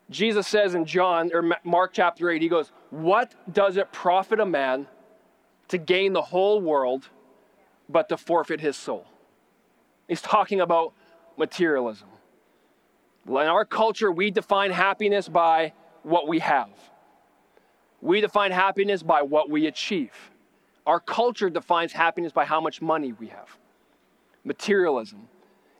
Jesus 0.09 0.47
says 0.47 0.73
in 0.73 0.85
John 0.85 1.29
or 1.31 1.55
Mark 1.63 1.91
chapter 1.93 2.31
8, 2.31 2.41
he 2.41 2.49
goes, 2.49 2.71
What 2.89 3.35
does 3.53 3.77
it 3.77 3.91
profit 3.91 4.39
a 4.39 4.45
man 4.47 4.87
to 5.67 5.77
gain 5.77 6.13
the 6.13 6.21
whole 6.23 6.59
world 6.59 7.07
but 7.87 8.09
to 8.09 8.17
forfeit 8.17 8.61
his 8.61 8.75
soul? 8.75 9.05
He's 10.11 10.21
talking 10.21 10.59
about 10.59 10.91
materialism. 11.37 12.09
In 13.25 13.33
our 13.33 13.63
culture, 13.63 14.11
we 14.11 14.29
define 14.29 14.71
happiness 14.71 15.29
by 15.29 15.71
what 16.03 16.27
we 16.27 16.39
have. 16.39 16.67
We 18.01 18.19
define 18.19 18.51
happiness 18.51 19.03
by 19.03 19.21
what 19.21 19.49
we 19.49 19.67
achieve. 19.67 20.11
Our 20.85 20.99
culture 20.99 21.49
defines 21.49 21.93
happiness 21.93 22.33
by 22.33 22.43
how 22.43 22.59
much 22.59 22.81
money 22.81 23.13
we 23.13 23.27
have. 23.27 23.57
Materialism. 24.43 25.29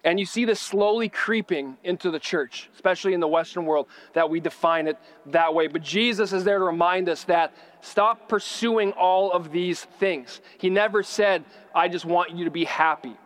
And 0.06 0.18
you 0.18 0.26
see 0.26 0.46
this 0.46 0.62
slowly 0.62 1.10
creeping 1.10 1.76
into 1.84 2.10
the 2.10 2.20
church, 2.20 2.70
especially 2.74 3.14
in 3.14 3.20
the 3.20 3.28
Western 3.28 3.66
world, 3.66 3.88
that 4.14 4.30
we 4.30 4.40
define 4.40 4.88
it 4.88 4.98
that 5.26 5.54
way. 5.54 5.68
But 5.68 5.82
Jesus 5.82 6.32
is 6.32 6.46
there 6.46 6.60
to 6.60 6.64
remind 6.64 7.10
us 7.10 7.26
that 7.26 7.54
stop 7.82 8.30
pursuing 8.30 8.94
all 8.94 9.30
of 9.34 9.52
these 9.52 9.84
things. 9.84 10.40
He 10.58 10.70
never 10.70 11.04
said, 11.04 11.44
I 11.76 11.90
just 11.90 12.06
want 12.06 12.32
you 12.32 12.46
to 12.46 12.52
be 12.52 12.64
happy. 12.64 13.18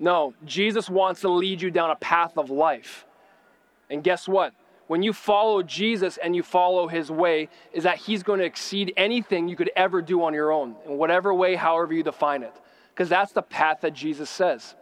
No, 0.00 0.32
Jesus 0.46 0.88
wants 0.88 1.20
to 1.20 1.28
lead 1.28 1.60
you 1.60 1.70
down 1.70 1.90
a 1.90 1.96
path 1.96 2.38
of 2.38 2.48
life. 2.48 3.06
And 3.90 4.02
guess 4.02 4.26
what? 4.26 4.54
When 4.86 5.02
you 5.02 5.12
follow 5.12 5.62
Jesus 5.62 6.16
and 6.16 6.34
you 6.34 6.42
follow 6.42 6.88
his 6.88 7.10
way, 7.10 7.50
is 7.72 7.84
that 7.84 7.98
he's 7.98 8.22
going 8.22 8.40
to 8.40 8.46
exceed 8.46 8.94
anything 8.96 9.46
you 9.46 9.56
could 9.56 9.70
ever 9.76 10.00
do 10.00 10.24
on 10.24 10.32
your 10.32 10.52
own, 10.52 10.74
in 10.86 10.96
whatever 10.96 11.34
way, 11.34 11.54
however 11.54 11.92
you 11.92 12.02
define 12.02 12.42
it. 12.42 12.54
Because 12.92 13.10
that's 13.10 13.32
the 13.32 13.42
path 13.42 13.82
that 13.82 13.92
Jesus 13.92 14.30
says. 14.30 14.74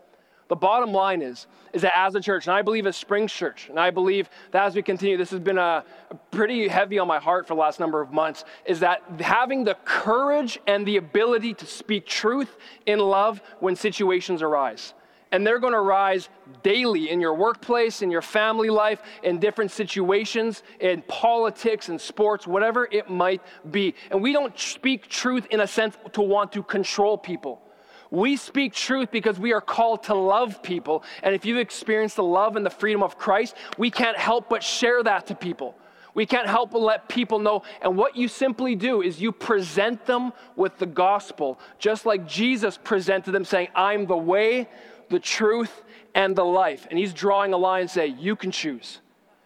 The 0.47 0.57
bottom 0.57 0.93
line 0.93 1.21
is, 1.21 1.47
is 1.75 1.83
that 1.83 1.93
as 1.95 2.15
a 2.15 2.21
church, 2.21 2.47
and 2.47 2.55
I 2.55 2.63
believe 2.63 2.87
as 2.87 2.97
Springs 2.97 3.33
Church, 3.33 3.69
and 3.69 3.79
I 3.79 3.91
believe 3.91 4.31
that 4.53 4.65
as 4.65 4.75
we 4.75 4.83
continue, 4.83 5.19
this 5.19 5.31
has 5.31 5.41
been 5.41 5.59
a, 5.59 5.85
a, 6.11 6.15
pretty 6.31 6.69
heavy 6.69 6.99
on 6.99 7.07
my 7.07 7.19
heart 7.19 7.47
for 7.47 7.55
the 7.55 7.61
last 7.61 7.81
number 7.81 8.01
of 8.01 8.13
months, 8.13 8.45
is 8.65 8.81
that 8.81 9.03
having 9.21 9.65
the 9.65 9.75
courage 9.85 10.59
and 10.67 10.87
the 10.87 10.97
ability 10.97 11.53
to 11.55 11.67
speak 11.67 12.07
truth 12.07 12.57
in 12.87 12.99
love 12.99 13.43
when 13.61 13.77
situations 13.77 14.41
arise 14.41 14.95
and 15.33 15.47
they're 15.47 15.59
going 15.59 15.73
to 15.73 15.81
rise 15.81 16.29
daily 16.63 17.11
in 17.11 17.21
your 17.21 17.35
workplace, 17.35 18.03
in 18.03 18.11
your 18.11 18.23
family 18.23 18.71
life, 18.71 19.03
in 19.23 19.39
different 19.39 19.71
situations, 19.71 20.63
in 20.81 21.03
politics 21.03 21.89
and 21.89 22.01
sports, 22.01 22.47
whatever 22.47 22.89
it 22.91 23.11
might 23.11 23.43
be. 23.71 23.95
And 24.11 24.23
we 24.23 24.33
don't 24.33 24.59
speak 24.59 25.09
truth 25.09 25.47
in 25.51 25.61
a 25.61 25.67
sense 25.67 25.97
to 26.13 26.23
want 26.23 26.53
to 26.53 26.63
control 26.63 27.19
people. 27.19 27.63
We 28.11 28.37
speak 28.37 28.73
truth 28.73 29.11
because 29.11 29.39
we 29.39 29.53
are 29.53 29.61
called 29.61 30.05
to 30.05 30.15
love 30.15 30.63
people. 30.63 31.05
And 31.23 31.35
if 31.35 31.45
you've 31.45 31.59
experienced 31.59 32.17
the 32.17 32.23
love 32.23 32.57
and 32.57 32.65
the 32.65 32.71
freedom 32.71 33.03
of 33.03 33.19
Christ, 33.19 33.55
we 33.77 33.91
can't 33.91 34.17
help 34.17 34.49
but 34.49 34.63
share 34.63 35.03
that 35.03 35.27
to 35.27 35.35
people. 35.35 35.75
We 36.15 36.27
can't 36.27 36.49
help 36.49 36.73
but 36.73 36.81
let 36.81 37.09
people 37.09 37.39
know. 37.39 37.63
And 37.83 37.97
what 37.97 38.17
you 38.17 38.27
simply 38.29 38.75
do 38.75 39.03
is 39.03 39.21
you 39.21 39.31
present 39.31 40.05
them 40.07 40.33
with 40.57 40.77
the 40.79 40.87
gospel, 40.87 41.61
just 41.79 42.07
like 42.07 42.27
Jesus 42.27 42.79
presented 42.83 43.33
them, 43.33 43.45
saying, 43.45 43.69
I'm 43.75 44.07
the 44.07 44.17
way, 44.17 44.69
the 45.11 45.19
truth, 45.19 45.83
and 46.15 46.35
the 46.35 46.45
life. 46.45 46.87
And 46.91 46.99
he's 46.99 47.13
drawing 47.13 47.53
a 47.53 47.57
line 47.57 47.83
and 47.83 47.91
say, 47.91 48.07
You 48.07 48.37
can 48.37 48.51
choose, 48.51 49.01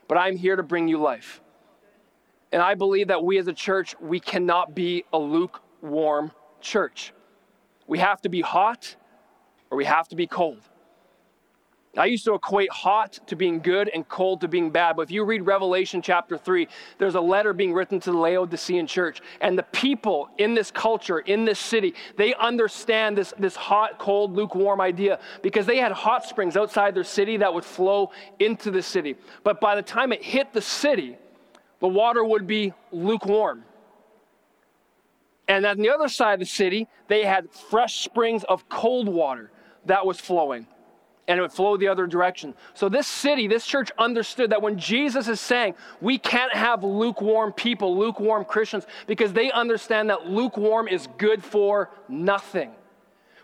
but 0.09 0.17
I'm 0.17 0.37
here 0.37 0.57
to 0.57 0.63
bring 0.63 0.89
you 0.89 0.99
life. 0.99 1.41
And 2.53 2.61
I 2.61 2.75
believe 2.75 3.09
that 3.09 3.25
we 3.25 3.39
as 3.39 3.49
a 3.49 3.53
church, 3.53 3.95
we 4.01 4.21
cannot 4.21 4.75
be 4.75 5.05
a 5.13 5.19
lukewarm 5.19 6.33
church. 6.61 7.13
We 7.87 7.99
have 7.99 8.21
to 8.23 8.29
be 8.29 8.43
hot 8.43 8.95
or 9.71 9.79
we 9.79 9.87
have 9.87 10.09
to 10.09 10.17
be 10.17 10.27
cold. 10.27 10.61
I 11.95 12.07
used 12.07 12.25
to 12.25 12.33
equate 12.33 12.71
hot 12.71 13.19
to 13.27 13.37
being 13.37 13.61
good 13.61 13.91
and 13.91 14.09
cold 14.09 14.41
to 14.41 14.49
being 14.49 14.71
bad. 14.71 14.97
But 14.97 15.03
if 15.03 15.11
you 15.11 15.25
read 15.25 15.43
Revelation 15.43 16.01
chapter 16.01 16.39
3, 16.39 16.67
there's 16.97 17.17
a 17.17 17.21
letter 17.21 17.53
being 17.53 17.75
written 17.75 18.01
to 18.01 18.13
the 18.13 18.17
Laodicean 18.17 18.87
church. 18.87 19.21
And 19.43 19.59
the 19.59 19.63
people 19.65 20.31
in 20.39 20.55
this 20.55 20.71
culture, 20.71 21.19
in 21.19 21.45
this 21.45 21.59
city, 21.59 21.95
they 22.17 22.35
understand 22.35 23.19
this, 23.19 23.35
this 23.39 23.55
hot, 23.55 23.99
cold, 23.99 24.35
lukewarm 24.35 24.81
idea 24.81 25.19
because 25.43 25.67
they 25.67 25.77
had 25.77 25.93
hot 25.93 26.25
springs 26.25 26.57
outside 26.57 26.95
their 26.95 27.05
city 27.05 27.37
that 27.37 27.53
would 27.53 27.65
flow 27.65 28.11
into 28.39 28.71
the 28.71 28.83
city. 28.83 29.15
But 29.45 29.61
by 29.61 29.75
the 29.75 29.83
time 29.83 30.13
it 30.13 30.23
hit 30.23 30.55
the 30.55 30.63
city, 30.63 31.19
the 31.81 31.89
water 31.89 32.25
would 32.25 32.47
be 32.47 32.73
lukewarm. 32.91 33.65
And 35.47 35.67
on 35.67 35.77
the 35.77 35.91
other 35.91 36.09
side 36.09 36.35
of 36.35 36.41
the 36.41 36.47
city, 36.47 36.89
they 37.09 37.25
had 37.27 37.51
fresh 37.51 38.01
springs 38.01 38.45
of 38.45 38.67
cold 38.71 39.09
water 39.09 39.51
that 39.85 40.07
was 40.07 40.19
flowing 40.19 40.67
and 41.29 41.39
it 41.39 41.43
would 41.43 41.53
flow 41.53 41.77
the 41.77 41.89
other 41.89 42.07
direction. 42.07 42.55
So, 42.75 42.89
this 42.89 43.07
city, 43.07 43.47
this 43.47 43.67
church 43.67 43.91
understood 43.99 44.51
that 44.51 44.61
when 44.61 44.79
Jesus 44.79 45.29
is 45.29 45.41
saying 45.41 45.75
we 46.01 46.19
can't 46.19 46.53
have 46.53 46.83
lukewarm 46.83 47.53
people, 47.53 47.97
lukewarm 47.97 48.45
Christians, 48.45 48.87
because 49.07 49.33
they 49.33 49.51
understand 49.53 50.11
that 50.11 50.27
lukewarm 50.27 50.89
is 50.89 51.09
good 51.19 51.43
for 51.43 51.91
nothing. 52.09 52.73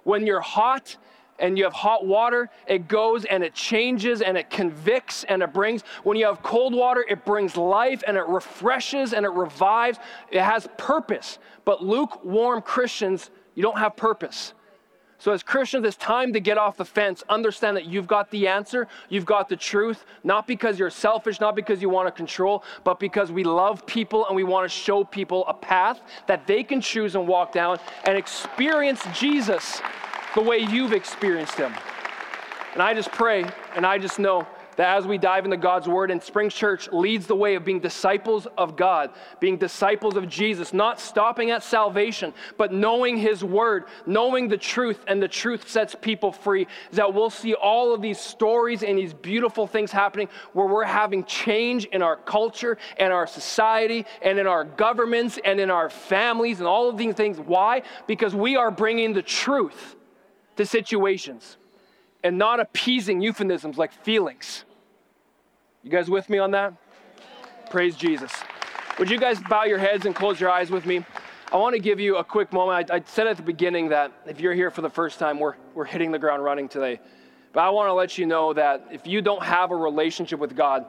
When 0.02 0.26
you're 0.26 0.40
hot 0.40 0.96
and 1.38 1.56
you 1.56 1.64
have 1.64 1.72
hot 1.72 2.04
water, 2.04 2.50
it 2.66 2.88
goes 2.88 3.24
and 3.24 3.44
it 3.44 3.54
changes 3.54 4.22
and 4.22 4.36
it 4.36 4.50
convicts 4.50 5.22
and 5.24 5.42
it 5.42 5.52
brings. 5.52 5.82
When 6.02 6.16
you 6.16 6.26
have 6.26 6.42
cold 6.42 6.74
water, 6.74 7.04
it 7.08 7.24
brings 7.24 7.56
life 7.56 8.02
and 8.06 8.16
it 8.16 8.26
refreshes 8.26 9.12
and 9.12 9.24
it 9.24 9.30
revives. 9.30 9.98
It 10.30 10.42
has 10.42 10.68
purpose. 10.78 11.38
But 11.64 11.84
lukewarm 11.84 12.62
Christians, 12.62 13.30
you 13.54 13.62
don't 13.62 13.78
have 13.78 13.94
purpose. 13.96 14.54
So, 15.20 15.32
as 15.32 15.42
Christians, 15.42 15.84
it's 15.84 15.96
time 15.96 16.32
to 16.32 16.40
get 16.40 16.58
off 16.58 16.76
the 16.76 16.84
fence. 16.84 17.24
Understand 17.28 17.76
that 17.76 17.86
you've 17.86 18.06
got 18.06 18.30
the 18.30 18.46
answer, 18.46 18.86
you've 19.08 19.26
got 19.26 19.48
the 19.48 19.56
truth, 19.56 20.04
not 20.22 20.46
because 20.46 20.78
you're 20.78 20.90
selfish, 20.90 21.40
not 21.40 21.56
because 21.56 21.82
you 21.82 21.88
want 21.88 22.06
to 22.06 22.12
control, 22.12 22.62
but 22.84 23.00
because 23.00 23.32
we 23.32 23.42
love 23.42 23.84
people 23.84 24.26
and 24.28 24.36
we 24.36 24.44
want 24.44 24.64
to 24.64 24.68
show 24.68 25.02
people 25.02 25.44
a 25.48 25.54
path 25.54 26.00
that 26.28 26.46
they 26.46 26.62
can 26.62 26.80
choose 26.80 27.16
and 27.16 27.26
walk 27.26 27.50
down 27.50 27.80
and 28.04 28.16
experience 28.16 29.02
Jesus 29.12 29.80
the 30.36 30.40
way 30.40 30.58
you've 30.58 30.92
experienced 30.92 31.54
him. 31.54 31.72
And 32.74 32.82
I 32.82 32.94
just 32.94 33.10
pray 33.10 33.44
and 33.74 33.84
I 33.84 33.98
just 33.98 34.20
know 34.20 34.46
that 34.78 34.96
as 34.96 35.08
we 35.08 35.18
dive 35.18 35.44
into 35.44 35.56
God's 35.56 35.88
Word 35.88 36.12
and 36.12 36.22
Spring 36.22 36.48
Church 36.48 36.88
leads 36.92 37.26
the 37.26 37.34
way 37.34 37.56
of 37.56 37.64
being 37.64 37.80
disciples 37.80 38.46
of 38.56 38.76
God, 38.76 39.10
being 39.40 39.56
disciples 39.56 40.16
of 40.16 40.28
Jesus, 40.28 40.72
not 40.72 41.00
stopping 41.00 41.50
at 41.50 41.64
salvation, 41.64 42.32
but 42.56 42.72
knowing 42.72 43.16
His 43.16 43.42
Word, 43.42 43.86
knowing 44.06 44.46
the 44.46 44.56
truth, 44.56 45.00
and 45.08 45.20
the 45.20 45.26
truth 45.26 45.68
sets 45.68 45.96
people 46.00 46.30
free, 46.30 46.68
is 46.92 46.96
that 46.96 47.12
we'll 47.12 47.28
see 47.28 47.54
all 47.54 47.92
of 47.92 48.00
these 48.00 48.20
stories 48.20 48.84
and 48.84 48.96
these 48.96 49.12
beautiful 49.12 49.66
things 49.66 49.90
happening 49.90 50.28
where 50.52 50.68
we're 50.68 50.84
having 50.84 51.24
change 51.24 51.86
in 51.86 52.00
our 52.00 52.14
culture 52.16 52.78
and 52.98 53.12
our 53.12 53.26
society 53.26 54.06
and 54.22 54.38
in 54.38 54.46
our 54.46 54.62
governments 54.62 55.40
and 55.44 55.58
in 55.58 55.72
our 55.72 55.90
families 55.90 56.60
and 56.60 56.68
all 56.68 56.88
of 56.88 56.96
these 56.96 57.14
things. 57.14 57.40
Why? 57.40 57.82
Because 58.06 58.32
we 58.32 58.54
are 58.54 58.70
bringing 58.70 59.12
the 59.12 59.22
truth 59.22 59.96
to 60.54 60.64
situations 60.64 61.56
and 62.22 62.38
not 62.38 62.60
appeasing 62.60 63.20
euphemisms 63.20 63.76
like 63.76 63.92
feelings. 63.92 64.64
You 65.84 65.90
guys 65.90 66.10
with 66.10 66.28
me 66.28 66.38
on 66.38 66.50
that? 66.50 66.74
Praise 67.70 67.94
Jesus. 67.94 68.32
Would 68.98 69.08
you 69.08 69.18
guys 69.18 69.38
bow 69.48 69.62
your 69.62 69.78
heads 69.78 70.06
and 70.06 70.14
close 70.14 70.40
your 70.40 70.50
eyes 70.50 70.70
with 70.70 70.84
me? 70.84 71.04
I 71.52 71.56
want 71.56 71.74
to 71.74 71.80
give 71.80 72.00
you 72.00 72.16
a 72.16 72.24
quick 72.24 72.52
moment. 72.52 72.90
I, 72.90 72.96
I, 72.96 73.02
said 73.06 73.28
at 73.28 73.36
the 73.36 73.44
beginning 73.44 73.90
that 73.90 74.12
if 74.26 74.40
you're 74.40 74.54
here 74.54 74.72
for 74.72 74.82
the 74.82 74.90
first 74.90 75.20
time, 75.20 75.38
we're, 75.38 75.54
we're 75.74 75.84
hitting 75.84 76.10
the 76.10 76.18
ground 76.18 76.42
running 76.42 76.68
today. 76.68 77.00
But 77.52 77.60
I 77.60 77.70
want 77.70 77.88
to 77.88 77.92
let 77.92 78.18
you 78.18 78.26
know 78.26 78.52
that 78.54 78.88
if 78.90 79.06
you 79.06 79.22
don't 79.22 79.42
have 79.42 79.70
a 79.70 79.76
relationship 79.76 80.40
with 80.40 80.56
God, 80.56 80.84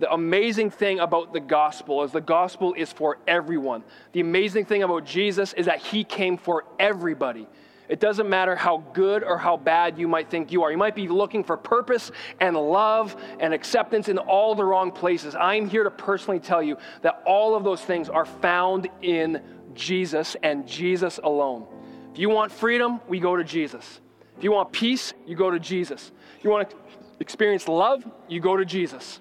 the 0.00 0.12
amazing 0.12 0.70
thing 0.70 0.98
about 0.98 1.32
the 1.32 1.40
gospel 1.40 2.02
is 2.02 2.10
the 2.10 2.20
gospel 2.20 2.74
is 2.74 2.92
for 2.92 3.18
everyone. 3.28 3.84
The 4.12 4.20
amazing 4.20 4.64
thing 4.64 4.82
about 4.82 5.06
Jesus 5.06 5.52
is 5.52 5.66
that 5.66 5.78
he 5.78 6.02
came 6.02 6.36
for 6.36 6.64
everybody. 6.80 7.46
It 7.88 8.00
doesn't 8.00 8.28
matter 8.28 8.56
how 8.56 8.78
good 8.94 9.22
or 9.22 9.36
how 9.36 9.56
bad 9.56 9.98
you 9.98 10.08
might 10.08 10.30
think 10.30 10.50
you 10.50 10.62
are. 10.62 10.70
You 10.70 10.78
might 10.78 10.94
be 10.94 11.08
looking 11.08 11.44
for 11.44 11.56
purpose 11.56 12.10
and 12.40 12.56
love 12.56 13.14
and 13.40 13.52
acceptance 13.52 14.08
in 14.08 14.18
all 14.18 14.54
the 14.54 14.64
wrong 14.64 14.90
places. 14.90 15.34
I'm 15.34 15.68
here 15.68 15.84
to 15.84 15.90
personally 15.90 16.40
tell 16.40 16.62
you 16.62 16.78
that 17.02 17.22
all 17.26 17.54
of 17.54 17.64
those 17.64 17.82
things 17.82 18.08
are 18.08 18.24
found 18.24 18.88
in 19.02 19.42
Jesus 19.74 20.36
and 20.42 20.66
Jesus 20.66 21.18
alone. 21.22 21.66
If 22.12 22.18
you 22.18 22.30
want 22.30 22.52
freedom, 22.52 23.00
we 23.08 23.20
go 23.20 23.36
to 23.36 23.44
Jesus. 23.44 24.00
If 24.36 24.44
you 24.44 24.52
want 24.52 24.72
peace, 24.72 25.12
you 25.26 25.36
go 25.36 25.50
to 25.50 25.58
Jesus. 25.58 26.10
If 26.38 26.44
you 26.44 26.50
want 26.50 26.70
to 26.70 26.76
experience 27.20 27.68
love, 27.68 28.04
you 28.28 28.40
go 28.40 28.56
to 28.56 28.64
Jesus. 28.64 29.20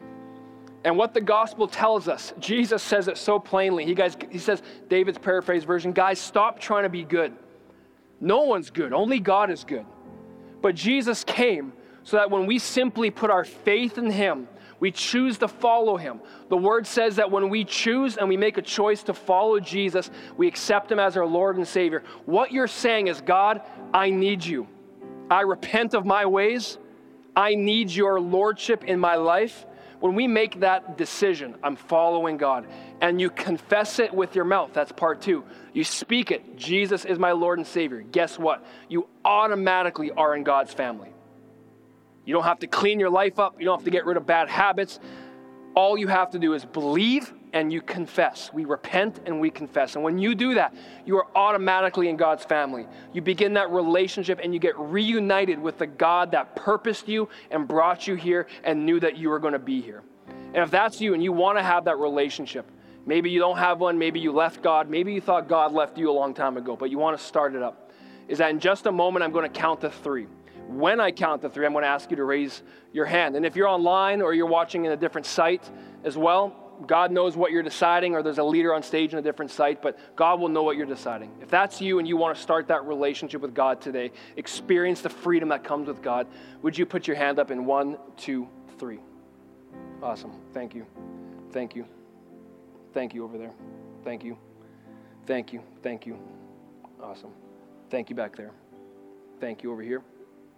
And 0.86 0.98
what 0.98 1.14
the 1.14 1.22
gospel 1.22 1.68
tells 1.68 2.08
us, 2.08 2.34
Jesus 2.40 2.84
says 2.84 3.08
it 3.08 3.18
so 3.18 3.40
plainly. 3.40 3.86
He, 3.86 3.96
guys, 3.96 4.18
he 4.30 4.38
says, 4.38 4.62
David's 4.90 5.18
paraphrase 5.18 5.64
version, 5.64 5.94
guys, 5.94 6.20
stop 6.20 6.60
trying 6.60 6.84
to 6.84 6.90
be 6.90 7.04
good. 7.04 7.34
No 8.24 8.44
one's 8.44 8.70
good, 8.70 8.94
only 8.94 9.20
God 9.20 9.52
is 9.52 9.66
good. 9.66 9.86
But 10.62 10.76
Jesus 10.76 11.26
came 11.26 11.74
so 12.04 12.16
that 12.16 12.32
when 12.32 12.46
we 12.46 12.58
simply 12.58 13.12
put 13.12 13.30
our 13.30 13.44
faith 13.44 13.98
in 13.98 14.10
Him, 14.10 14.48
we 14.80 14.92
choose 14.92 15.38
to 15.40 15.50
follow 15.50 15.98
Him. 15.98 16.22
The 16.48 16.56
Word 16.56 16.88
says 16.88 17.18
that 17.18 17.30
when 17.30 17.50
we 17.50 17.66
choose 17.66 18.16
and 18.16 18.30
we 18.30 18.38
make 18.38 18.58
a 18.58 18.62
choice 18.62 19.04
to 19.04 19.14
follow 19.14 19.60
Jesus, 19.60 20.10
we 20.38 20.48
accept 20.48 20.90
Him 20.90 21.00
as 21.00 21.18
our 21.18 21.26
Lord 21.26 21.58
and 21.58 21.68
Savior. 21.68 22.02
What 22.26 22.54
you're 22.54 22.66
saying 22.66 23.08
is, 23.08 23.20
God, 23.20 23.62
I 23.94 24.10
need 24.10 24.46
you. 24.46 24.70
I 25.30 25.42
repent 25.42 25.94
of 25.94 26.06
my 26.06 26.26
ways. 26.26 26.78
I 27.36 27.56
need 27.56 27.92
your 27.92 28.22
Lordship 28.22 28.86
in 28.86 29.00
my 29.00 29.16
life. 29.16 29.66
When 30.04 30.16
we 30.16 30.28
make 30.28 30.60
that 30.60 30.98
decision, 30.98 31.56
I'm 31.64 31.78
following 31.78 32.36
God, 32.36 32.68
and 33.00 33.22
you 33.22 33.30
confess 33.30 34.00
it 34.00 34.14
with 34.14 34.36
your 34.36 34.44
mouth, 34.44 34.72
that's 34.74 34.92
part 34.92 35.22
two. 35.22 35.46
You 35.72 35.86
speak 35.86 36.30
it, 36.30 36.58
Jesus 36.58 37.06
is 37.06 37.18
my 37.18 37.32
Lord 37.32 37.58
and 37.58 37.66
Savior. 37.66 38.02
Guess 38.02 38.38
what? 38.38 38.66
You 38.90 39.08
automatically 39.24 40.12
are 40.12 40.36
in 40.36 40.44
God's 40.44 40.74
family. 40.74 41.14
You 42.26 42.34
don't 42.34 42.44
have 42.44 42.60
to 42.60 42.68
clean 42.68 43.00
your 43.00 43.12
life 43.12 43.40
up, 43.40 43.56
you 43.62 43.66
don't 43.66 43.78
have 43.78 43.86
to 43.86 43.92
get 43.92 44.06
rid 44.06 44.18
of 44.18 44.26
bad 44.26 44.50
habits. 44.50 45.00
All 45.74 45.98
you 45.98 46.10
have 46.10 46.32
to 46.32 46.38
do 46.38 46.54
is 46.54 46.66
believe 46.66 47.34
and 47.54 47.72
you 47.72 47.82
confess. 47.82 48.52
We 48.52 48.66
repent 48.66 49.22
and 49.26 49.40
we 49.40 49.52
confess. 49.52 49.96
And 49.96 50.04
when 50.04 50.18
you 50.18 50.34
do 50.36 50.56
that, 50.56 50.76
you 51.06 51.18
are 51.18 51.28
automatically 51.36 52.10
in 52.10 52.18
God's 52.18 52.44
family. 52.44 52.88
You 53.14 53.22
begin 53.22 53.54
that 53.54 53.70
relationship 53.70 54.40
and 54.44 54.54
you 54.54 54.60
get 54.60 54.78
reunited 54.78 55.60
with 55.60 55.78
the 55.78 55.88
God 55.88 56.32
that 56.32 56.56
purposed 56.56 57.08
you 57.08 57.30
and 57.52 57.68
brought 57.68 58.08
you 58.08 58.16
here 58.16 58.48
and 58.64 58.86
knew 58.86 59.00
that 59.00 59.18
you 59.18 59.30
were 59.30 59.40
going 59.40 59.54
to 59.54 59.60
be 59.60 59.82
here. 59.82 60.04
And 60.28 60.58
if 60.58 60.72
that's 60.72 61.00
you 61.00 61.14
and 61.14 61.24
you 61.24 61.32
want 61.32 61.58
to 61.60 61.64
have 61.64 61.86
that 61.86 62.00
relationship, 62.00 62.70
maybe 63.06 63.30
you 63.30 63.40
don't 63.40 63.58
have 63.58 63.80
one, 63.80 63.98
maybe 63.98 64.20
you 64.20 64.32
left 64.32 64.64
God, 64.64 64.90
maybe 64.90 65.14
you 65.14 65.22
thought 65.22 65.48
God 65.48 65.74
left 65.74 65.98
you 65.98 66.10
a 66.10 66.12
long 66.12 66.34
time 66.34 66.58
ago, 66.58 66.76
but 66.76 66.90
you 66.90 66.98
want 66.98 67.18
to 67.18 67.24
start 67.24 67.54
it 67.54 67.62
up, 67.62 67.92
is 68.28 68.40
that 68.40 68.50
in 68.50 68.60
just 68.60 68.88
a 68.88 68.92
moment 68.92 69.24
I'm 69.24 69.32
going 69.32 69.52
to 69.52 69.60
count 69.60 69.82
to 69.82 69.90
three. 69.90 70.28
When 70.68 71.00
I 71.00 71.12
count 71.12 71.42
to 71.42 71.50
three, 71.50 71.66
I'm 71.66 71.74
going 71.74 71.84
to 71.84 71.90
ask 71.90 72.10
you 72.10 72.18
to 72.18 72.24
raise 72.24 72.64
your 72.94 73.06
hand. 73.06 73.36
And 73.36 73.46
if 73.46 73.56
you're 73.56 73.68
online 73.68 74.22
or 74.22 74.34
you're 74.34 74.48
watching 74.48 74.86
in 74.86 74.92
a 74.92 74.98
different 74.98 75.28
site 75.28 75.70
as 76.04 76.18
well, 76.18 76.63
God 76.88 77.12
knows 77.12 77.36
what 77.36 77.52
you're 77.52 77.64
deciding, 77.64 78.16
or 78.16 78.24
there's 78.24 78.38
a 78.38 78.44
leader 78.44 78.74
on 78.74 78.84
stage 78.84 79.14
in 79.14 79.20
a 79.20 79.22
different 79.22 79.52
site, 79.52 79.82
but 79.82 79.98
God 80.16 80.40
will 80.40 80.50
know 80.50 80.64
what 80.64 80.78
you're 80.78 80.86
deciding. 80.86 81.32
If 81.42 81.50
that's 81.50 81.82
you 81.82 82.00
and 82.00 82.08
you 82.08 82.18
want 82.18 82.36
to 82.36 82.42
start 82.42 82.68
that 82.68 82.86
relationship 82.86 83.42
with 83.42 83.54
God 83.54 83.82
today, 83.82 84.12
experience 84.38 85.02
the 85.02 85.10
freedom 85.10 85.50
that 85.50 85.64
comes 85.64 85.88
with 85.88 86.02
God, 86.02 86.28
would 86.62 86.78
you 86.78 86.86
put 86.86 87.08
your 87.08 87.16
hand 87.16 87.40
up 87.40 87.52
in 87.52 87.66
one, 87.66 87.98
two, 88.18 88.48
three? 88.78 89.00
Awesome. 90.02 90.34
Thank 90.54 90.76
you. 90.76 90.86
Thank 91.52 91.76
you. 91.76 91.86
Thank 92.94 93.14
you 93.14 93.24
over 93.24 93.38
there. 93.38 93.54
Thank 94.04 94.24
you. 94.24 94.38
Thank 95.26 95.54
you. 95.54 95.62
Thank 95.82 96.06
you. 96.06 96.20
Awesome. 97.02 97.32
Thank 97.90 98.10
you 98.10 98.16
back 98.16 98.36
there. 98.36 98.52
Thank 99.40 99.64
you 99.64 99.72
over 99.72 99.82
here. 99.82 100.02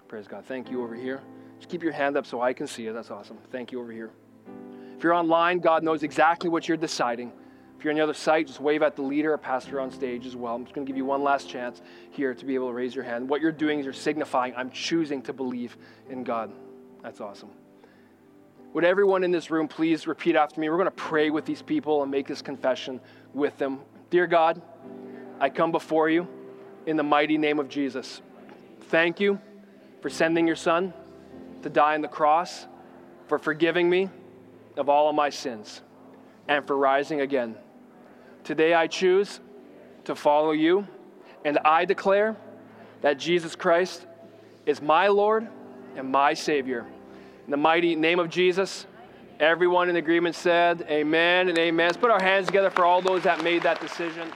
Praise 0.08 0.28
God. 0.28 0.46
Thank 0.46 0.70
you 0.70 0.84
over 0.84 0.96
here. 0.96 1.22
Just 1.58 1.70
keep 1.70 1.84
your 1.84 1.92
hand 1.92 2.18
up 2.18 2.26
so 2.26 2.42
I 2.42 2.54
can 2.54 2.68
see 2.68 2.88
it. 2.88 2.94
That's 2.94 3.12
awesome. 3.12 3.38
Thank 3.52 3.72
you 3.72 3.80
over 3.80 3.92
here. 3.92 4.12
If 4.98 5.04
you're 5.04 5.14
online, 5.14 5.60
God 5.60 5.84
knows 5.84 6.04
exactly 6.04 6.50
what 6.50 6.68
you're 6.68 6.78
deciding. 6.78 7.32
If 7.78 7.84
you're 7.84 7.92
on 7.92 7.98
the 7.98 8.04
other 8.04 8.14
site, 8.14 8.48
just 8.48 8.62
wave 8.62 8.82
at 8.82 8.96
the 8.96 9.02
leader 9.02 9.34
or 9.34 9.38
pastor 9.38 9.80
on 9.82 9.92
stage 9.92 10.26
as 10.26 10.36
well. 10.36 10.56
I'm 10.56 10.64
just 10.64 10.74
going 10.74 10.86
to 10.86 10.90
give 10.90 10.98
you 10.98 11.06
one 11.06 11.22
last 11.22 11.50
chance 11.50 11.82
here 12.12 12.34
to 12.34 12.46
be 12.46 12.56
able 12.56 12.68
to 12.68 12.74
raise 12.74 12.96
your 12.96 13.04
hand. 13.04 13.28
What 13.28 13.42
you're 13.42 13.52
doing 13.52 13.80
is 13.80 13.86
you're 13.86 13.94
signifying, 13.94 14.54
I'm 14.56 14.72
choosing 14.72 15.22
to 15.24 15.34
believe 15.34 15.78
in 16.10 16.24
God. 16.24 16.52
That's 17.04 17.20
awesome. 17.20 17.50
Would 18.74 18.86
everyone 18.86 19.24
in 19.24 19.32
this 19.32 19.52
room 19.52 19.68
please 19.68 20.08
repeat 20.08 20.36
after 20.36 20.60
me? 20.60 20.70
We're 20.70 20.78
going 20.78 20.86
to 20.86 20.92
pray 20.92 21.30
with 21.30 21.46
these 21.46 21.62
people 21.62 22.02
and 22.02 22.10
make 22.10 22.28
this 22.28 22.42
confession 22.42 23.00
with 23.34 23.58
them. 23.58 23.80
Dear 24.10 24.28
God, 24.28 24.62
I 25.40 25.50
come 25.50 25.72
before 25.72 26.10
you 26.10 26.28
in 26.86 26.96
the 26.98 27.04
mighty 27.04 27.38
name 27.38 27.60
of 27.60 27.68
Jesus. 27.68 28.22
Thank 28.84 29.20
you 29.20 29.40
for 30.02 30.10
sending 30.10 30.48
your 30.48 30.56
son 30.56 30.94
to 31.64 31.70
die 31.70 31.96
on 31.96 32.02
the 32.02 32.08
cross, 32.08 32.68
for 33.28 33.38
forgiving 33.40 33.90
me 33.90 34.10
of 34.78 34.90
all 34.90 35.10
of 35.10 35.16
my 35.16 35.30
sins 35.30 35.82
and 36.48 36.66
for 36.66 36.78
rising 36.78 37.22
again. 37.22 37.56
Today 38.44 38.74
I 38.74 38.88
choose 38.88 39.40
to 40.04 40.16
follow 40.16 40.52
you, 40.52 40.88
and 41.44 41.58
I 41.66 41.86
declare 41.86 42.36
that 43.02 43.18
Jesus 43.18 43.56
Christ 43.56 44.06
is 44.66 44.82
my 44.82 45.08
Lord 45.08 45.48
and 45.96 46.12
my 46.12 46.34
Savior. 46.34 46.86
In 47.46 47.52
the 47.52 47.58
mighty 47.58 47.96
name 47.96 48.20
of 48.20 48.30
Jesus, 48.30 48.86
everyone 49.40 49.90
in 49.90 49.96
agreement 49.96 50.36
said, 50.36 50.86
Amen 50.90 51.50
and 51.50 51.58
amen. 51.58 51.88
Let's 51.88 51.98
put 51.98 52.12
our 52.12 52.22
hands 52.22 52.48
together 52.48 52.70
for 52.70 52.86
all 52.86 53.02
those 53.02 53.24
that 53.24 53.44
made 53.44 53.64
that 53.64 53.82
decision. 53.82 54.32